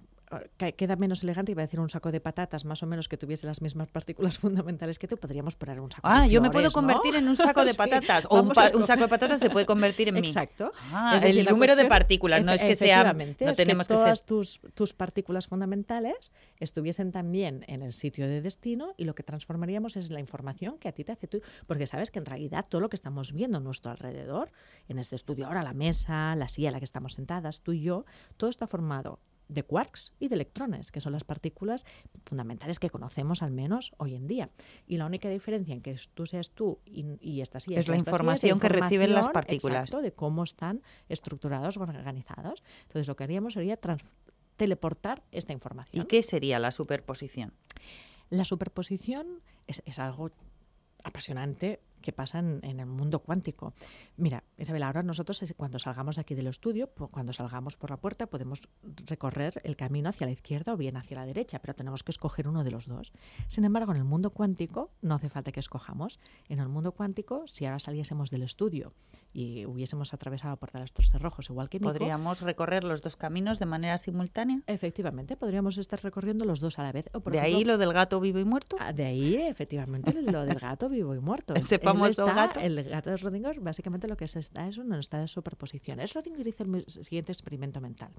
queda 0.75 0.95
menos 0.95 1.23
elegante, 1.23 1.51
iba 1.51 1.61
a 1.61 1.65
decir 1.65 1.79
un 1.79 1.89
saco 1.89 2.11
de 2.11 2.19
patatas, 2.21 2.65
más 2.65 2.83
o 2.83 2.87
menos 2.87 3.07
que 3.07 3.17
tuviese 3.17 3.45
las 3.47 3.61
mismas 3.61 3.89
partículas 3.89 4.37
fundamentales 4.39 4.99
que 4.99 5.07
tú, 5.07 5.17
podríamos 5.17 5.55
poner 5.55 5.79
un 5.79 5.91
saco 5.91 6.07
de 6.07 6.13
Ah, 6.13 6.27
yo 6.27 6.41
me 6.41 6.49
puedo 6.49 6.71
convertir 6.71 7.15
en 7.15 7.27
un 7.27 7.35
saco 7.35 7.63
de 7.65 7.71
Sí, 7.73 7.77
patatas 7.77 8.27
o 8.29 8.41
un, 8.41 8.49
pa- 8.49 8.69
saco 8.83 9.03
de 9.03 9.07
patatas 9.07 9.39
se 9.39 9.49
puede 9.49 9.65
convertir 9.65 10.09
en 10.09 10.15
mí. 10.15 10.27
Exacto. 10.27 10.71
Ah, 10.91 11.17
decir, 11.21 11.39
el 11.39 11.45
número 11.47 11.75
de 11.75 11.85
partículas, 11.85 12.43
no 12.43 12.51
es 12.51 12.63
que 12.63 12.75
sea, 12.75 13.13
no 13.13 13.21
es 13.21 13.57
tenemos 13.57 13.87
que, 13.87 13.93
todas 13.95 14.19
ser. 14.19 14.27
tus, 14.27 14.61
tus 14.73 14.93
partículas 14.93 15.47
fundamentales 15.47 16.31
estuviesen 16.59 17.11
también 17.11 17.65
en 17.67 17.81
el 17.81 17.93
sitio 17.93 18.27
de 18.27 18.41
destino 18.41 18.93
y 18.97 19.05
lo 19.05 19.15
que 19.15 19.23
transformaríamos 19.23 19.95
es 19.95 20.09
la 20.11 20.19
información 20.19 20.77
que 20.77 20.87
a 20.87 20.91
ti 20.91 21.03
te 21.03 21.11
hace 21.11 21.27
tú, 21.27 21.41
porque 21.67 21.87
sabes 21.87 22.11
que 22.11 22.19
en 22.19 22.25
realidad 22.25 22.65
todo 22.69 22.81
lo 22.81 22.89
que 22.89 22.95
estamos 22.95 23.33
viendo 23.33 23.57
a 23.57 23.61
nuestro 23.61 23.91
alrededor, 23.91 24.51
en 24.87 24.99
este 24.99 25.15
estudio 25.15 25.47
ahora, 25.47 25.63
la 25.63 25.73
mesa, 25.73 26.35
la 26.35 26.47
silla 26.47 26.69
en 26.69 26.73
la 26.73 26.79
que 26.79 26.85
estamos 26.85 27.13
sentadas, 27.13 27.61
tú 27.61 27.73
y 27.73 27.81
yo, 27.81 28.05
todo 28.37 28.49
está 28.49 28.67
formado 28.67 29.19
de 29.53 29.63
quarks 29.63 30.13
y 30.19 30.27
de 30.27 30.35
electrones, 30.35 30.91
que 30.91 30.99
son 30.99 31.13
las 31.13 31.23
partículas 31.23 31.85
fundamentales 32.25 32.79
que 32.79 32.89
conocemos 32.89 33.41
al 33.41 33.51
menos 33.51 33.93
hoy 33.97 34.15
en 34.15 34.27
día. 34.27 34.49
Y 34.87 34.97
la 34.97 35.05
única 35.05 35.29
diferencia 35.29 35.73
en 35.73 35.81
que 35.81 35.95
tú 36.13 36.25
seas 36.25 36.51
tú 36.51 36.79
y, 36.85 37.05
y 37.21 37.41
esta 37.41 37.59
silla 37.59 37.79
Es 37.79 37.87
la 37.87 37.97
información 37.97 38.59
que 38.59 38.69
reciben 38.69 39.13
las 39.13 39.29
partículas. 39.29 39.83
exacto, 39.83 40.01
de 40.01 40.11
cómo 40.13 40.43
están 40.43 40.81
estructurados 41.09 41.77
o 41.77 41.81
organizados. 41.81 42.63
Entonces 42.83 43.07
lo 43.07 43.15
que 43.15 43.23
haríamos 43.23 43.53
sería 43.53 43.79
teleportar 44.57 45.23
esta 45.31 45.53
información. 45.53 46.03
¿Y 46.03 46.07
qué 46.07 46.23
sería 46.23 46.59
la 46.59 46.71
superposición? 46.71 47.53
La 48.29 48.45
superposición 48.45 49.41
es, 49.67 49.83
es 49.85 49.99
algo 49.99 50.31
apasionante 51.03 51.79
que 52.03 52.13
pasa 52.13 52.37
en, 52.37 52.61
el 52.63 52.85
mundo 52.85 53.17
cuántico. 53.19 53.73
Mira, 54.17 54.43
Isabel, 54.59 54.83
ahora 54.83 55.01
nosotros 55.01 55.43
cuando 55.57 55.79
salgamos 55.79 56.17
de 56.17 56.21
aquí 56.21 56.35
del 56.35 56.45
estudio, 56.45 56.85
po- 56.87 57.07
cuando 57.07 57.33
salgamos 57.33 57.75
por 57.75 57.89
la 57.89 57.97
puerta, 57.97 58.27
podemos 58.27 58.61
recorrer 59.07 59.59
el 59.63 59.75
camino 59.75 60.09
hacia 60.09 60.27
la 60.27 60.33
izquierda 60.33 60.73
o 60.73 60.77
bien 60.77 60.97
hacia 60.97 61.17
la 61.17 61.25
derecha, 61.25 61.57
pero 61.59 61.73
tenemos 61.73 62.03
que 62.03 62.11
escoger 62.11 62.47
uno 62.47 62.63
de 62.63 62.69
los 62.69 62.85
dos. 62.87 63.11
Sin 63.47 63.63
embargo, 63.65 63.91
en 63.91 63.97
el 63.97 64.03
mundo 64.03 64.29
cuántico 64.29 64.91
no 65.01 65.15
hace 65.15 65.29
falta 65.29 65.51
que 65.51 65.59
escojamos. 65.59 66.19
En 66.49 66.59
el 66.59 66.69
mundo 66.69 66.91
cuántico, 66.91 67.47
si 67.47 67.65
ahora 67.65 67.79
saliésemos 67.79 68.29
del 68.29 68.43
estudio 68.43 68.93
y 69.33 69.65
hubiésemos 69.65 70.13
atravesado 70.13 70.57
por 70.57 70.77
los 70.79 70.93
tres 70.93 71.09
cerrojos, 71.09 71.49
igual 71.49 71.69
que 71.69 71.79
Nico, 71.79 71.89
¿Podríamos 71.89 72.41
recorrer 72.41 72.83
los 72.83 73.01
dos 73.01 73.15
caminos 73.15 73.57
de 73.59 73.65
manera 73.65 73.97
simultánea? 73.97 74.59
efectivamente 74.67 75.37
podríamos 75.37 75.77
estar 75.77 76.01
recorriendo 76.03 76.43
los 76.45 76.59
dos 76.59 76.77
a 76.79 76.83
la 76.83 76.91
vez. 76.91 77.09
O, 77.13 77.21
por 77.21 77.31
¿De 77.33 77.39
ahí 77.39 77.63
lo 77.63 77.77
del 77.77 77.93
gato 77.93 78.19
vivo 78.19 78.39
y 78.39 78.45
muerto? 78.45 78.75
Ah, 78.79 78.91
De 78.91 79.05
ahí, 79.05 79.35
efectivamente, 79.35 80.13
lo 80.21 80.43
del 80.45 80.59
gato 80.59 80.89
vivo 80.89 81.15
y 81.15 81.19
muerto. 81.19 81.53
famoso 81.93 82.27
está- 82.27 82.33
gato. 82.47 82.59
El 82.59 82.83
gato 82.83 83.09
de 83.09 83.17
Schrödinger, 83.17 83.59
básicamente 83.61 84.07
lo 84.07 84.17
que 84.17 84.27
se 84.27 84.39
está 84.39 84.67
es 84.67 84.77
un 84.77 84.93
estado 84.93 85.21
de 85.21 85.27
superposición. 85.27 85.99
Schrödinger 85.99 86.47
hizo 86.47 86.63
el 86.63 86.85
siguiente 86.87 87.31
experimento 87.31 87.79
mental. 87.81 88.11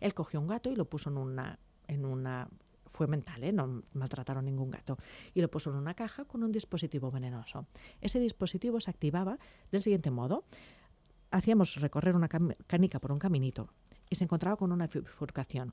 Él 0.00 0.14
cogió 0.14 0.40
un 0.40 0.46
gato 0.46 0.70
y 0.70 0.76
lo 0.76 0.84
puso 0.84 1.10
en 1.10 1.16
una, 1.18 1.58
en 1.88 2.04
una 2.04 2.48
fue 2.90 3.06
mental, 3.06 3.42
¿eh? 3.42 3.52
no 3.52 3.82
maltrataron 3.94 4.44
ningún 4.44 4.70
gato, 4.70 4.98
y 5.32 5.40
lo 5.40 5.50
puso 5.50 5.70
en 5.70 5.76
una 5.76 5.94
caja 5.94 6.26
con 6.26 6.42
un 6.44 6.52
dispositivo 6.52 7.10
venenoso. 7.10 7.66
Ese 8.02 8.20
dispositivo 8.20 8.80
se 8.80 8.90
activaba 8.90 9.38
del 9.70 9.82
siguiente 9.82 10.10
modo. 10.10 10.44
Hacíamos 11.30 11.76
recorrer 11.76 12.14
una 12.14 12.28
canica 12.28 12.98
por 13.00 13.10
un 13.12 13.18
caminito 13.18 13.68
y 14.10 14.14
se 14.16 14.24
encontraba 14.24 14.56
con 14.56 14.72
una 14.72 14.88
bifurcación. 14.88 15.72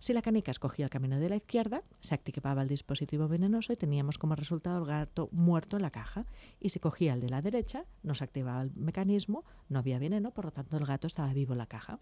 Si 0.00 0.14
la 0.14 0.22
canica 0.22 0.50
escogía 0.50 0.86
el 0.86 0.90
camino 0.90 1.20
de 1.20 1.28
la 1.28 1.36
izquierda, 1.36 1.82
se 2.00 2.14
activaba 2.14 2.62
el 2.62 2.68
dispositivo 2.68 3.28
venenoso 3.28 3.74
y 3.74 3.76
teníamos 3.76 4.16
como 4.16 4.34
resultado 4.34 4.78
el 4.78 4.86
gato 4.86 5.28
muerto 5.30 5.76
en 5.76 5.82
la 5.82 5.90
caja. 5.90 6.24
Y 6.58 6.70
si 6.70 6.80
cogía 6.80 7.12
el 7.12 7.20
de 7.20 7.28
la 7.28 7.42
derecha, 7.42 7.84
no 8.02 8.14
se 8.14 8.24
activaba 8.24 8.62
el 8.62 8.72
mecanismo, 8.74 9.44
no 9.68 9.78
había 9.78 9.98
veneno, 9.98 10.30
por 10.30 10.46
lo 10.46 10.52
tanto 10.52 10.78
el 10.78 10.86
gato 10.86 11.06
estaba 11.06 11.34
vivo 11.34 11.52
en 11.52 11.58
la 11.58 11.66
caja. 11.66 11.98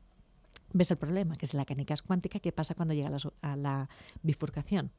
¿Ves 0.73 0.93
el 0.93 0.97
problema? 0.97 1.35
Que 1.35 1.47
es 1.47 1.55
la 1.55 1.65
canica 1.65 1.93
es 1.93 2.03
cuántica, 2.03 2.39
¿qué 2.39 2.53
pasa 2.53 2.77
cuando 2.77 2.95
llega 2.95 3.09
a 3.09 3.11
la, 3.11 3.19
a 3.43 3.57
la 3.57 3.89
bifurcación? 4.23 4.93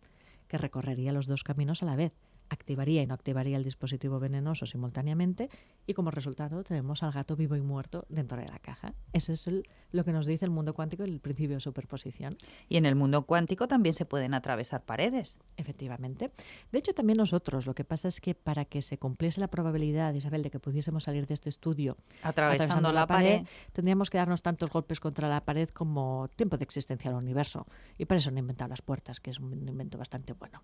Que 0.50 0.58
recorrería 0.58 1.14
los 1.14 1.26
dos 1.26 1.46
caminos 1.46 1.82
a 1.84 1.86
la 1.86 1.96
vez. 1.96 2.12
Activaría 2.50 3.02
y 3.04 3.08
no 3.08 3.14
activaría 3.14 3.58
el 3.58 3.64
dispositivo 3.64 4.20
venenoso 4.20 4.66
simultáneamente 4.66 5.50
y 5.86 5.94
como 5.94 6.10
resultado 6.12 6.64
tenemos 6.64 7.04
al 7.04 7.12
gato 7.12 7.36
vivo 7.36 7.56
y 7.56 7.62
muerto 7.62 8.06
dentro 8.10 8.38
de 8.38 8.48
la 8.48 8.58
caja. 8.60 8.94
Eso 9.14 9.34
es 9.34 9.46
el- 9.48 9.68
lo 9.92 10.04
que 10.04 10.12
nos 10.14 10.26
dice 10.26 10.46
el 10.46 10.52
mundo 10.52 10.74
cuántico 10.74 11.04
el 11.04 11.20
principio 11.20 11.56
de 11.58 11.60
superposición. 11.62 12.38
Y 12.68 12.78
en 12.78 12.86
el 12.86 12.96
mundo 12.96 13.24
cuántico 13.24 13.68
también 13.68 13.94
se 13.94 14.06
pueden 14.06 14.34
atravesar 14.34 14.84
paredes. 14.84 15.40
Efectivamente. 15.58 16.32
De 16.72 16.80
hecho, 16.80 16.94
también 16.94 17.18
nosotros. 17.18 17.66
Lo 17.68 17.76
que 17.76 17.84
pasa 17.84 18.08
es 18.08 18.20
que 18.20 18.34
para 18.36 18.66
que 18.66 18.82
se 18.82 18.98
cumpliese 18.98 19.40
la 19.40 19.48
probabilidad, 19.48 20.14
Isabel, 20.16 20.42
de 20.44 20.50
que 20.50 20.60
pudiésemos 20.60 21.04
salir 21.04 21.28
de 21.28 21.36
este 21.36 21.50
estudio 21.50 21.98
Atravesando, 22.24 22.92
la 22.92 23.06
pared. 23.08 23.42
tendríamos 23.74 24.10
que 24.10 24.18
darnos 24.18 24.42
tantos 24.42 24.70
golpes 24.72 25.00
contra 25.00 25.28
la 25.30 25.46
pared 25.46 25.70
como 25.70 26.28
tiempo 26.36 26.58
de 26.58 26.64
existencia 26.64 27.12
del 27.12 27.20
universo. 27.20 27.68
Y 27.98 28.06
para 28.06 28.18
eso 28.18 28.30
han 28.30 28.38
inventado 28.38 28.70
las 28.70 28.82
puertas, 28.82 29.20
que 29.20 29.30
es 29.30 29.40
un 29.40 29.68
invento 29.68 29.98
bastante 29.98 30.34
bueno. 30.34 30.64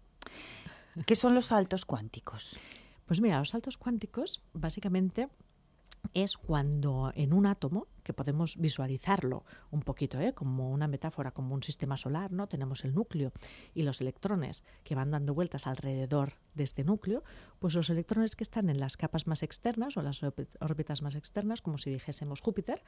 ¿Qué 1.05 1.15
son 1.15 1.35
los 1.35 1.47
saltos 1.47 1.85
cuánticos? 1.85 2.59
Pues 3.05 3.21
mira, 3.21 3.39
los 3.39 3.49
saltos 3.49 3.77
cuánticos 3.77 4.41
básicamente 4.53 5.27
es 6.13 6.37
cuando 6.37 7.11
en 7.15 7.33
un 7.33 7.47
átomo, 7.47 7.87
que 8.03 8.13
podemos 8.13 8.57
visualizarlo 8.57 9.43
un 9.71 9.81
poquito 9.81 10.19
¿eh? 10.19 10.33
como 10.33 10.71
una 10.71 10.87
metáfora, 10.87 11.31
como 11.31 11.55
un 11.55 11.63
sistema 11.63 11.97
solar, 11.97 12.31
¿no? 12.31 12.47
Tenemos 12.47 12.85
el 12.85 12.93
núcleo 12.93 13.33
y 13.73 13.81
los 13.81 13.99
electrones 14.01 14.63
que 14.83 14.93
van 14.95 15.09
dando 15.11 15.33
vueltas 15.33 15.65
alrededor 15.65 16.33
de 16.53 16.63
este 16.63 16.83
núcleo, 16.83 17.23
pues 17.59 17.73
los 17.73 17.89
electrones 17.89 18.35
que 18.35 18.43
están 18.43 18.69
en 18.69 18.79
las 18.79 18.95
capas 18.97 19.25
más 19.27 19.41
externas 19.43 19.97
o 19.97 20.03
las 20.03 20.21
órbi- 20.23 20.47
órbitas 20.59 21.01
más 21.01 21.15
externas, 21.15 21.61
como 21.63 21.79
si 21.79 21.89
dijésemos 21.89 22.39
Júpiter, 22.41 22.83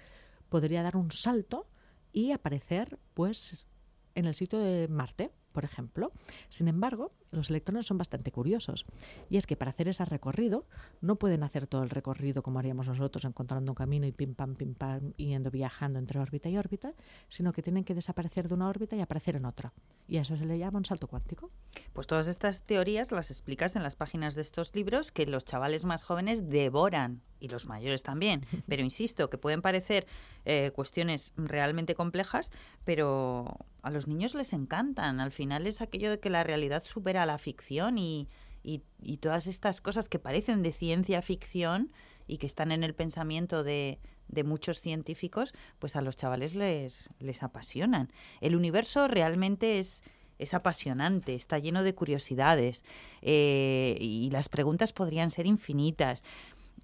podría 0.49 0.83
dar 0.83 0.95
un 0.95 1.11
salto 1.11 1.67
y 2.13 2.31
aparecer 2.31 2.99
pues 3.15 3.65
en 4.13 4.25
el 4.25 4.35
sitio 4.35 4.59
de 4.59 4.87
Marte, 4.87 5.31
por 5.51 5.65
ejemplo. 5.65 6.11
Sin 6.49 6.67
embargo, 6.67 7.11
los 7.31 7.49
electrones 7.49 7.85
son 7.85 7.97
bastante 7.97 8.31
curiosos. 8.31 8.85
Y 9.29 9.37
es 9.37 9.47
que 9.47 9.55
para 9.55 9.71
hacer 9.71 9.87
ese 9.87 10.05
recorrido 10.05 10.65
no 11.01 11.15
pueden 11.17 11.43
hacer 11.43 11.67
todo 11.67 11.83
el 11.83 11.89
recorrido 11.89 12.43
como 12.43 12.59
haríamos 12.59 12.87
nosotros, 12.87 13.25
encontrando 13.25 13.71
un 13.71 13.75
camino 13.75 14.05
y 14.05 14.11
pim 14.11 14.35
pam, 14.35 14.55
pim 14.55 14.73
pam, 14.73 15.13
yendo 15.17 15.51
viajando 15.51 15.99
entre 15.99 16.19
órbita 16.19 16.49
y 16.49 16.57
órbita, 16.57 16.93
sino 17.29 17.53
que 17.53 17.61
tienen 17.61 17.83
que 17.83 17.95
desaparecer 17.95 18.47
de 18.47 18.53
una 18.53 18.69
órbita 18.69 18.95
y 18.95 19.01
aparecer 19.01 19.35
en 19.35 19.45
otra. 19.45 19.73
Y 20.07 20.17
a 20.17 20.21
eso 20.21 20.37
se 20.37 20.45
le 20.45 20.57
llama 20.57 20.77
un 20.77 20.85
salto 20.85 21.07
cuántico. 21.07 21.51
Pues 21.93 22.07
todas 22.07 22.27
estas 22.27 22.63
teorías 22.63 23.11
las 23.11 23.31
explicas 23.31 23.75
en 23.75 23.83
las 23.83 23.95
páginas 23.95 24.35
de 24.35 24.41
estos 24.41 24.75
libros 24.75 25.11
que 25.11 25.25
los 25.25 25.45
chavales 25.45 25.85
más 25.85 26.03
jóvenes 26.03 26.47
devoran 26.47 27.21
y 27.39 27.49
los 27.49 27.67
mayores 27.67 28.03
también. 28.03 28.45
Pero 28.67 28.83
insisto, 28.83 29.29
que 29.29 29.37
pueden 29.37 29.61
parecer 29.61 30.07
eh, 30.45 30.71
cuestiones 30.73 31.33
realmente 31.35 31.95
complejas, 31.95 32.51
pero 32.83 33.57
a 33.81 33.89
los 33.89 34.07
niños 34.07 34.33
les 34.33 34.53
encantan. 34.53 35.19
Al 35.19 35.31
final 35.31 35.67
es 35.67 35.81
aquello 35.81 36.09
de 36.09 36.19
que 36.19 36.29
la 36.29 36.43
realidad 36.43 36.83
supera 36.83 37.16
a 37.17 37.25
la 37.25 37.37
ficción 37.37 37.97
y, 37.97 38.27
y- 38.63 38.81
y 39.01 39.17
todas 39.17 39.47
estas 39.47 39.81
cosas 39.81 40.09
que 40.09 40.19
parecen 40.19 40.63
de 40.63 40.71
ciencia 40.73 41.21
ficción 41.21 41.91
y 42.27 42.37
que 42.37 42.45
están 42.45 42.71
en 42.71 42.83
el 42.83 42.93
pensamiento 42.93 43.63
de, 43.63 43.99
de 44.27 44.43
muchos 44.43 44.81
científicos, 44.81 45.53
pues 45.79 45.95
a 45.95 46.01
los 46.01 46.15
chavales 46.15 46.55
les, 46.55 47.09
les 47.19 47.43
apasionan. 47.43 48.11
El 48.41 48.55
universo 48.55 49.07
realmente 49.07 49.79
es, 49.79 50.03
es 50.37 50.53
apasionante, 50.53 51.35
está 51.35 51.57
lleno 51.59 51.83
de 51.83 51.95
curiosidades 51.95 52.83
eh, 53.21 53.97
y 53.99 54.29
las 54.31 54.49
preguntas 54.49 54.91
podrían 54.93 55.31
ser 55.31 55.45
infinitas. 55.45 56.23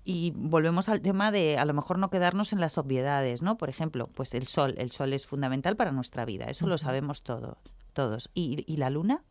Y 0.06 0.32
volvemos 0.36 0.90
al 0.90 1.02
tema 1.02 1.32
de 1.32 1.58
a 1.58 1.64
lo 1.66 1.74
mejor 1.74 1.98
no 1.98 2.10
quedarnos 2.10 2.52
en 2.52 2.60
las 2.60 2.78
obviedades, 2.78 3.42
¿no? 3.42 3.58
Por 3.58 3.70
ejemplo, 3.70 4.08
pues 4.08 4.34
el 4.34 4.48
sol, 4.48 4.76
el 4.78 4.92
sol 4.92 5.14
es 5.14 5.26
fundamental 5.26 5.78
para 5.78 5.92
nuestra 5.94 6.26
vida, 6.26 6.46
eso 6.46 6.68
lo 6.68 6.78
sabemos 6.78 7.22
todos, 7.24 7.58
todos. 7.94 8.30
¿Y, 8.34 8.66
y 8.68 8.78
la 8.78 8.90
luna? 8.90 9.24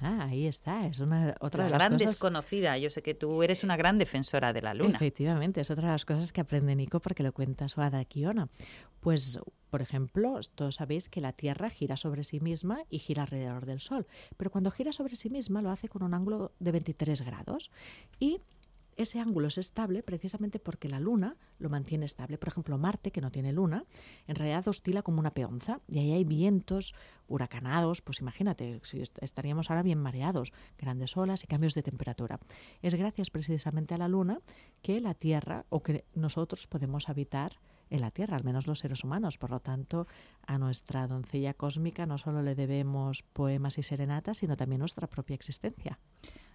Ah, 0.00 0.26
ahí 0.28 0.46
está, 0.46 0.86
es 0.86 1.00
una 1.00 1.34
otra 1.40 1.58
la 1.58 1.64
de 1.64 1.70
las 1.70 1.78
gran 1.78 1.92
cosas 1.92 2.10
desconocida. 2.10 2.76
Yo 2.78 2.90
sé 2.90 3.02
que 3.02 3.14
tú 3.14 3.42
eres 3.42 3.64
una 3.64 3.76
gran 3.76 3.98
defensora 3.98 4.52
de 4.52 4.62
la 4.62 4.74
luna. 4.74 4.96
Efectivamente, 4.96 5.60
es 5.60 5.70
otra 5.70 5.88
de 5.88 5.92
las 5.92 6.04
cosas 6.04 6.32
que 6.32 6.40
aprende 6.40 6.74
Nico 6.74 7.00
porque 7.00 7.22
lo 7.22 7.32
cuenta 7.32 7.68
su 7.68 7.80
hada 7.80 8.04
Kiona. 8.04 8.48
Pues, 9.00 9.38
por 9.70 9.82
ejemplo, 9.82 10.40
todos 10.54 10.76
sabéis 10.76 11.08
que 11.08 11.20
la 11.20 11.32
Tierra 11.32 11.70
gira 11.70 11.96
sobre 11.96 12.24
sí 12.24 12.40
misma 12.40 12.82
y 12.90 12.98
gira 12.98 13.22
alrededor 13.22 13.66
del 13.66 13.80
Sol. 13.80 14.06
Pero 14.36 14.50
cuando 14.50 14.70
gira 14.70 14.92
sobre 14.92 15.16
sí 15.16 15.30
misma 15.30 15.62
lo 15.62 15.70
hace 15.70 15.88
con 15.88 16.02
un 16.02 16.14
ángulo 16.14 16.52
de 16.58 16.72
23 16.72 17.22
grados. 17.22 17.70
Y 18.18 18.40
ese 18.96 19.20
ángulo 19.20 19.48
es 19.48 19.58
estable 19.58 20.02
precisamente 20.02 20.58
porque 20.58 20.88
la 20.88 21.00
Luna 21.00 21.36
lo 21.58 21.70
mantiene 21.70 22.04
estable. 22.06 22.38
Por 22.38 22.48
ejemplo, 22.48 22.78
Marte, 22.78 23.10
que 23.10 23.20
no 23.20 23.30
tiene 23.30 23.52
Luna, 23.52 23.84
en 24.26 24.34
realidad 24.36 24.66
oscila 24.68 25.02
como 25.02 25.20
una 25.20 25.32
peonza 25.32 25.80
y 25.88 25.98
ahí 25.98 26.12
hay 26.12 26.24
vientos 26.24 26.94
huracanados, 27.28 28.02
pues 28.02 28.20
imagínate, 28.20 28.80
si 28.84 29.00
est- 29.00 29.22
estaríamos 29.22 29.70
ahora 29.70 29.82
bien 29.82 29.98
mareados, 29.98 30.52
grandes 30.78 31.16
olas 31.16 31.42
y 31.44 31.46
cambios 31.46 31.74
de 31.74 31.82
temperatura. 31.82 32.38
Es 32.82 32.94
gracias 32.94 33.30
precisamente 33.30 33.94
a 33.94 33.98
la 33.98 34.08
Luna 34.08 34.40
que 34.82 35.00
la 35.00 35.14
Tierra 35.14 35.64
o 35.70 35.82
que 35.82 36.04
nosotros 36.14 36.66
podemos 36.66 37.08
habitar 37.08 37.58
en 37.90 38.00
la 38.00 38.10
Tierra, 38.10 38.36
al 38.36 38.44
menos 38.44 38.66
los 38.66 38.78
seres 38.78 39.04
humanos. 39.04 39.38
Por 39.38 39.50
lo 39.50 39.60
tanto, 39.60 40.06
a 40.46 40.58
nuestra 40.58 41.06
doncella 41.06 41.54
cósmica 41.54 42.06
no 42.06 42.18
solo 42.18 42.42
le 42.42 42.54
debemos 42.54 43.22
poemas 43.22 43.78
y 43.78 43.82
serenatas, 43.82 44.38
sino 44.38 44.56
también 44.56 44.80
nuestra 44.80 45.06
propia 45.06 45.34
existencia. 45.34 45.98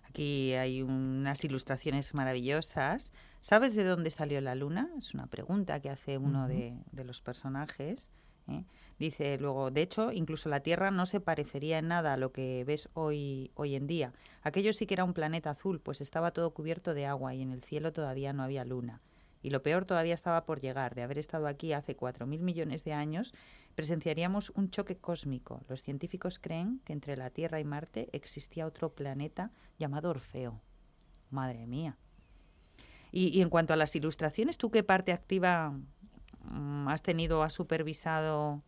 Aquí 0.10 0.54
hay 0.56 0.82
unas 0.82 1.44
ilustraciones 1.44 2.16
maravillosas. 2.16 3.14
¿Sabes 3.42 3.76
de 3.76 3.84
dónde 3.84 4.10
salió 4.10 4.42
la 4.42 4.56
luna? 4.56 4.90
Es 4.98 5.14
una 5.14 5.28
pregunta 5.28 5.80
que 5.80 5.90
hace 5.92 6.18
uno 6.18 6.48
de, 6.48 6.74
los 6.94 7.22
personajes. 7.22 8.10
¿eh? 8.48 8.64
Dice 8.98 9.38
luego, 9.38 9.70
de 9.70 9.84
hecho, 9.84 10.12
incluso 10.12 10.50
la 10.50 10.62
Tierra 10.62 10.90
no 10.90 11.06
se 11.06 11.20
parecería 11.20 11.78
en 11.78 11.90
nada 11.90 12.14
a 12.14 12.18
lo 12.18 12.32
que 12.32 12.64
ves 12.66 12.90
hoy, 12.96 13.52
hoy 13.54 13.76
en 13.76 13.86
día. 13.86 14.12
Aquello 14.42 14.74
sí 14.74 14.88
que 14.88 14.96
era 14.96 15.04
un 15.04 15.14
planeta 15.14 15.52
azul, 15.52 15.80
pues 15.80 16.02
estaba 16.02 16.32
todo 16.32 16.56
cubierto 16.56 16.96
de 16.96 17.06
agua 17.06 17.36
y 17.36 17.44
en 17.44 17.52
el 17.52 17.64
cielo 17.64 17.94
todavía 17.94 18.34
no 18.34 18.42
había 18.42 18.66
luna. 18.66 19.02
Y 19.42 19.52
lo 19.52 19.62
peor 19.62 19.86
todavía 19.86 20.14
estaba 20.14 20.46
por 20.46 20.60
llegar. 20.60 20.96
De 20.96 21.04
haber 21.04 21.20
estado 21.20 21.48
aquí 21.48 21.72
hace 21.74 21.96
cuatro 21.96 22.26
mil 22.26 22.42
millones 22.42 22.84
de 22.84 22.94
años, 22.94 23.34
presenciaríamos 23.80 24.52
un 24.56 24.70
choque 24.72 24.98
cósmico. 24.98 25.62
Los 25.70 25.84
científicos 25.84 26.38
creen 26.38 26.82
que 26.84 26.92
entre 26.92 27.16
la 27.16 27.30
Tierra 27.30 27.62
y 27.62 27.64
Marte 27.64 28.10
existía 28.12 28.66
otro 28.66 28.90
planeta 28.90 29.52
llamado 29.78 30.10
Orfeo. 30.10 30.60
Madre 31.30 31.66
mía. 31.66 31.96
Y, 33.14 33.42
en 33.42 33.50
cuanto 33.50 33.72
a 33.72 33.78
las 33.78 33.96
ilustraciones, 33.96 34.58
¿tú 34.58 34.70
qué 34.70 34.84
parte 34.84 35.14
activa 35.14 35.80
mm, 36.44 36.90
has 36.90 37.04
tenido, 37.04 37.42
has 37.42 37.54
supervisado 37.54 38.60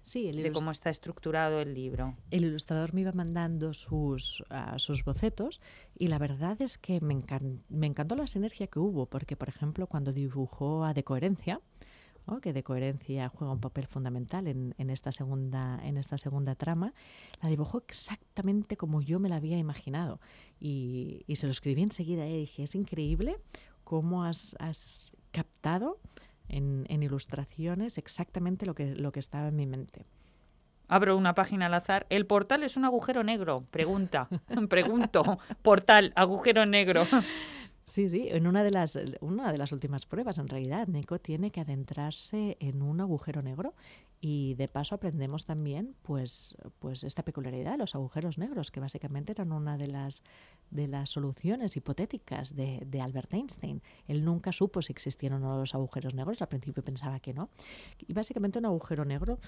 sí, 0.00 0.32
de 0.32 0.50
cómo 0.52 0.70
está 0.70 0.88
estructurado 0.88 1.60
el 1.60 1.74
libro? 1.74 2.16
El 2.30 2.46
ilustrador 2.46 2.94
me 2.94 3.02
iba 3.02 3.12
mandando 3.12 3.74
sus, 3.74 4.42
sus 4.78 5.04
bocetos 5.04 5.60
y 5.98 6.06
la 6.06 6.18
verdad 6.18 6.62
es 6.62 6.78
que 6.78 7.02
me, 7.02 7.22
me 7.68 7.86
encantó 7.88 8.16
la 8.16 8.26
sinergia 8.26 8.68
que 8.68 8.78
hubo, 8.78 9.04
porque, 9.04 9.36
por 9.36 9.50
ejemplo, 9.50 9.86
cuando 9.86 10.14
dibujó 10.14 10.86
a 10.86 10.94
De 10.94 11.04
Coherencia, 11.04 11.60
que 12.42 12.52
de 12.52 12.62
coherencia 12.62 13.28
juega 13.28 13.52
un 13.52 13.60
papel 13.60 13.86
fundamental 13.86 14.46
en, 14.48 14.90
esta 14.90 15.12
segunda, 15.12 15.80
en 15.84 15.96
esta 15.96 16.18
segunda 16.18 16.54
trama, 16.54 16.92
la 17.40 17.48
dibujó 17.48 17.78
exactamente 17.78 18.76
como 18.76 19.00
yo 19.00 19.20
me 19.20 19.28
la 19.28 19.36
había 19.36 19.58
imaginado. 19.58 20.20
Y, 20.60 21.24
se 21.34 21.46
lo 21.46 21.52
escribí 21.52 21.82
enseguida 21.82 22.26
y 22.26 22.40
dije, 22.40 22.64
es 22.64 22.74
increíble 22.74 23.38
cómo 23.84 24.24
has, 24.24 24.56
has 24.58 25.06
captado 25.30 25.98
en, 26.48 26.84
en, 26.88 27.02
ilustraciones 27.02 27.98
exactamente 27.98 28.66
lo 28.66 28.74
que, 28.74 28.94
lo 28.94 29.12
que 29.12 29.20
estaba 29.20 29.48
en 29.48 29.56
mi 29.56 29.66
mente. 29.66 30.04
Abro 30.88 31.16
una 31.16 31.34
página 31.34 31.66
al 31.66 31.74
azar. 31.74 32.06
¿El 32.10 32.26
portal 32.26 32.62
es 32.62 32.76
un 32.76 32.84
agujero 32.84 33.24
negro? 33.24 33.64
Pregunta. 33.70 34.28
Pregunto. 34.68 35.38
Portal, 35.62 36.12
agujero 36.14 36.64
negro. 36.66 37.06
Sí, 37.88 38.08
sí, 38.10 38.26
en 38.30 38.48
una 38.48 38.64
de 38.64 38.72
las 38.72 38.98
una 39.20 39.52
de 39.52 39.58
las 39.58 39.70
últimas 39.70 40.06
pruebas 40.06 40.38
en 40.38 40.48
realidad 40.48 40.88
Nico 40.88 41.20
tiene 41.20 41.52
que 41.52 41.60
adentrarse 41.60 42.56
en 42.58 42.82
un 42.82 43.00
agujero 43.00 43.42
negro 43.42 43.74
y 44.20 44.54
de 44.54 44.66
paso 44.66 44.96
aprendemos 44.96 45.44
también 45.44 45.94
pues 46.02 46.56
pues 46.80 47.04
esta 47.04 47.22
peculiaridad 47.22 47.72
de 47.72 47.78
los 47.78 47.94
agujeros 47.94 48.38
negros 48.38 48.72
que 48.72 48.80
básicamente 48.80 49.30
eran 49.32 49.52
una 49.52 49.78
de 49.78 49.86
las 49.86 50.24
de 50.72 50.88
las 50.88 51.10
soluciones 51.10 51.76
hipotéticas 51.76 52.56
de, 52.56 52.82
de 52.84 53.00
Albert 53.00 53.32
Einstein. 53.32 53.80
Él 54.08 54.24
nunca 54.24 54.50
supo 54.50 54.82
si 54.82 54.92
existieron 54.92 55.44
o 55.44 55.50
no 55.50 55.58
los 55.60 55.74
agujeros 55.76 56.12
negros, 56.12 56.42
al 56.42 56.48
principio 56.48 56.82
pensaba 56.82 57.20
que 57.20 57.34
no. 57.34 57.50
Y 58.04 58.12
básicamente 58.14 58.58
un 58.58 58.66
agujero 58.66 59.04
negro 59.04 59.38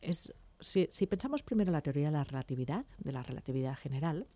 es 0.00 0.32
si, 0.60 0.88
si 0.90 1.06
pensamos 1.06 1.42
primero 1.42 1.70
la 1.70 1.82
teoría 1.82 2.06
de 2.06 2.12
la 2.12 2.24
relatividad, 2.24 2.86
de 2.98 3.12
la 3.12 3.22
relatividad 3.22 3.76
general, 3.76 4.26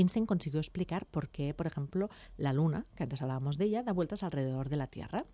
Einstein 0.00 0.26
consiguió 0.26 0.60
explicar 0.60 1.06
por 1.06 1.28
qué, 1.28 1.54
por 1.54 1.66
ejemplo, 1.66 2.10
la 2.36 2.52
Luna, 2.52 2.86
que 2.96 3.02
antes 3.02 3.22
hablábamos 3.22 3.58
de 3.58 3.66
ella, 3.66 3.82
da 3.82 3.92
vueltas 3.92 4.22
alrededor 4.22 4.68
de 4.68 4.76
la 4.76 4.86
Tierra. 4.86 5.26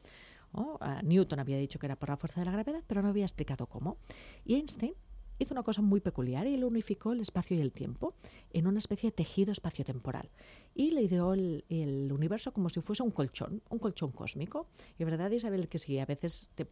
Ah, 0.53 1.01
Newton 1.05 1.39
había 1.39 1.59
dicho 1.59 1.79
que 1.79 1.87
era 1.87 1.97
por 1.97 2.09
la 2.09 2.17
fuerza 2.17 2.41
de 2.41 2.47
la 2.47 2.53
gravedad, 2.53 2.83
pero 2.87 3.03
no 3.03 3.09
había 3.09 3.25
explicado 3.25 3.67
cómo. 3.67 3.99
Y 4.45 4.57
Einstein 4.57 4.95
hizo 5.39 5.55
una 5.55 5.63
cosa 5.63 5.81
muy 5.81 6.01
peculiar 6.01 6.47
y 6.47 6.55
él 6.55 6.65
unificó 6.65 7.13
el 7.13 7.21
espacio 7.21 7.57
y 7.57 7.61
el 7.61 7.73
tiempo 7.73 8.15
en 8.53 8.67
una 8.67 8.79
especie 8.79 9.11
de 9.11 9.17
tejido 9.17 9.53
espaciotemporal. 9.53 10.29
Y 10.75 10.91
le 10.91 11.03
ideó 11.03 11.35
el, 11.35 11.65
el, 11.69 12.13
universo 12.13 12.53
como 12.53 12.69
si 12.69 12.81
fuese 12.81 13.03
un 13.03 13.11
colchón, 13.11 13.63
un 13.71 13.79
colchón 13.79 14.13
cósmico. 14.13 14.67
Y 14.99 15.05
verdad, 15.05 15.31
Isabel, 15.31 15.69
que 15.69 15.79
si 15.79 15.99
a 15.99 16.07
veces 16.07 16.51
te 16.55 16.67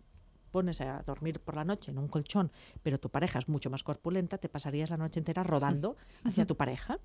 pones 0.49 0.81
a 0.81 1.03
dormir 1.03 1.41
por 1.41 1.57
la 1.57 1.65
noche 1.65 1.91
en 1.91 1.99
un 1.99 2.09
colchón, 2.09 2.51
pero 2.83 2.99
tu 2.99 3.11
pareja 3.11 3.39
es 3.39 3.49
mucho 3.49 3.71
más 3.71 3.83
corpulenta, 3.83 4.39
te 4.39 4.49
pasarías 4.49 4.91
la 4.91 4.97
noche 4.97 5.21
entera 5.21 5.43
rodando 5.43 5.97
hacia 6.25 6.47
tu 6.47 6.57
pareja. 6.57 6.99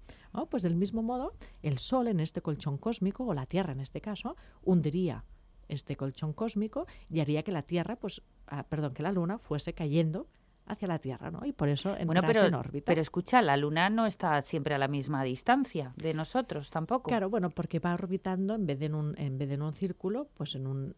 Pues 0.50 0.64
del 0.64 0.76
mismo 0.76 1.04
modo, 1.04 1.34
el 1.62 1.78
Sol 1.78 2.08
en 2.08 2.20
este 2.20 2.42
colchón 2.42 2.78
cósmico, 2.78 3.26
o 3.26 3.34
la 3.34 3.46
Tierra 3.46 3.74
en 3.74 3.80
este 3.80 4.02
caso, 4.02 4.36
hundiría 4.64 5.26
este 5.68 5.96
colchón 5.96 6.34
cósmico 6.34 6.88
y 7.10 7.20
haría 7.20 7.44
que 7.44 7.52
la 7.52 7.64
Tierra, 7.64 7.96
pues, 7.96 8.22
ah, 8.48 8.64
perdón, 8.64 8.94
que 8.94 9.04
la 9.04 9.12
Luna 9.12 9.40
fuese 9.40 9.74
cayendo 9.74 10.28
hacia 10.66 10.88
la 10.88 11.00
Tierra, 11.00 11.32
¿no? 11.32 11.46
Y 11.46 11.52
por 11.52 11.70
eso 11.70 11.96
bueno, 12.06 12.22
pero, 12.26 12.46
en 12.46 12.54
órbita. 12.54 12.86
Pero 12.86 13.02
escucha, 13.02 13.42
la 13.42 13.58
Luna 13.58 13.90
no 13.90 14.06
está 14.06 14.42
siempre 14.42 14.76
a 14.76 14.78
la 14.78 14.88
misma 14.88 15.24
distancia 15.24 15.94
de 15.98 16.14
nosotros 16.14 16.70
tampoco. 16.70 17.10
Claro, 17.10 17.30
bueno, 17.30 17.50
porque 17.50 17.80
va 17.80 17.94
orbitando 17.94 18.56
en 18.56 18.66
vez 18.66 18.80
de 18.80 18.86
en 18.86 18.96
un, 18.96 19.16
en 19.18 19.38
vez 19.38 19.50
de 19.50 19.56
en 19.56 19.62
un 19.62 19.74
círculo, 19.74 20.28
pues 20.36 20.56
en 20.56 20.68
un 20.68 20.96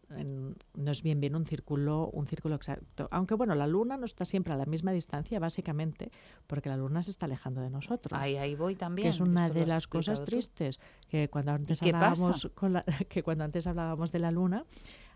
no 0.74 0.90
es 0.90 1.02
bien 1.02 1.20
bien 1.20 1.34
un 1.34 1.46
círculo, 1.46 2.08
un 2.12 2.26
círculo 2.26 2.54
exacto. 2.54 3.08
Aunque 3.10 3.34
bueno, 3.34 3.54
la 3.54 3.66
Luna 3.66 3.96
no 3.96 4.04
está 4.04 4.24
siempre 4.24 4.52
a 4.52 4.56
la 4.56 4.66
misma 4.66 4.92
distancia, 4.92 5.38
básicamente, 5.38 6.10
porque 6.46 6.68
la 6.68 6.76
Luna 6.76 7.02
se 7.02 7.10
está 7.10 7.26
alejando 7.26 7.60
de 7.60 7.70
nosotros. 7.70 8.18
Ahí, 8.18 8.36
ahí 8.36 8.54
voy 8.54 8.76
también. 8.76 9.06
Que 9.06 9.10
es 9.10 9.20
una 9.20 9.48
de 9.48 9.66
las 9.66 9.86
cosas 9.86 10.24
tristes 10.24 10.78
que 11.08 11.28
cuando 11.28 11.52
antes 11.52 11.82
hablábamos 11.82 12.50
con 12.54 12.72
la, 12.72 12.84
que 13.08 13.22
cuando 13.22 13.44
antes 13.44 13.66
hablábamos 13.66 14.12
de 14.12 14.18
la 14.18 14.30
Luna 14.30 14.64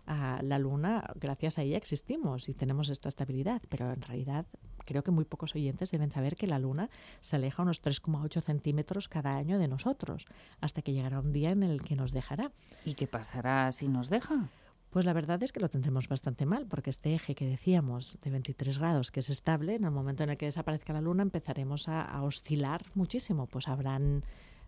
a 0.05 0.41
la 0.41 0.59
Luna, 0.59 1.03
gracias 1.15 1.57
a 1.57 1.63
ella 1.63 1.77
existimos 1.77 2.49
y 2.49 2.53
tenemos 2.53 2.89
esta 2.89 3.09
estabilidad, 3.09 3.61
pero 3.69 3.91
en 3.91 4.01
realidad 4.01 4.45
creo 4.85 5.03
que 5.03 5.11
muy 5.11 5.25
pocos 5.25 5.55
oyentes 5.55 5.91
deben 5.91 6.11
saber 6.11 6.35
que 6.35 6.47
la 6.47 6.59
Luna 6.59 6.89
se 7.19 7.35
aleja 7.35 7.63
unos 7.63 7.81
3,8 7.81 8.41
centímetros 8.41 9.07
cada 9.07 9.35
año 9.35 9.59
de 9.59 9.67
nosotros, 9.67 10.25
hasta 10.59 10.81
que 10.81 10.93
llegará 10.93 11.19
un 11.19 11.31
día 11.31 11.51
en 11.51 11.63
el 11.63 11.81
que 11.81 11.95
nos 11.95 12.11
dejará. 12.11 12.51
¿Y 12.85 12.95
qué 12.95 13.07
pasará 13.07 13.71
si 13.71 13.87
nos 13.87 14.09
deja? 14.09 14.49
Pues 14.91 15.05
la 15.05 15.13
verdad 15.13 15.41
es 15.41 15.53
que 15.53 15.61
lo 15.61 15.69
tendremos 15.69 16.09
bastante 16.09 16.45
mal, 16.45 16.65
porque 16.67 16.89
este 16.89 17.15
eje 17.15 17.33
que 17.33 17.45
decíamos 17.45 18.17
de 18.21 18.29
23 18.29 18.77
grados, 18.77 19.09
que 19.09 19.21
es 19.21 19.29
estable, 19.29 19.75
en 19.75 19.85
el 19.85 19.91
momento 19.91 20.23
en 20.23 20.31
el 20.31 20.37
que 20.37 20.47
desaparezca 20.47 20.91
la 20.91 20.99
Luna 20.99 21.23
empezaremos 21.23 21.87
a, 21.87 22.21
oscilar 22.21 22.83
muchísimo. 22.93 23.47
Pues 23.47 23.69
habrán, 23.69 24.25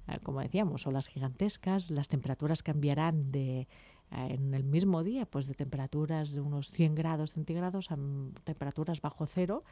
eh, 0.07 0.19
como 0.23 0.39
decíamos, 0.39 0.87
olas 0.87 1.09
gigantescas, 1.09 1.91
las 1.91 2.07
temperaturas 2.07 2.63
cambiarán 2.63 3.33
de 3.33 3.67
en 4.13 4.53
el 4.53 4.63
mismo 4.63 5.03
día, 5.03 5.25
pues 5.25 5.47
de 5.47 5.53
temperaturas 5.53 6.31
de 6.31 6.41
unos 6.41 6.69
100 6.71 6.95
grados 6.95 7.31
centígrados 7.31 7.91
a 7.91 7.97
temperaturas 8.43 9.01
bajo 9.01 9.25
cero 9.25 9.63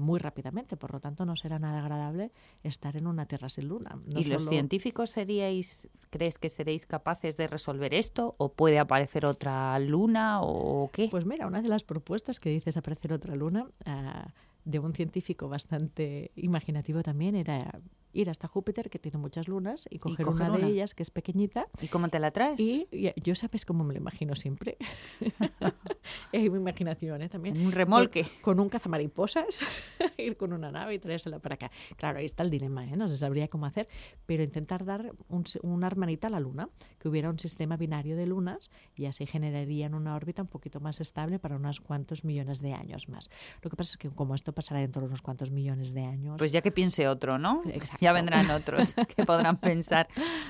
muy 0.00 0.18
rápidamente. 0.18 0.76
Por 0.76 0.92
lo 0.92 1.00
tanto, 1.00 1.24
no 1.24 1.36
será 1.36 1.58
nada 1.58 1.80
agradable 1.80 2.32
estar 2.62 2.96
en 2.96 3.06
una 3.06 3.26
Tierra 3.26 3.48
sin 3.48 3.68
luna. 3.68 3.98
¿Y 4.16 4.24
los 4.24 4.48
científicos 4.48 5.10
seríais, 5.10 5.88
crees 6.10 6.38
que 6.38 6.48
seréis 6.48 6.86
capaces 6.86 7.36
de 7.36 7.46
resolver 7.46 7.94
esto? 7.94 8.34
¿O 8.38 8.52
puede 8.52 8.78
aparecer 8.78 9.26
otra 9.26 9.78
luna 9.78 10.40
o 10.42 10.90
qué? 10.92 11.08
Pues 11.10 11.24
mira, 11.24 11.46
una 11.46 11.62
de 11.62 11.68
las 11.68 11.84
propuestas 11.84 12.40
que 12.40 12.50
dices 12.50 12.76
aparecer 12.76 13.12
otra 13.12 13.34
luna 13.34 13.66
ah, 13.84 14.32
de 14.64 14.78
un 14.78 14.94
científico 14.94 15.48
bastante 15.48 16.32
imaginativo 16.36 17.02
también 17.02 17.36
era 17.36 17.80
ir 18.14 18.30
hasta 18.30 18.48
Júpiter, 18.48 18.88
que 18.88 18.98
tiene 18.98 19.18
muchas 19.18 19.48
lunas, 19.48 19.86
y 19.90 19.98
coger, 19.98 20.26
una, 20.26 20.56
de 20.56 20.66
ellas, 20.66 20.94
que 20.94 21.02
es 21.02 21.10
pequeñita. 21.10 21.66
¿Y 21.82 21.88
cómo 21.88 22.08
te 22.08 22.18
la 22.18 22.30
traes? 22.30 22.58
Y, 22.60 22.88
yo 23.16 23.34
sabes 23.34 23.66
cómo 23.66 23.84
me 23.84 23.92
lo 23.92 24.00
imagino 24.00 24.34
siempre. 24.36 24.78
es 26.32 26.50
mi 26.50 26.58
imaginación, 26.58 27.22
¿eh? 27.22 27.28
También. 27.28 27.58
Un 27.58 27.72
remolque. 27.72 28.24
Con, 28.40 28.60
un 28.60 28.68
cazamariposas, 28.68 29.60
ir 30.16 30.36
con 30.36 30.52
una 30.52 30.70
nave 30.70 30.94
y 30.94 30.98
traérsela 30.98 31.40
para 31.40 31.56
acá. 31.56 31.70
Claro, 31.96 32.20
ahí 32.20 32.24
está 32.24 32.44
el 32.44 32.50
dilema, 32.50 32.86
¿eh? 32.86 32.96
No 32.96 33.08
se 33.08 33.16
sabría 33.16 33.48
cómo 33.48 33.66
hacer, 33.66 33.88
pero 34.26 34.42
intentar 34.42 34.84
dar 34.84 35.12
un, 35.28 35.44
una 35.62 35.88
hermanita 35.88 36.28
a 36.28 36.30
la 36.30 36.40
Luna, 36.40 36.68
que 36.98 37.08
hubiera 37.08 37.28
un 37.28 37.38
sistema 37.38 37.76
binario 37.76 38.16
de 38.16 38.26
lunas 38.26 38.70
y 38.94 39.06
así 39.06 39.26
generarían 39.26 39.94
una 39.94 40.14
órbita 40.14 40.42
un 40.42 40.48
poquito 40.48 40.78
más 40.80 41.00
estable 41.00 41.38
para 41.38 41.56
unos 41.56 41.80
cuantos 41.80 42.24
millones 42.24 42.60
de 42.60 42.72
años 42.72 43.08
más. 43.08 43.28
Lo 43.62 43.70
que 43.70 43.76
pasa 43.76 43.92
es 43.92 43.98
que 43.98 44.08
como 44.10 44.34
esto 44.34 44.52
pasará 44.52 44.80
dentro 44.80 45.02
de 45.02 45.08
unos 45.08 45.22
cuantos 45.22 45.50
millones 45.50 45.92
de 45.92 46.02
años... 46.02 46.36
Pues 46.38 46.52
ya 46.52 46.62
que 46.62 46.70
piense 46.70 47.08
otro, 47.08 47.38
¿no? 47.38 47.62
Exacto 47.66 48.03
ya 48.04 48.12
vendrán 48.12 48.50
otros 48.50 48.94
que 49.16 49.24
podrán 49.24 49.56
pensar 49.56 50.08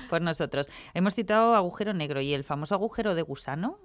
por 0.09 0.21
nosotros. 0.21 0.69
Hemos 0.93 1.15
citado 1.15 1.55
agujero 1.55 1.93
negro 1.93 2.19
y 2.19 2.33
el 2.33 2.43
famoso 2.43 2.75
agujero 2.75 3.15
de 3.15 3.21
gusano. 3.21 3.79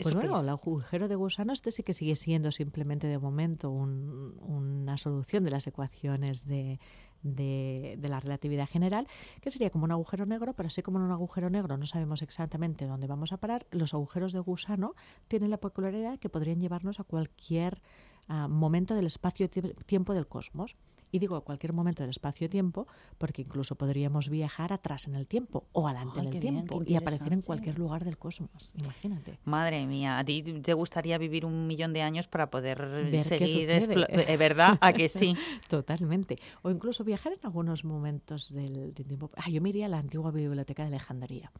Pues 0.00 0.14
bueno, 0.14 0.40
el 0.40 0.48
agujero 0.48 1.08
de 1.08 1.16
gusano 1.16 1.52
este 1.52 1.72
sí 1.72 1.82
que 1.82 1.92
sigue 1.92 2.16
siendo 2.16 2.52
simplemente 2.52 3.06
de 3.06 3.18
momento 3.18 3.70
una 3.70 4.96
solución 4.96 5.44
de 5.44 5.50
las 5.50 5.66
ecuaciones 5.66 6.46
de, 6.46 6.78
de, 7.22 8.08
la 8.08 8.20
relatividad 8.20 8.66
general, 8.66 9.08
que 9.42 9.50
sería 9.50 9.68
como 9.68 9.84
un 9.84 9.92
agujero 9.92 10.24
negro, 10.24 10.54
pero 10.54 10.68
así 10.68 10.80
como 10.80 10.98
en 10.98 11.04
un 11.04 11.12
agujero 11.12 11.50
negro 11.50 11.76
no 11.76 11.84
sabemos 11.84 12.22
exactamente 12.22 12.86
dónde 12.86 13.08
vamos 13.08 13.32
a 13.32 13.36
parar, 13.36 13.66
los 13.72 13.92
agujeros 13.92 14.32
de 14.32 14.38
gusano 14.38 14.94
tienen 15.28 15.50
la 15.50 15.58
peculiaridad 15.58 16.18
que 16.18 16.30
podrían 16.30 16.60
llevarnos 16.60 16.98
a 16.98 17.04
cualquier 17.04 17.82
ah, 18.28 18.48
momento 18.48 18.94
del 18.94 19.06
espacio-tiempo 19.06 20.14
del 20.14 20.28
cosmos 20.28 20.76
Y 21.12 21.18
digo 21.18 21.40
cualquier 21.42 21.72
momento 21.72 22.02
del 22.02 22.10
espacio-tiempo 22.10 22.86
porque 23.18 23.42
incluso 23.42 23.74
podríamos 23.74 24.28
viajar 24.28 24.72
atrás 24.72 25.06
en 25.06 25.14
el 25.14 25.26
tiempo 25.26 25.64
o 25.72 25.88
adelante 25.88 26.20
en 26.20 26.26
el 26.26 26.40
tiempo 26.40 26.82
y 26.86 26.96
aparecer 26.96 27.32
en 27.32 27.42
cualquier 27.42 27.78
lugar 27.78 28.04
del 28.04 28.18
cosmos. 28.18 28.72
Imagínate. 28.80 29.38
Madre 29.44 29.86
mía, 29.86 30.18
a 30.18 30.24
ti 30.24 30.42
te 30.42 30.74
gustaría 30.74 31.18
vivir 31.18 31.44
un 31.44 31.66
millón 31.66 31.92
de 31.92 32.02
años 32.02 32.28
para 32.28 32.50
poder 32.50 32.78
seguir 33.22 33.68
¿De 33.68 34.36
verdad? 34.36 34.78
¿A 34.80 34.92
que 34.92 35.08
sí? 35.08 35.34
Totalmente. 35.68 36.36
O 36.62 36.70
incluso 36.70 37.04
viajar 37.04 37.32
en 37.32 37.40
algunos 37.42 37.84
momentos 37.84 38.52
del, 38.52 38.92
tiempo. 38.94 39.30
Ah, 39.36 39.50
yo 39.50 39.60
me 39.60 39.70
iría 39.70 39.86
a 39.86 39.88
la 39.88 39.98
antigua 39.98 40.30
biblioteca 40.30 40.82
de 40.82 40.88
Alejandría 40.88 41.50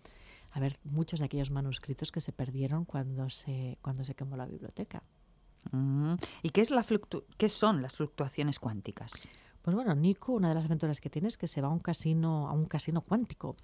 a 0.53 0.61
ver 0.61 0.79
muchos 0.85 1.21
de 1.21 1.27
aquellos 1.27 1.51
manuscritos 1.51 2.11
que 2.11 2.21
se 2.21 2.33
perdieron 2.33 2.85
cuando 2.85 3.31
se, 3.31 3.79
cuando 3.83 4.05
se 4.05 4.15
quemó 4.15 4.37
la 4.37 4.47
biblioteca. 4.47 5.03
¿Y 6.43 6.51
qué, 6.51 6.61
es 6.61 6.71
la 6.71 6.85
qué 7.37 7.49
son 7.49 7.83
las 7.83 7.97
fluctuaciones 7.97 8.59
cuánticas? 8.59 9.29
Pues 9.63 9.75
bueno, 9.75 9.95
Nico, 9.95 10.33
una 10.33 10.49
de 10.49 10.55
las 10.55 10.65
aventuras 10.65 11.01
que 11.01 11.11
tiene 11.11 11.29
es 11.29 11.37
que 11.37 11.47
se 11.47 11.61
va 11.61 11.69
a 11.69 11.71
un 11.71 11.81
casino, 11.81 12.49
a 12.49 12.53
un 12.53 12.65
casino 12.65 13.03
cuántico. 13.03 13.57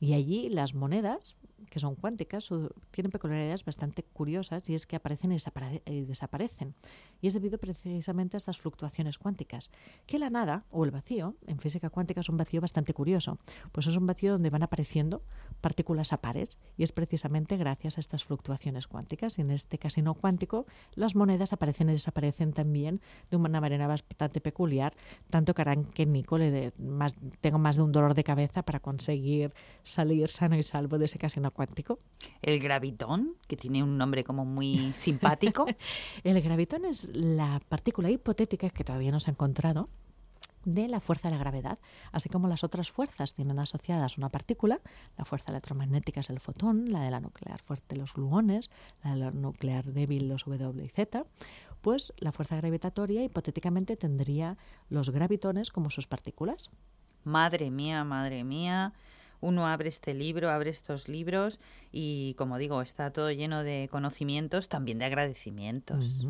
Y 0.00 0.14
allí 0.14 0.48
las 0.48 0.74
monedas, 0.74 1.36
que 1.70 1.80
son 1.80 1.94
cuánticas, 1.96 2.48
tienen 2.90 3.10
peculiaridades 3.10 3.64
bastante 3.64 4.02
curiosas 4.02 4.68
y 4.68 4.74
es 4.74 4.86
que 4.86 4.96
aparecen 4.96 5.32
y, 5.32 6.00
desaparecen. 6.02 6.74
Y 7.20 7.26
es 7.26 7.34
debido 7.34 7.58
precisamente 7.58 8.36
a 8.36 8.38
estas 8.38 8.58
fluctuaciones 8.58 9.18
cuánticas. 9.18 9.70
Que 10.06 10.18
la 10.18 10.30
nada 10.30 10.64
o 10.70 10.84
el 10.84 10.90
vacío, 10.90 11.34
en 11.46 11.58
física 11.58 11.90
cuántica 11.90 12.20
es 12.20 12.28
un 12.28 12.36
vacío 12.36 12.60
bastante 12.60 12.94
curioso, 12.94 13.38
pues 13.72 13.86
es 13.86 13.96
un 13.96 14.06
vacío 14.06 14.32
donde 14.32 14.50
van 14.50 14.62
apareciendo 14.62 15.22
partículas 15.60 16.12
a 16.12 16.18
pares 16.18 16.58
y 16.76 16.84
es 16.84 16.92
precisamente 16.92 17.56
gracias 17.56 17.98
a 17.98 18.00
estas 18.00 18.24
fluctuaciones 18.24 18.86
cuánticas. 18.86 19.38
Y 19.38 19.42
en 19.42 19.50
este 19.50 19.78
casino 19.78 20.14
cuántico 20.14 20.66
las 20.94 21.14
monedas 21.16 21.52
aparecen 21.52 21.88
y 21.90 21.92
desaparecen 21.92 22.52
también 22.52 23.00
de 23.30 23.36
una 23.36 23.60
manera 23.60 23.86
bastante 23.86 24.40
peculiar, 24.40 24.94
tanto 25.30 25.54
que 25.54 25.62
harán 25.62 25.84
que 25.84 26.06
Nico 26.06 26.38
le 26.38 26.72
más, 26.78 27.14
tengo 27.40 27.58
más 27.58 27.76
de 27.76 27.82
un 27.82 27.92
dolor 27.92 28.14
de 28.14 28.24
cabeza 28.24 28.62
para 28.62 28.80
conseguir 28.80 29.52
salir 29.88 30.30
sano 30.30 30.56
y 30.56 30.62
salvo 30.62 30.98
de 30.98 31.06
ese 31.06 31.18
casino 31.18 31.50
cuántico. 31.50 31.98
El 32.42 32.60
gravitón, 32.60 33.34
que 33.46 33.56
tiene 33.56 33.82
un 33.82 33.98
nombre 33.98 34.24
como 34.24 34.44
muy 34.44 34.92
simpático. 34.94 35.66
el 36.24 36.40
gravitón 36.42 36.84
es 36.84 37.08
la 37.14 37.60
partícula 37.68 38.10
hipotética 38.10 38.70
que 38.70 38.84
todavía 38.84 39.10
no 39.10 39.20
se 39.20 39.30
ha 39.30 39.32
encontrado 39.32 39.88
de 40.64 40.88
la 40.88 41.00
fuerza 41.00 41.28
de 41.28 41.34
la 41.34 41.40
gravedad, 41.40 41.78
así 42.12 42.28
como 42.28 42.48
las 42.48 42.62
otras 42.64 42.90
fuerzas 42.90 43.34
tienen 43.34 43.58
asociadas 43.58 44.18
una 44.18 44.28
partícula, 44.28 44.80
la 45.16 45.24
fuerza 45.24 45.50
electromagnética 45.50 46.20
es 46.20 46.30
el 46.30 46.40
fotón, 46.40 46.92
la 46.92 47.00
de 47.00 47.10
la 47.10 47.20
nuclear 47.20 47.60
fuerte 47.62 47.96
los 47.96 48.12
gluones, 48.12 48.70
la 49.02 49.12
de 49.12 49.16
la 49.16 49.30
nuclear 49.30 49.84
débil 49.86 50.28
los 50.28 50.44
W 50.44 50.84
y 50.84 50.88
Z, 50.88 51.24
pues 51.80 52.12
la 52.18 52.32
fuerza 52.32 52.56
gravitatoria 52.56 53.24
hipotéticamente 53.24 53.96
tendría 53.96 54.58
los 54.90 55.10
gravitones 55.10 55.70
como 55.70 55.90
sus 55.90 56.06
partículas. 56.06 56.70
Madre 57.24 57.70
mía, 57.70 58.04
madre 58.04 58.44
mía 58.44 58.92
uno 59.40 59.66
abre 59.66 59.88
este 59.88 60.14
libro, 60.14 60.50
abre 60.50 60.70
estos 60.70 61.08
libros 61.08 61.60
y, 61.92 62.34
como 62.34 62.58
digo, 62.58 62.82
está 62.82 63.10
todo 63.12 63.30
lleno 63.30 63.62
de 63.62 63.88
conocimientos, 63.90 64.68
también 64.68 64.98
de 64.98 65.04
agradecimientos. 65.06 66.26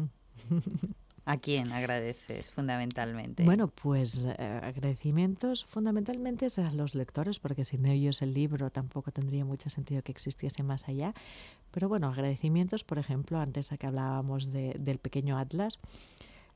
¿A 1.29 1.37
quién 1.37 1.73
agradeces 1.73 2.51
fundamentalmente? 2.51 3.45
Bueno, 3.45 3.69
pues 3.69 4.25
eh, 4.27 4.61
agradecimientos 4.63 5.67
fundamentalmente 5.67 6.47
a 6.57 6.73
los 6.73 6.95
lectores, 6.95 7.39
porque 7.39 7.67
sin 7.67 7.85
ellos 7.85 8.23
el 8.23 8.33
libro 8.33 8.71
tampoco 8.71 9.13
tendría 9.13 9.45
mucho 9.45 9.69
sentido 9.69 10.01
que 10.01 10.11
existiese 10.11 10.63
más 10.63 10.89
allá. 10.89 11.13
Pero 11.71 11.87
bueno, 11.87 12.09
agradecimientos, 12.09 12.83
por 12.83 12.99
ejemplo, 12.99 13.39
antes 13.41 13.73
a 13.73 13.77
que 13.77 13.87
hablábamos 13.87 14.51
del 14.53 14.99
pequeño 14.99 15.37
Atlas, 15.37 15.79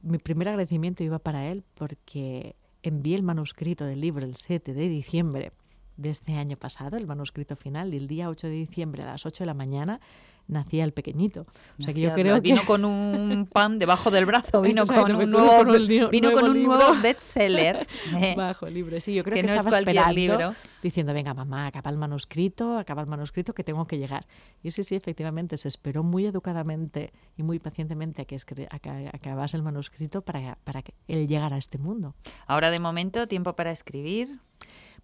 mi 0.00 0.16
primer 0.16 0.48
agradecimiento 0.48 1.04
iba 1.04 1.18
para 1.18 1.50
él 1.50 1.64
porque 1.74 2.56
envié 2.82 3.16
el 3.16 3.22
manuscrito 3.22 3.84
del 3.84 4.00
libro 4.00 4.24
el 4.24 4.36
7 4.36 4.72
de 4.72 4.88
diciembre 4.88 5.52
de 5.96 6.10
este 6.10 6.34
año 6.34 6.56
pasado, 6.56 6.96
el 6.96 7.06
manuscrito 7.06 7.56
final, 7.56 7.94
y 7.94 7.96
el 7.96 8.08
día 8.08 8.28
8 8.28 8.46
de 8.46 8.52
diciembre 8.54 9.02
a 9.02 9.06
las 9.06 9.26
8 9.26 9.44
de 9.44 9.46
la 9.46 9.54
mañana 9.54 10.00
nacía 10.48 10.84
el 10.84 10.92
pequeñito. 10.92 11.46
O 11.78 11.82
sea 11.82 11.94
que 11.94 12.00
yo 12.00 12.12
creo 12.14 12.40
vino 12.40 12.62
con 12.66 12.84
un 12.84 13.48
pan 13.50 13.78
debajo 13.78 14.10
del 14.10 14.26
brazo, 14.26 14.60
vino 14.62 14.86
con 14.86 15.14
un 15.14 15.30
nuevo, 15.30 15.64
vino 16.10 16.32
con 16.32 16.48
un 16.48 16.62
nuevo 16.62 16.94
bestseller. 17.02 17.86
Eh, 18.12 18.34
Bajo 18.36 18.66
libro, 18.66 19.00
sí, 19.00 19.14
yo 19.14 19.24
creo 19.24 19.36
que, 19.36 19.42
no 19.42 19.54
estaba 19.54 19.78
esperando, 19.78 20.12
libro. 20.12 20.54
diciendo, 20.82 21.14
venga 21.14 21.34
mamá, 21.34 21.66
acaba 21.66 21.90
el 21.90 21.96
manuscrito, 21.96 22.76
acaba 22.76 23.00
el 23.00 23.08
manuscrito, 23.08 23.54
que 23.54 23.64
tengo 23.64 23.86
que 23.86 23.98
llegar. 23.98 24.26
Y 24.62 24.70
sí, 24.70 24.82
sí, 24.82 24.94
efectivamente, 24.94 25.56
se 25.56 25.68
esperó 25.68 26.02
muy 26.02 26.26
educadamente 26.26 27.12
y 27.36 27.42
muy 27.42 27.58
pacientemente 27.58 28.22
a 28.22 28.24
que, 28.24 28.36
a 28.70 28.78
que 28.78 29.10
acabase 29.12 29.56
el 29.56 29.62
manuscrito 29.62 30.22
para, 30.22 30.58
para 30.64 30.82
que 30.82 30.94
él 31.08 31.26
llegara 31.26 31.56
a 31.56 31.58
este 31.58 31.78
mundo. 31.78 32.14
Ahora, 32.46 32.70
de 32.70 32.78
momento, 32.78 33.26
tiempo 33.26 33.54
para 33.54 33.70
escribir. 33.70 34.38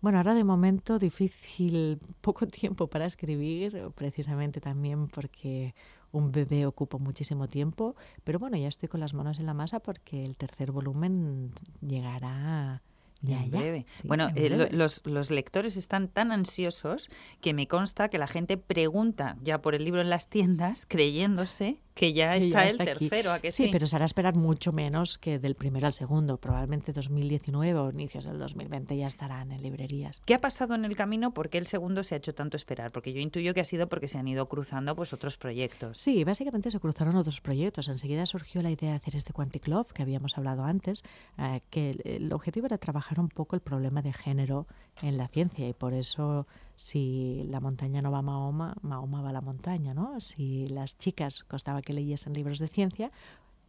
Bueno, 0.01 0.19
ahora 0.19 0.35
de 0.35 0.45
momento 0.45 0.99
difícil, 0.99 1.99
poco 2.21 2.47
tiempo 2.47 2.87
para 2.87 3.07
escribir, 3.07 3.91
precisamente 3.95 4.61
también 4.61 5.09
porque 5.09 5.75
un 6.13 6.33
bebé 6.33 6.67
ocupa 6.67 6.99
muchísimo 6.99 7.49
tiempo, 7.49 7.97
pero 8.25 8.39
bueno, 8.39 8.57
ya 8.57 8.69
estoy 8.69 8.89
con 8.89 9.01
las 9.01 9.15
manos 9.15 9.39
en 9.39 9.47
la 9.47 9.55
masa 9.55 9.81
porque 9.81 10.25
el 10.25 10.37
tercer 10.37 10.73
volumen 10.73 11.53
llegará 11.81 12.83
ya, 13.21 13.43
en 13.43 13.51
breve. 13.51 13.87
bueno, 14.05 14.31
eh, 14.37 14.69
los, 14.71 15.05
los, 15.05 15.31
lectores 15.31 15.77
están 15.77 16.09
tan 16.09 16.31
ansiosos 16.31 17.11
que 17.41 17.53
me 17.53 17.67
consta 17.67 18.09
que 18.09 18.19
la 18.19 18.29
gente 18.29 18.57
pregunta 18.57 19.37
ya 19.43 19.61
por 19.61 19.75
el 19.75 19.85
libro 19.85 20.01
en 20.01 20.09
las 20.09 20.29
tiendas 20.29 20.87
creyéndose 20.89 21.81
que 21.99 22.13
ya 22.13 22.37
está 22.37 22.69
el 22.69 22.79
tercero, 22.79 23.33
¿a 23.33 23.41
que 23.41 23.51
sí? 23.51 23.65
Sí, 23.65 23.71
pero 23.73 23.89
se 23.89 23.97
hará 23.97 24.05
esperar 24.05 24.37
mucho 24.37 24.73
menos 24.73 25.19
que 25.19 25.41
del 25.41 25.57
primero 25.57 25.89
al 25.89 25.93
segundo. 25.93 26.37
Probablemente 26.37 26.93
2019 26.93 27.75
o 27.75 27.91
inicios 27.91 28.25
del 28.25 28.39
2020 28.39 28.97
ya 28.97 29.09
estarán 29.09 29.51
en 29.51 29.61
librerías. 29.61 30.23
¿Qué 30.25 30.35
ha 30.35 30.39
pasado 30.39 30.77
en 30.77 30.85
el 30.85 30.95
camino? 30.95 31.35
¿Por 31.35 31.49
qué 31.49 31.59
el 31.59 31.67
segundo 31.67 32.05
se 32.05 32.15
ha 32.15 32.19
hecho 32.19 32.37
tanto 32.37 32.57
esperar? 32.57 32.93
Porque 32.93 33.13
yo 33.13 33.19
intuyo 33.19 33.53
que 33.53 33.63
ha 33.63 33.65
sido 33.65 33.89
porque 33.89 34.07
se 34.07 34.17
han 34.17 34.29
ido 34.29 34.49
cruzando 34.49 34.95
pues 34.95 35.13
otros 35.13 35.37
proyectos. 35.37 35.99
Sí, 35.99 36.23
básicamente 36.23 36.71
se 36.71 36.79
cruzaron 36.79 37.17
otros 37.17 37.41
proyectos. 37.41 37.89
Enseguida 37.89 38.27
surgió 38.27 38.63
la 38.63 38.71
idea 38.71 38.91
de 38.91 38.97
hacer 38.97 39.17
este 39.17 39.33
Quantic 39.33 39.67
Love 39.67 39.93
que 39.93 40.03
habíamos 40.03 40.39
hablado 40.39 40.63
antes, 40.63 41.03
eh, 41.37 41.63
que 41.69 41.97
el 42.05 42.33
objetivo 42.33 42.67
era 42.67 42.79
trabajar 42.79 43.19
un 43.19 43.29
poco 43.29 43.57
el 43.57 43.61
problema 43.61 44.03
de 44.03 44.13
género 44.13 44.69
en 45.03 45.17
la 45.17 45.29
ciencia 45.29 45.69
y 45.69 45.73
por 45.73 45.95
eso 45.95 46.47
si 46.77 47.45
la 47.49 47.61
montaña 47.61 48.03
no 48.03 48.11
va 48.11 48.19
a 48.19 48.23
Mahoma, 48.23 48.77
Mahoma 48.83 49.23
va 49.23 49.31
a 49.31 49.33
la 49.33 49.41
montaña, 49.41 49.95
¿no? 49.95 50.21
Si 50.21 50.69
las 50.69 50.97
chicas 50.99 51.45
costaba 51.45 51.83
que 51.83 51.93
leyesen 51.93 52.35
libros 52.35 52.59
de 52.59 52.69
ciencia 52.69 53.11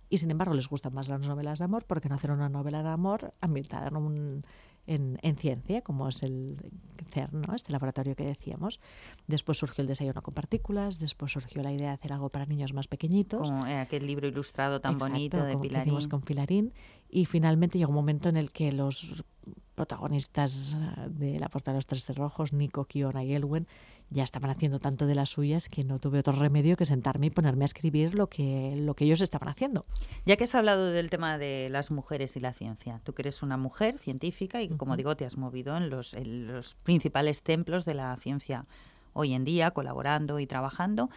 y 0.09 0.17
sin 0.17 0.31
embargo 0.31 0.53
les 0.53 0.67
gustan 0.67 0.93
más 0.93 1.07
las 1.07 1.21
novelas 1.21 1.59
de 1.59 1.65
amor, 1.65 1.85
¿por 1.85 2.01
qué 2.01 2.09
no 2.09 2.15
hacer 2.15 2.31
una 2.31 2.49
novela 2.49 2.83
de 2.83 2.89
amor 2.89 3.33
ambientada 3.41 3.87
en 3.87 3.95
un 3.95 4.43
en, 4.89 5.35
ciencia, 5.37 5.81
como 5.81 6.09
es 6.09 6.23
el 6.23 6.57
CERN, 7.11 7.41
¿no? 7.41 7.55
este 7.55 7.71
laboratorio 7.71 8.15
que 8.15 8.23
decíamos. 8.23 8.79
Después 9.27 9.57
surgió 9.59 9.83
el 9.83 9.87
desayuno 9.87 10.21
con 10.23 10.33
partículas, 10.33 10.97
después 10.97 11.31
surgió 11.31 11.61
la 11.61 11.71
idea 11.71 11.89
de 11.89 11.93
hacer 11.93 12.11
algo 12.11 12.29
para 12.29 12.45
niños 12.45 12.73
más 12.73 12.87
pequeñitos. 12.87 13.41
Como 13.41 13.65
aquel 13.65 14.07
libro 14.07 14.27
ilustrado 14.27 14.81
tan 14.81 14.97
bonito 14.97 15.43
de 15.43 15.57
Pilarín. 15.57 16.09
con 16.09 16.21
Pilarín. 16.21 16.73
Y 17.09 17.25
finalmente 17.25 17.77
llegó 17.77 17.89
un 17.89 17.95
momento 17.95 18.29
en 18.29 18.37
el 18.37 18.51
que 18.51 18.71
los 18.71 19.23
protagonistas 19.75 20.75
de 21.07 21.39
La 21.39 21.47
Puerta 21.49 21.71
de 21.71 21.77
los 21.77 21.87
Tres 21.87 22.05
Cerrojos, 22.05 22.53
Nico, 22.53 22.85
Kiona 22.85 23.23
y 23.23 23.33
Elwen, 23.33 23.65
ya 24.09 24.23
estaban 24.23 24.49
haciendo 24.49 24.79
tanto 24.79 25.05
de 25.05 25.15
las 25.15 25.29
suyas 25.29 25.69
que 25.69 25.83
no 25.83 25.99
tuve 25.99 26.19
otro 26.19 26.33
remedio 26.33 26.75
que 26.75 26.85
sentarme 26.85 27.27
y 27.27 27.29
ponerme 27.29 27.63
a 27.63 27.65
escribir 27.65 28.15
lo 28.15 28.27
que, 28.27 28.73
lo 28.75 28.95
que 28.95 29.05
ellos 29.05 29.21
estaban 29.21 29.49
haciendo. 29.49 29.85
Ya 30.25 30.35
que 30.35 30.45
has 30.45 30.55
hablado 30.55 30.91
del 30.91 31.09
tema 31.09 31.37
de 31.37 31.69
las 31.69 31.91
mujeres 31.91 32.35
y 32.35 32.39
la 32.39 32.53
ciencia, 32.53 33.01
tú 33.03 33.13
que 33.13 33.21
eres 33.21 33.43
una 33.43 33.57
mujer 33.57 33.97
científica 33.99 34.61
y, 34.61 34.69
como 34.69 34.97
digo, 34.97 35.15
te 35.15 35.25
has 35.25 35.37
movido 35.37 35.77
en 35.77 35.89
los, 35.89 36.13
en 36.13 36.47
los 36.47 36.75
principales 36.75 37.43
templos 37.43 37.85
de 37.85 37.93
la 37.93 38.15
ciencia 38.17 38.65
hoy 39.13 39.33
en 39.33 39.43
día, 39.43 39.71
colaborando 39.71 40.39
y 40.39 40.47
trabajando, 40.47 41.09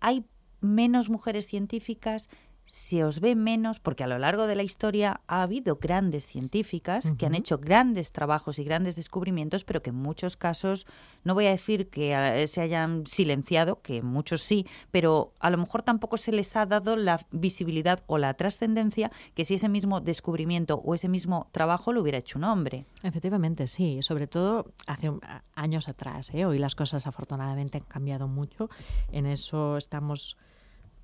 ¿hay 0.00 0.24
menos 0.60 1.08
mujeres 1.08 1.46
científicas? 1.46 2.28
Se 2.66 3.04
os 3.04 3.20
ve 3.20 3.34
menos, 3.36 3.78
porque 3.78 4.04
a 4.04 4.06
lo 4.08 4.18
largo 4.18 4.46
de 4.46 4.56
la 4.56 4.64
historia 4.64 5.20
ha 5.28 5.42
habido 5.42 5.76
grandes 5.76 6.26
científicas 6.26 7.12
que 7.16 7.24
han 7.24 7.34
hecho 7.34 7.58
grandes 7.58 8.12
trabajos 8.12 8.58
y 8.58 8.64
grandes 8.64 8.96
descubrimientos, 8.96 9.64
pero 9.64 9.82
que 9.82 9.90
en 9.90 9.96
muchos 9.96 10.36
casos, 10.36 10.86
no 11.22 11.34
voy 11.34 11.46
a 11.46 11.50
decir 11.50 11.88
que 11.88 12.12
eh, 12.12 12.46
se 12.48 12.60
hayan 12.60 13.06
silenciado, 13.06 13.80
que 13.82 14.02
muchos 14.02 14.42
sí, 14.42 14.66
pero 14.90 15.32
a 15.38 15.50
lo 15.50 15.58
mejor 15.58 15.82
tampoco 15.82 16.16
se 16.16 16.32
les 16.32 16.56
ha 16.56 16.66
dado 16.66 16.96
la 16.96 17.24
visibilidad 17.30 18.02
o 18.06 18.18
la 18.18 18.34
trascendencia 18.34 19.12
que 19.34 19.44
si 19.44 19.54
ese 19.54 19.68
mismo 19.68 20.00
descubrimiento 20.00 20.82
o 20.84 20.94
ese 20.94 21.08
mismo 21.08 21.48
trabajo 21.52 21.92
lo 21.92 22.02
hubiera 22.02 22.18
hecho 22.18 22.38
un 22.38 22.44
hombre. 22.44 22.86
Efectivamente, 23.04 23.68
sí, 23.68 24.02
sobre 24.02 24.26
todo 24.26 24.72
hace 24.86 25.12
años 25.54 25.88
atrás. 25.88 26.30
¿eh? 26.34 26.44
Hoy 26.44 26.58
las 26.58 26.74
cosas 26.74 27.06
afortunadamente 27.06 27.78
han 27.78 27.84
cambiado 27.84 28.26
mucho. 28.26 28.68
En 29.12 29.26
eso 29.26 29.76
estamos 29.76 30.36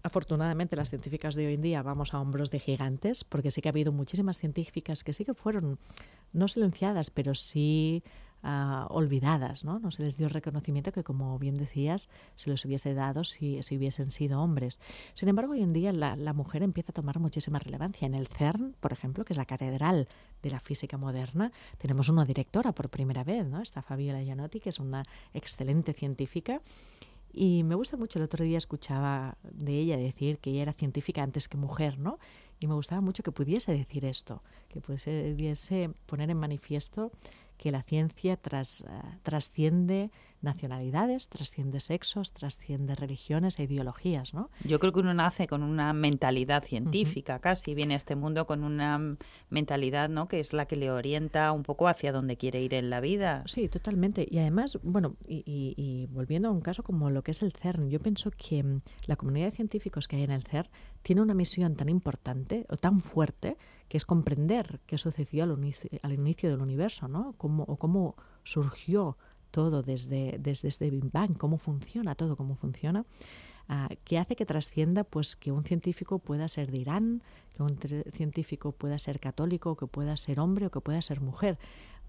afortunadamente 0.02 0.76
las 0.76 0.90
científicas 0.90 1.34
de 1.34 1.46
hoy 1.46 1.54
en 1.54 1.62
día 1.62 1.82
vamos 1.82 2.14
a 2.14 2.20
hombros 2.20 2.50
de 2.50 2.60
gigantes, 2.60 3.24
porque 3.24 3.50
sí 3.50 3.62
que 3.62 3.68
ha 3.68 3.70
habido 3.70 3.92
muchísimas 3.92 4.38
científicas 4.38 5.04
que 5.04 5.12
sí 5.12 5.24
que 5.24 5.34
fueron 5.34 5.78
no 6.32 6.48
silenciadas, 6.48 7.10
pero 7.10 7.34
sí 7.34 8.02
ah, 8.42 8.86
olvidadas, 8.90 9.64
¿no? 9.64 9.78
No 9.78 9.90
se 9.90 10.02
les 10.02 10.16
dio 10.16 10.28
reconocimiento 10.28 10.92
que, 10.92 11.04
como 11.04 11.38
bien 11.38 11.54
decías, 11.54 12.08
se 12.36 12.50
les 12.50 12.64
hubiese 12.64 12.94
dado 12.94 13.22
si, 13.22 13.62
si 13.62 13.76
hubiesen 13.76 14.10
sido 14.10 14.40
hombres. 14.40 14.78
Sin 15.14 15.28
embargo, 15.28 15.52
hoy 15.52 15.62
en 15.62 15.72
día 15.72 15.92
la, 15.92 16.16
la, 16.16 16.32
mujer 16.32 16.62
empieza 16.62 16.90
a 16.90 16.94
tomar 16.94 17.20
muchísima 17.20 17.58
relevancia. 17.58 18.06
En 18.06 18.14
el 18.14 18.26
CERN, 18.26 18.74
por 18.80 18.92
ejemplo, 18.92 19.24
que 19.24 19.34
es 19.34 19.36
la 19.36 19.46
catedral 19.46 20.08
de 20.42 20.50
la 20.50 20.58
física 20.58 20.96
moderna, 20.96 21.52
tenemos 21.78 22.08
una 22.08 22.24
directora 22.24 22.72
por 22.72 22.88
primera 22.88 23.22
vez, 23.22 23.46
¿no? 23.46 23.62
Está 23.62 23.82
Fabiola 23.82 24.22
Gianotti, 24.22 24.58
que 24.58 24.70
es 24.70 24.80
una 24.80 25.04
excelente 25.32 25.92
científica 25.92 26.60
y 27.32 27.62
me 27.64 27.74
gusta 27.74 27.96
mucho, 27.96 28.18
el 28.18 28.24
otro 28.24 28.44
día 28.44 28.58
escuchaba 28.58 29.36
de 29.42 29.78
ella 29.78 29.96
decir 29.96 30.38
que 30.38 30.50
ella 30.50 30.62
era 30.62 30.72
científica 30.72 31.22
antes 31.22 31.48
que 31.48 31.56
mujer, 31.56 31.98
¿no? 31.98 32.18
Y 32.60 32.66
me 32.66 32.74
gustaba 32.74 33.00
mucho 33.00 33.22
que 33.22 33.32
pudiese 33.32 33.72
decir 33.72 34.04
esto, 34.04 34.42
que 34.68 34.80
pudiese 34.80 35.90
poner 36.06 36.30
en 36.30 36.36
manifiesto 36.36 37.10
que 37.56 37.70
la 37.70 37.82
ciencia 37.82 38.36
tras, 38.36 38.82
uh, 38.82 38.84
trasciende 39.22 40.10
nacionalidades, 40.42 41.28
trasciende 41.28 41.80
sexos, 41.80 42.32
trasciende 42.32 42.94
religiones 42.94 43.58
e 43.58 43.64
ideologías, 43.64 44.34
¿no? 44.34 44.50
Yo 44.64 44.78
creo 44.78 44.92
que 44.92 45.00
uno 45.00 45.14
nace 45.14 45.46
con 45.46 45.62
una 45.62 45.92
mentalidad 45.92 46.64
científica, 46.64 47.34
uh 47.34 47.38
-huh. 47.38 47.40
casi 47.40 47.74
viene 47.74 47.94
a 47.94 47.96
este 47.96 48.16
mundo 48.16 48.46
con 48.46 48.64
una 48.64 49.16
mentalidad, 49.50 50.08
¿no? 50.08 50.28
Que 50.28 50.40
es 50.40 50.52
la 50.52 50.66
que 50.66 50.76
le 50.76 50.90
orienta 50.90 51.52
un 51.52 51.62
poco 51.62 51.88
hacia 51.88 52.12
donde 52.12 52.36
quiere 52.36 52.60
ir 52.60 52.74
en 52.74 52.90
la 52.90 53.00
vida. 53.00 53.42
Sí, 53.46 53.68
totalmente. 53.68 54.26
Y 54.28 54.38
además, 54.38 54.78
bueno, 54.82 55.16
y, 55.26 55.42
y, 55.46 55.74
y 55.76 56.06
volviendo 56.06 56.48
a 56.48 56.52
un 56.52 56.60
caso 56.60 56.82
como 56.82 57.10
lo 57.10 57.22
que 57.22 57.30
es 57.32 57.42
el 57.42 57.52
CERN, 57.52 57.90
yo 57.90 58.00
pienso 58.00 58.30
que 58.30 58.62
mm, 58.62 58.82
la 59.06 59.16
comunidad 59.16 59.46
de 59.46 59.56
científicos 59.56 60.08
que 60.08 60.16
hay 60.16 60.24
en 60.24 60.30
el 60.30 60.42
CERN 60.42 60.68
tiene 61.02 61.22
una 61.22 61.34
misión 61.34 61.74
tan 61.76 61.88
importante 61.88 62.66
o 62.68 62.76
tan 62.76 63.00
fuerte 63.00 63.56
que 63.88 63.98
es 63.98 64.06
comprender 64.06 64.80
qué 64.86 64.96
sucedió 64.96 65.44
al, 65.44 65.52
inicio, 65.52 65.90
al 66.02 66.12
inicio 66.14 66.50
del 66.50 66.62
universo, 66.62 67.08
¿no? 67.08 67.34
Cómo, 67.36 67.64
o 67.64 67.76
cómo 67.76 68.16
surgió 68.42 69.18
todo 69.52 69.82
desde, 69.82 70.38
desde 70.40 70.66
este 70.66 70.90
Big 70.90 71.12
Bang, 71.12 71.36
cómo 71.38 71.58
funciona 71.58 72.16
todo, 72.16 72.34
cómo 72.34 72.56
funciona, 72.56 73.04
uh, 73.68 73.94
que 74.04 74.18
hace 74.18 74.34
que 74.34 74.44
trascienda 74.44 75.04
pues 75.04 75.36
que 75.36 75.52
un 75.52 75.62
científico 75.62 76.18
pueda 76.18 76.48
ser 76.48 76.72
de 76.72 76.78
Irán, 76.78 77.22
que 77.54 77.62
un 77.62 77.78
científico 78.12 78.72
pueda 78.72 78.98
ser 78.98 79.20
católico, 79.20 79.76
que 79.76 79.86
pueda 79.86 80.16
ser 80.16 80.40
hombre 80.40 80.66
o 80.66 80.70
que 80.70 80.80
pueda 80.80 81.00
ser 81.02 81.20
mujer. 81.20 81.58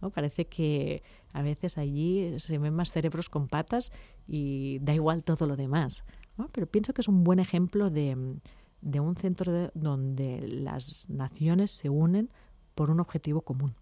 ¿no? 0.01 0.09
Parece 0.09 0.45
que 0.45 1.03
a 1.33 1.43
veces 1.43 1.77
allí 1.77 2.39
se 2.39 2.57
ven 2.57 2.73
más 2.73 2.91
cerebros 2.91 3.29
con 3.29 3.47
patas 3.47 3.91
y 4.27 4.79
da 4.79 4.95
igual 4.95 5.23
todo 5.23 5.45
lo 5.45 5.55
demás. 5.55 6.03
Pero 6.51 6.65
pienso 6.65 6.93
que 6.93 7.01
es 7.01 7.07
un 7.07 7.23
buen 7.23 7.39
ejemplo 7.39 7.91
de, 7.91 8.39
de 8.81 8.99
un 8.99 9.15
centro 9.15 9.51
de, 9.51 9.71
donde 9.75 10.41
las 10.47 11.07
naciones 11.09 11.71
se 11.71 11.89
unen 11.89 12.31
por 12.73 12.89
un 12.89 12.99
objetivo 12.99 13.41
común. 13.41 13.75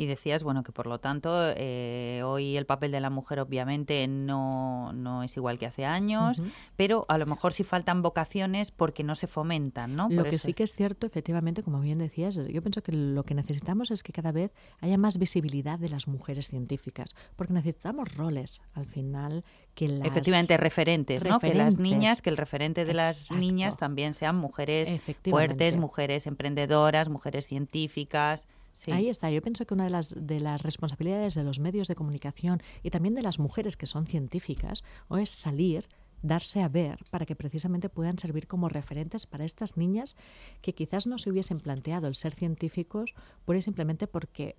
Y 0.00 0.06
decías, 0.06 0.42
bueno, 0.42 0.62
que 0.62 0.72
por 0.72 0.86
lo 0.86 0.98
tanto 0.98 1.30
eh, 1.56 2.22
hoy 2.24 2.56
el 2.56 2.64
papel 2.64 2.90
de 2.90 3.00
la 3.00 3.10
mujer 3.10 3.38
obviamente 3.38 4.08
no, 4.08 4.94
no 4.94 5.22
es 5.22 5.36
igual 5.36 5.58
que 5.58 5.66
hace 5.66 5.84
años, 5.84 6.38
uh 6.38 6.42
-huh. 6.42 6.52
pero 6.74 7.04
a 7.08 7.18
lo 7.18 7.26
mejor 7.26 7.52
sí 7.52 7.64
faltan 7.64 8.00
vocaciones 8.00 8.70
porque 8.70 9.04
no 9.04 9.14
se 9.14 9.26
fomentan, 9.26 9.96
¿no? 9.96 10.08
Por 10.08 10.16
lo 10.16 10.24
que 10.24 10.38
sí 10.38 10.52
es... 10.52 10.56
que 10.56 10.62
es 10.62 10.74
cierto, 10.74 11.06
efectivamente, 11.06 11.62
como 11.62 11.80
bien 11.80 11.98
decías, 11.98 12.34
yo 12.36 12.62
pienso 12.62 12.82
que 12.82 12.92
lo 12.92 13.24
que 13.24 13.34
necesitamos 13.34 13.90
es 13.90 14.02
que 14.02 14.14
cada 14.14 14.32
vez 14.32 14.52
haya 14.80 14.96
más 14.96 15.18
visibilidad 15.18 15.78
de 15.78 15.90
las 15.90 16.08
mujeres 16.08 16.48
científicas, 16.48 17.14
porque 17.36 17.52
necesitamos 17.52 18.16
roles 18.16 18.62
al 18.72 18.86
final 18.86 19.44
que 19.74 19.86
las... 19.86 20.08
Efectivamente, 20.08 20.56
referentes, 20.56 21.26
¿no? 21.26 21.40
Que 21.40 21.52
las 21.54 21.78
niñas, 21.78 22.22
que 22.22 22.30
el 22.30 22.38
referente 22.38 22.86
de 22.86 22.94
las 22.94 23.30
niñas 23.30 23.76
también 23.76 24.14
sean 24.14 24.36
mujeres 24.36 24.94
fuertes, 25.28 25.76
mujeres 25.76 26.26
emprendedoras, 26.26 27.10
mujeres 27.10 27.46
científicas. 27.46 28.48
Ahí 28.90 29.08
está. 29.08 29.30
Yo 29.30 29.42
pienso 29.42 29.66
que 29.66 29.74
una 29.74 29.84
de 29.84 29.90
las, 29.90 30.14
de 30.16 30.40
las 30.40 30.62
responsabilidades 30.62 31.34
de 31.34 31.44
los 31.44 31.58
medios 31.58 31.88
de 31.88 31.94
comunicación 31.94 32.62
y 32.82 32.90
también 32.90 33.14
de 33.14 33.22
las 33.22 33.38
mujeres 33.38 33.76
que 33.76 33.86
son 33.86 34.06
científicas 34.06 34.84
es 35.10 35.30
salir 35.30 35.86
darse 36.22 36.62
a 36.62 36.68
ver 36.68 36.98
para 37.10 37.26
que 37.26 37.36
precisamente 37.36 37.88
puedan 37.88 38.18
servir 38.18 38.46
como 38.46 38.68
referentes 38.68 39.26
para 39.26 39.44
estas 39.44 39.76
niñas 39.76 40.16
que 40.60 40.74
quizás 40.74 41.06
no 41.06 41.18
se 41.18 41.30
hubiesen 41.30 41.60
planteado 41.60 42.08
el 42.08 42.14
ser 42.14 42.34
científicos 42.34 43.14
pura 43.44 43.58
y 43.58 43.62
simplemente 43.62 44.06
porque 44.06 44.56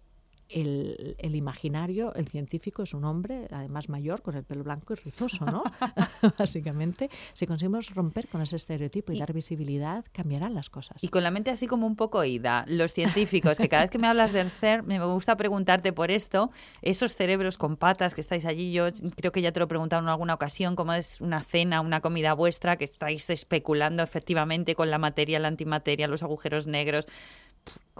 el, 0.54 1.16
el, 1.20 1.36
imaginario, 1.36 2.14
el 2.16 2.28
científico 2.28 2.84
es 2.84 2.94
un 2.94 3.06
hombre, 3.06 3.48
además 3.52 3.90
mayor, 3.90 4.22
con 4.22 4.36
el 4.36 4.44
pelo 4.44 4.64
blanco 4.64 4.94
y 4.94 4.98
rizoso, 4.98 5.46
¿no? 5.46 5.64
Básicamente, 6.38 7.10
si 7.34 7.48
conseguimos 7.48 7.94
romper 7.94 8.28
con 8.28 8.42
ese 8.42 8.56
estereotipo 8.56 9.12
y, 9.12 9.18
y, 9.18 9.20
dar 9.20 9.34
visibilidad, 9.34 10.06
cambiarán 10.12 10.54
las 10.54 10.70
cosas. 10.70 11.04
Y 11.04 11.10
con 11.10 11.24
la 11.24 11.32
mente 11.32 11.52
así 11.52 11.68
como 11.68 11.88
un 11.88 11.96
poco 11.96 12.24
ida, 12.24 12.66
los 12.68 12.94
científicos, 12.94 13.58
que 13.58 13.70
cada 13.70 13.84
vez 13.84 13.92
que 13.92 13.98
me 13.98 14.08
hablas 14.08 14.32
del 14.32 14.50
CERN, 14.50 14.86
me 14.86 15.00
gusta 15.04 15.38
preguntarte 15.38 15.94
por 15.94 16.12
esto, 16.12 16.52
esos 16.82 17.16
cerebros 17.16 17.58
con 17.58 17.78
patas 17.78 18.16
que 18.16 18.22
estáis 18.22 18.46
allí, 18.46 18.72
yo 18.72 18.88
creo 19.16 19.32
que 19.32 19.42
ya 19.42 19.52
te 19.52 19.60
lo 19.60 19.66
he 19.66 19.70
preguntado 19.70 20.02
en 20.02 20.10
alguna 20.10 20.34
ocasión, 20.34 20.76
cómo 20.76 20.94
es 20.94 21.22
una 21.22 21.42
cena, 21.42 21.82
una 21.82 22.02
comida 22.02 22.34
vuestra, 22.34 22.78
que 22.78 22.86
estáis 22.86 23.30
especulando 23.30 24.04
efectivamente 24.04 24.76
con 24.76 24.90
la 24.90 24.98
materia, 24.98 25.40
la 25.40 25.48
antimateria, 25.48 26.08
los 26.08 26.24
agujeros 26.24 26.68
negros, 26.68 27.08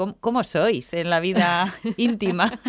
¿Cómo, 0.02 0.18
¿Cómo, 0.20 0.44
sois 0.44 0.94
en 0.94 1.12
la 1.12 1.20
vida 1.20 1.72
íntima? 1.98 2.60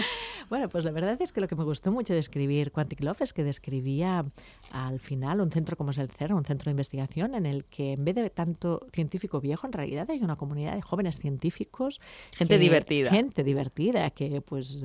Bueno, 0.50 0.68
pues 0.68 0.84
la 0.84 0.90
verdad 0.90 1.16
es 1.22 1.32
que 1.32 1.40
lo 1.40 1.48
que 1.48 1.56
me 1.56 1.64
gustó 1.64 1.90
mucho 1.90 2.12
de 2.12 2.18
escribir 2.18 2.72
Quantic 2.72 3.02
Love 3.02 3.22
es 3.22 3.32
que 3.32 3.42
describía 3.42 4.26
al 4.70 5.00
final 5.00 5.40
un 5.40 5.50
centro 5.50 5.78
como 5.78 5.92
es 5.92 5.96
el 5.96 6.10
CERN, 6.10 6.34
un 6.34 6.44
centro 6.44 6.66
de 6.66 6.72
investigación 6.72 7.34
en 7.34 7.46
el 7.46 7.64
que 7.64 7.94
en 7.94 8.04
vez 8.04 8.16
de 8.16 8.28
tanto 8.28 8.86
científico 8.92 9.40
viejo, 9.40 9.66
en 9.66 9.72
realidad 9.72 10.10
hay 10.10 10.18
una 10.18 10.36
comunidad 10.36 10.74
de 10.74 10.82
jóvenes 10.82 11.18
científicos. 11.18 12.02
Gente 12.32 12.56
que, 12.56 12.58
divertida. 12.58 13.10
Gente 13.10 13.44
divertida 13.44 14.10
que 14.10 14.42
pues 14.42 14.84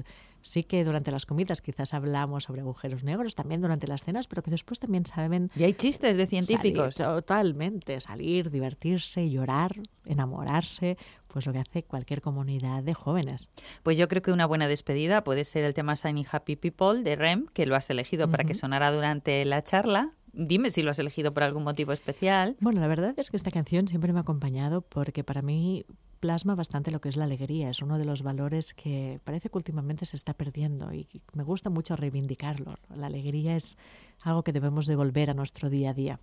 sí 0.49 0.63
que 0.63 0.83
durante 0.83 1.11
las 1.11 1.25
comidas 1.25 1.61
quizás 1.61 1.93
hablamos 1.93 2.45
sobre 2.45 2.61
agujeros 2.61 3.03
negros, 3.03 3.35
también 3.35 3.61
durante 3.61 3.87
las 3.87 4.03
cenas, 4.03 4.27
pero 4.27 4.41
que 4.41 4.51
después 4.51 4.79
también 4.79 5.05
saben... 5.05 5.51
Y 5.55 5.63
hay 5.63 5.73
chistes 5.73 6.17
de 6.17 6.27
científicos. 6.27 6.95
Salir, 6.95 7.15
totalmente, 7.15 7.99
salir, 8.01 8.49
divertirse, 8.49 9.29
llorar, 9.29 9.71
enamorarse, 10.05 10.97
pues 11.27 11.45
lo 11.45 11.53
que 11.53 11.59
hace 11.59 11.83
cualquier 11.83 12.21
comunidad 12.21 12.83
de 12.83 12.93
jóvenes. 12.93 13.49
Pues 13.83 13.97
yo 13.97 14.07
creo 14.07 14.21
que 14.21 14.31
una 14.31 14.45
buena 14.45 14.67
despedida 14.67 15.23
puede 15.23 15.45
ser 15.45 15.63
el 15.63 15.73
tema 15.73 15.93
Shiny 15.95 16.25
Happy 16.31 16.55
People 16.55 17.03
de 17.03 17.15
Rem, 17.15 17.47
que 17.53 17.65
lo 17.65 17.75
has 17.75 17.89
elegido 17.89 18.25
uh 18.25 18.27
-huh. 18.27 18.31
para 18.31 18.43
que 18.43 18.53
sonara 18.53 18.91
durante 18.91 19.43
la 19.45 19.63
charla. 19.63 20.13
Dime 20.33 20.69
si 20.69 20.83
lo 20.83 20.91
has 20.91 20.99
elegido 20.99 21.33
por 21.33 21.43
algún 21.43 21.63
motivo 21.63 21.93
especial. 21.93 22.55
Bueno, 22.59 22.79
la 22.79 22.87
verdad 22.87 23.13
es 23.17 23.31
que 23.31 23.37
esta 23.37 23.49
canción 23.49 23.87
siempre 23.87 24.13
me 24.13 24.19
ha 24.19 24.21
acompañado 24.21 24.81
porque 24.81 25.23
para 25.23 25.41
mí 25.41 25.85
plasma 26.17 26.55
bastante 26.55 26.91
lo 26.91 27.01
que 27.01 27.09
es 27.09 27.17
la 27.17 27.25
alegría. 27.25 27.69
Es 27.69 27.81
uno 27.81 27.97
de 27.97 28.05
los 28.05 28.21
valores 28.21 28.73
que 28.73 29.19
parece 29.23 29.49
que 29.49 29.57
últimamente 29.57 30.05
se 30.05 30.15
está 30.15 30.33
perdiendo 30.33 30.93
y 30.93 31.07
me 31.33 31.43
gusta 31.43 31.69
mucho 31.69 31.95
reivindicarlo. 31.95 32.77
La 32.95 33.07
alegría 33.07 33.55
es 33.55 33.77
algo 34.21 34.43
que 34.43 34.53
debemos 34.53 34.85
devolver 34.85 35.29
a 35.29 35.33
nuestro 35.33 35.69
día 35.69 35.91
a 35.91 35.93
día. 35.93 36.19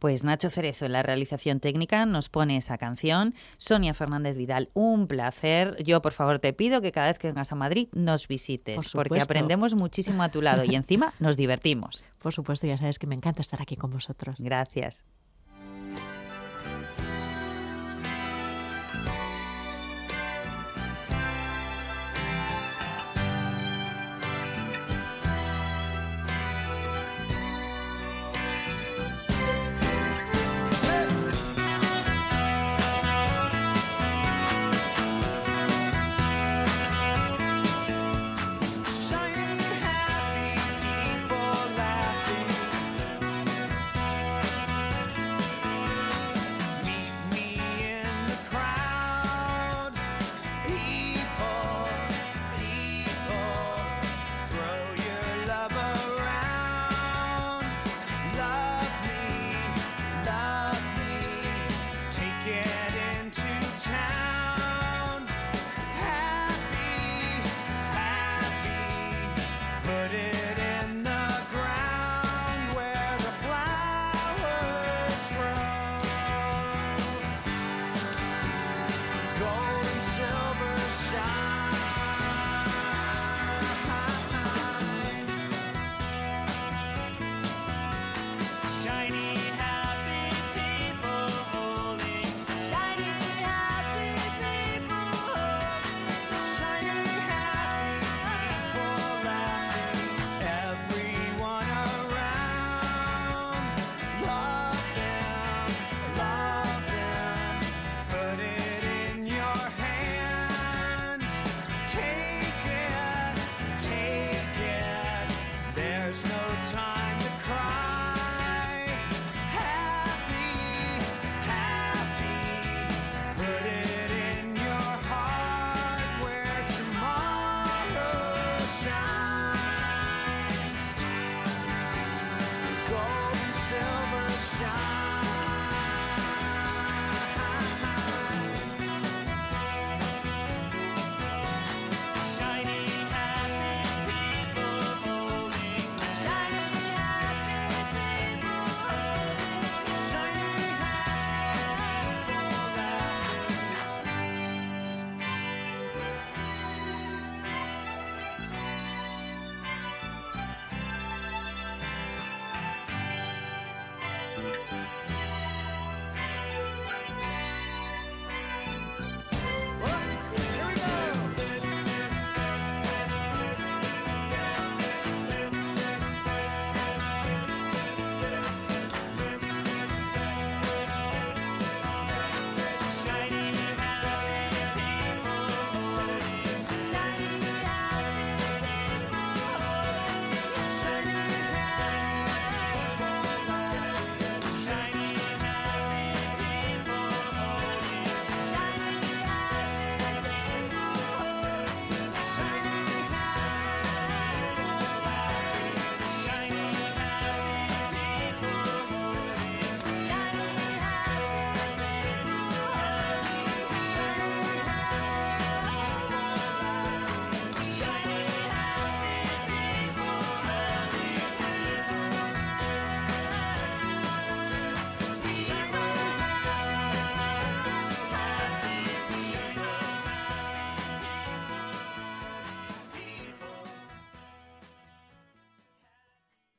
Pues 0.00 0.24
Nacho 0.24 0.48
Cerezo 0.48 0.86
en 0.86 0.92
la 0.92 1.02
realización 1.02 1.60
técnica 1.60 2.06
nos 2.06 2.30
pone 2.30 2.56
esa 2.56 2.78
canción. 2.78 3.34
Sonia 3.58 3.92
Fernández 3.92 4.34
Vidal, 4.34 4.70
un 4.72 5.06
placer. 5.06 5.76
Yo, 5.84 6.00
por 6.00 6.12
favor, 6.12 6.38
te 6.38 6.54
pido 6.54 6.80
que 6.80 6.90
cada 6.90 7.08
vez 7.08 7.18
que 7.18 7.28
vengas 7.28 7.52
a 7.52 7.54
Madrid 7.54 7.88
nos 7.92 8.26
visites, 8.26 8.88
por 8.88 9.08
porque 9.08 9.20
aprendemos 9.20 9.74
muchísimo 9.74 10.22
a 10.22 10.30
tu 10.30 10.40
lado 10.40 10.64
y 10.64 10.74
encima 10.74 11.12
nos 11.18 11.36
divertimos. 11.36 12.06
Por 12.18 12.32
supuesto, 12.32 12.66
ya 12.66 12.78
sabes 12.78 12.98
que 12.98 13.06
me 13.06 13.14
encanta 13.14 13.42
estar 13.42 13.60
aquí 13.60 13.76
con 13.76 13.90
vosotros. 13.90 14.36
Gracias. 14.38 15.04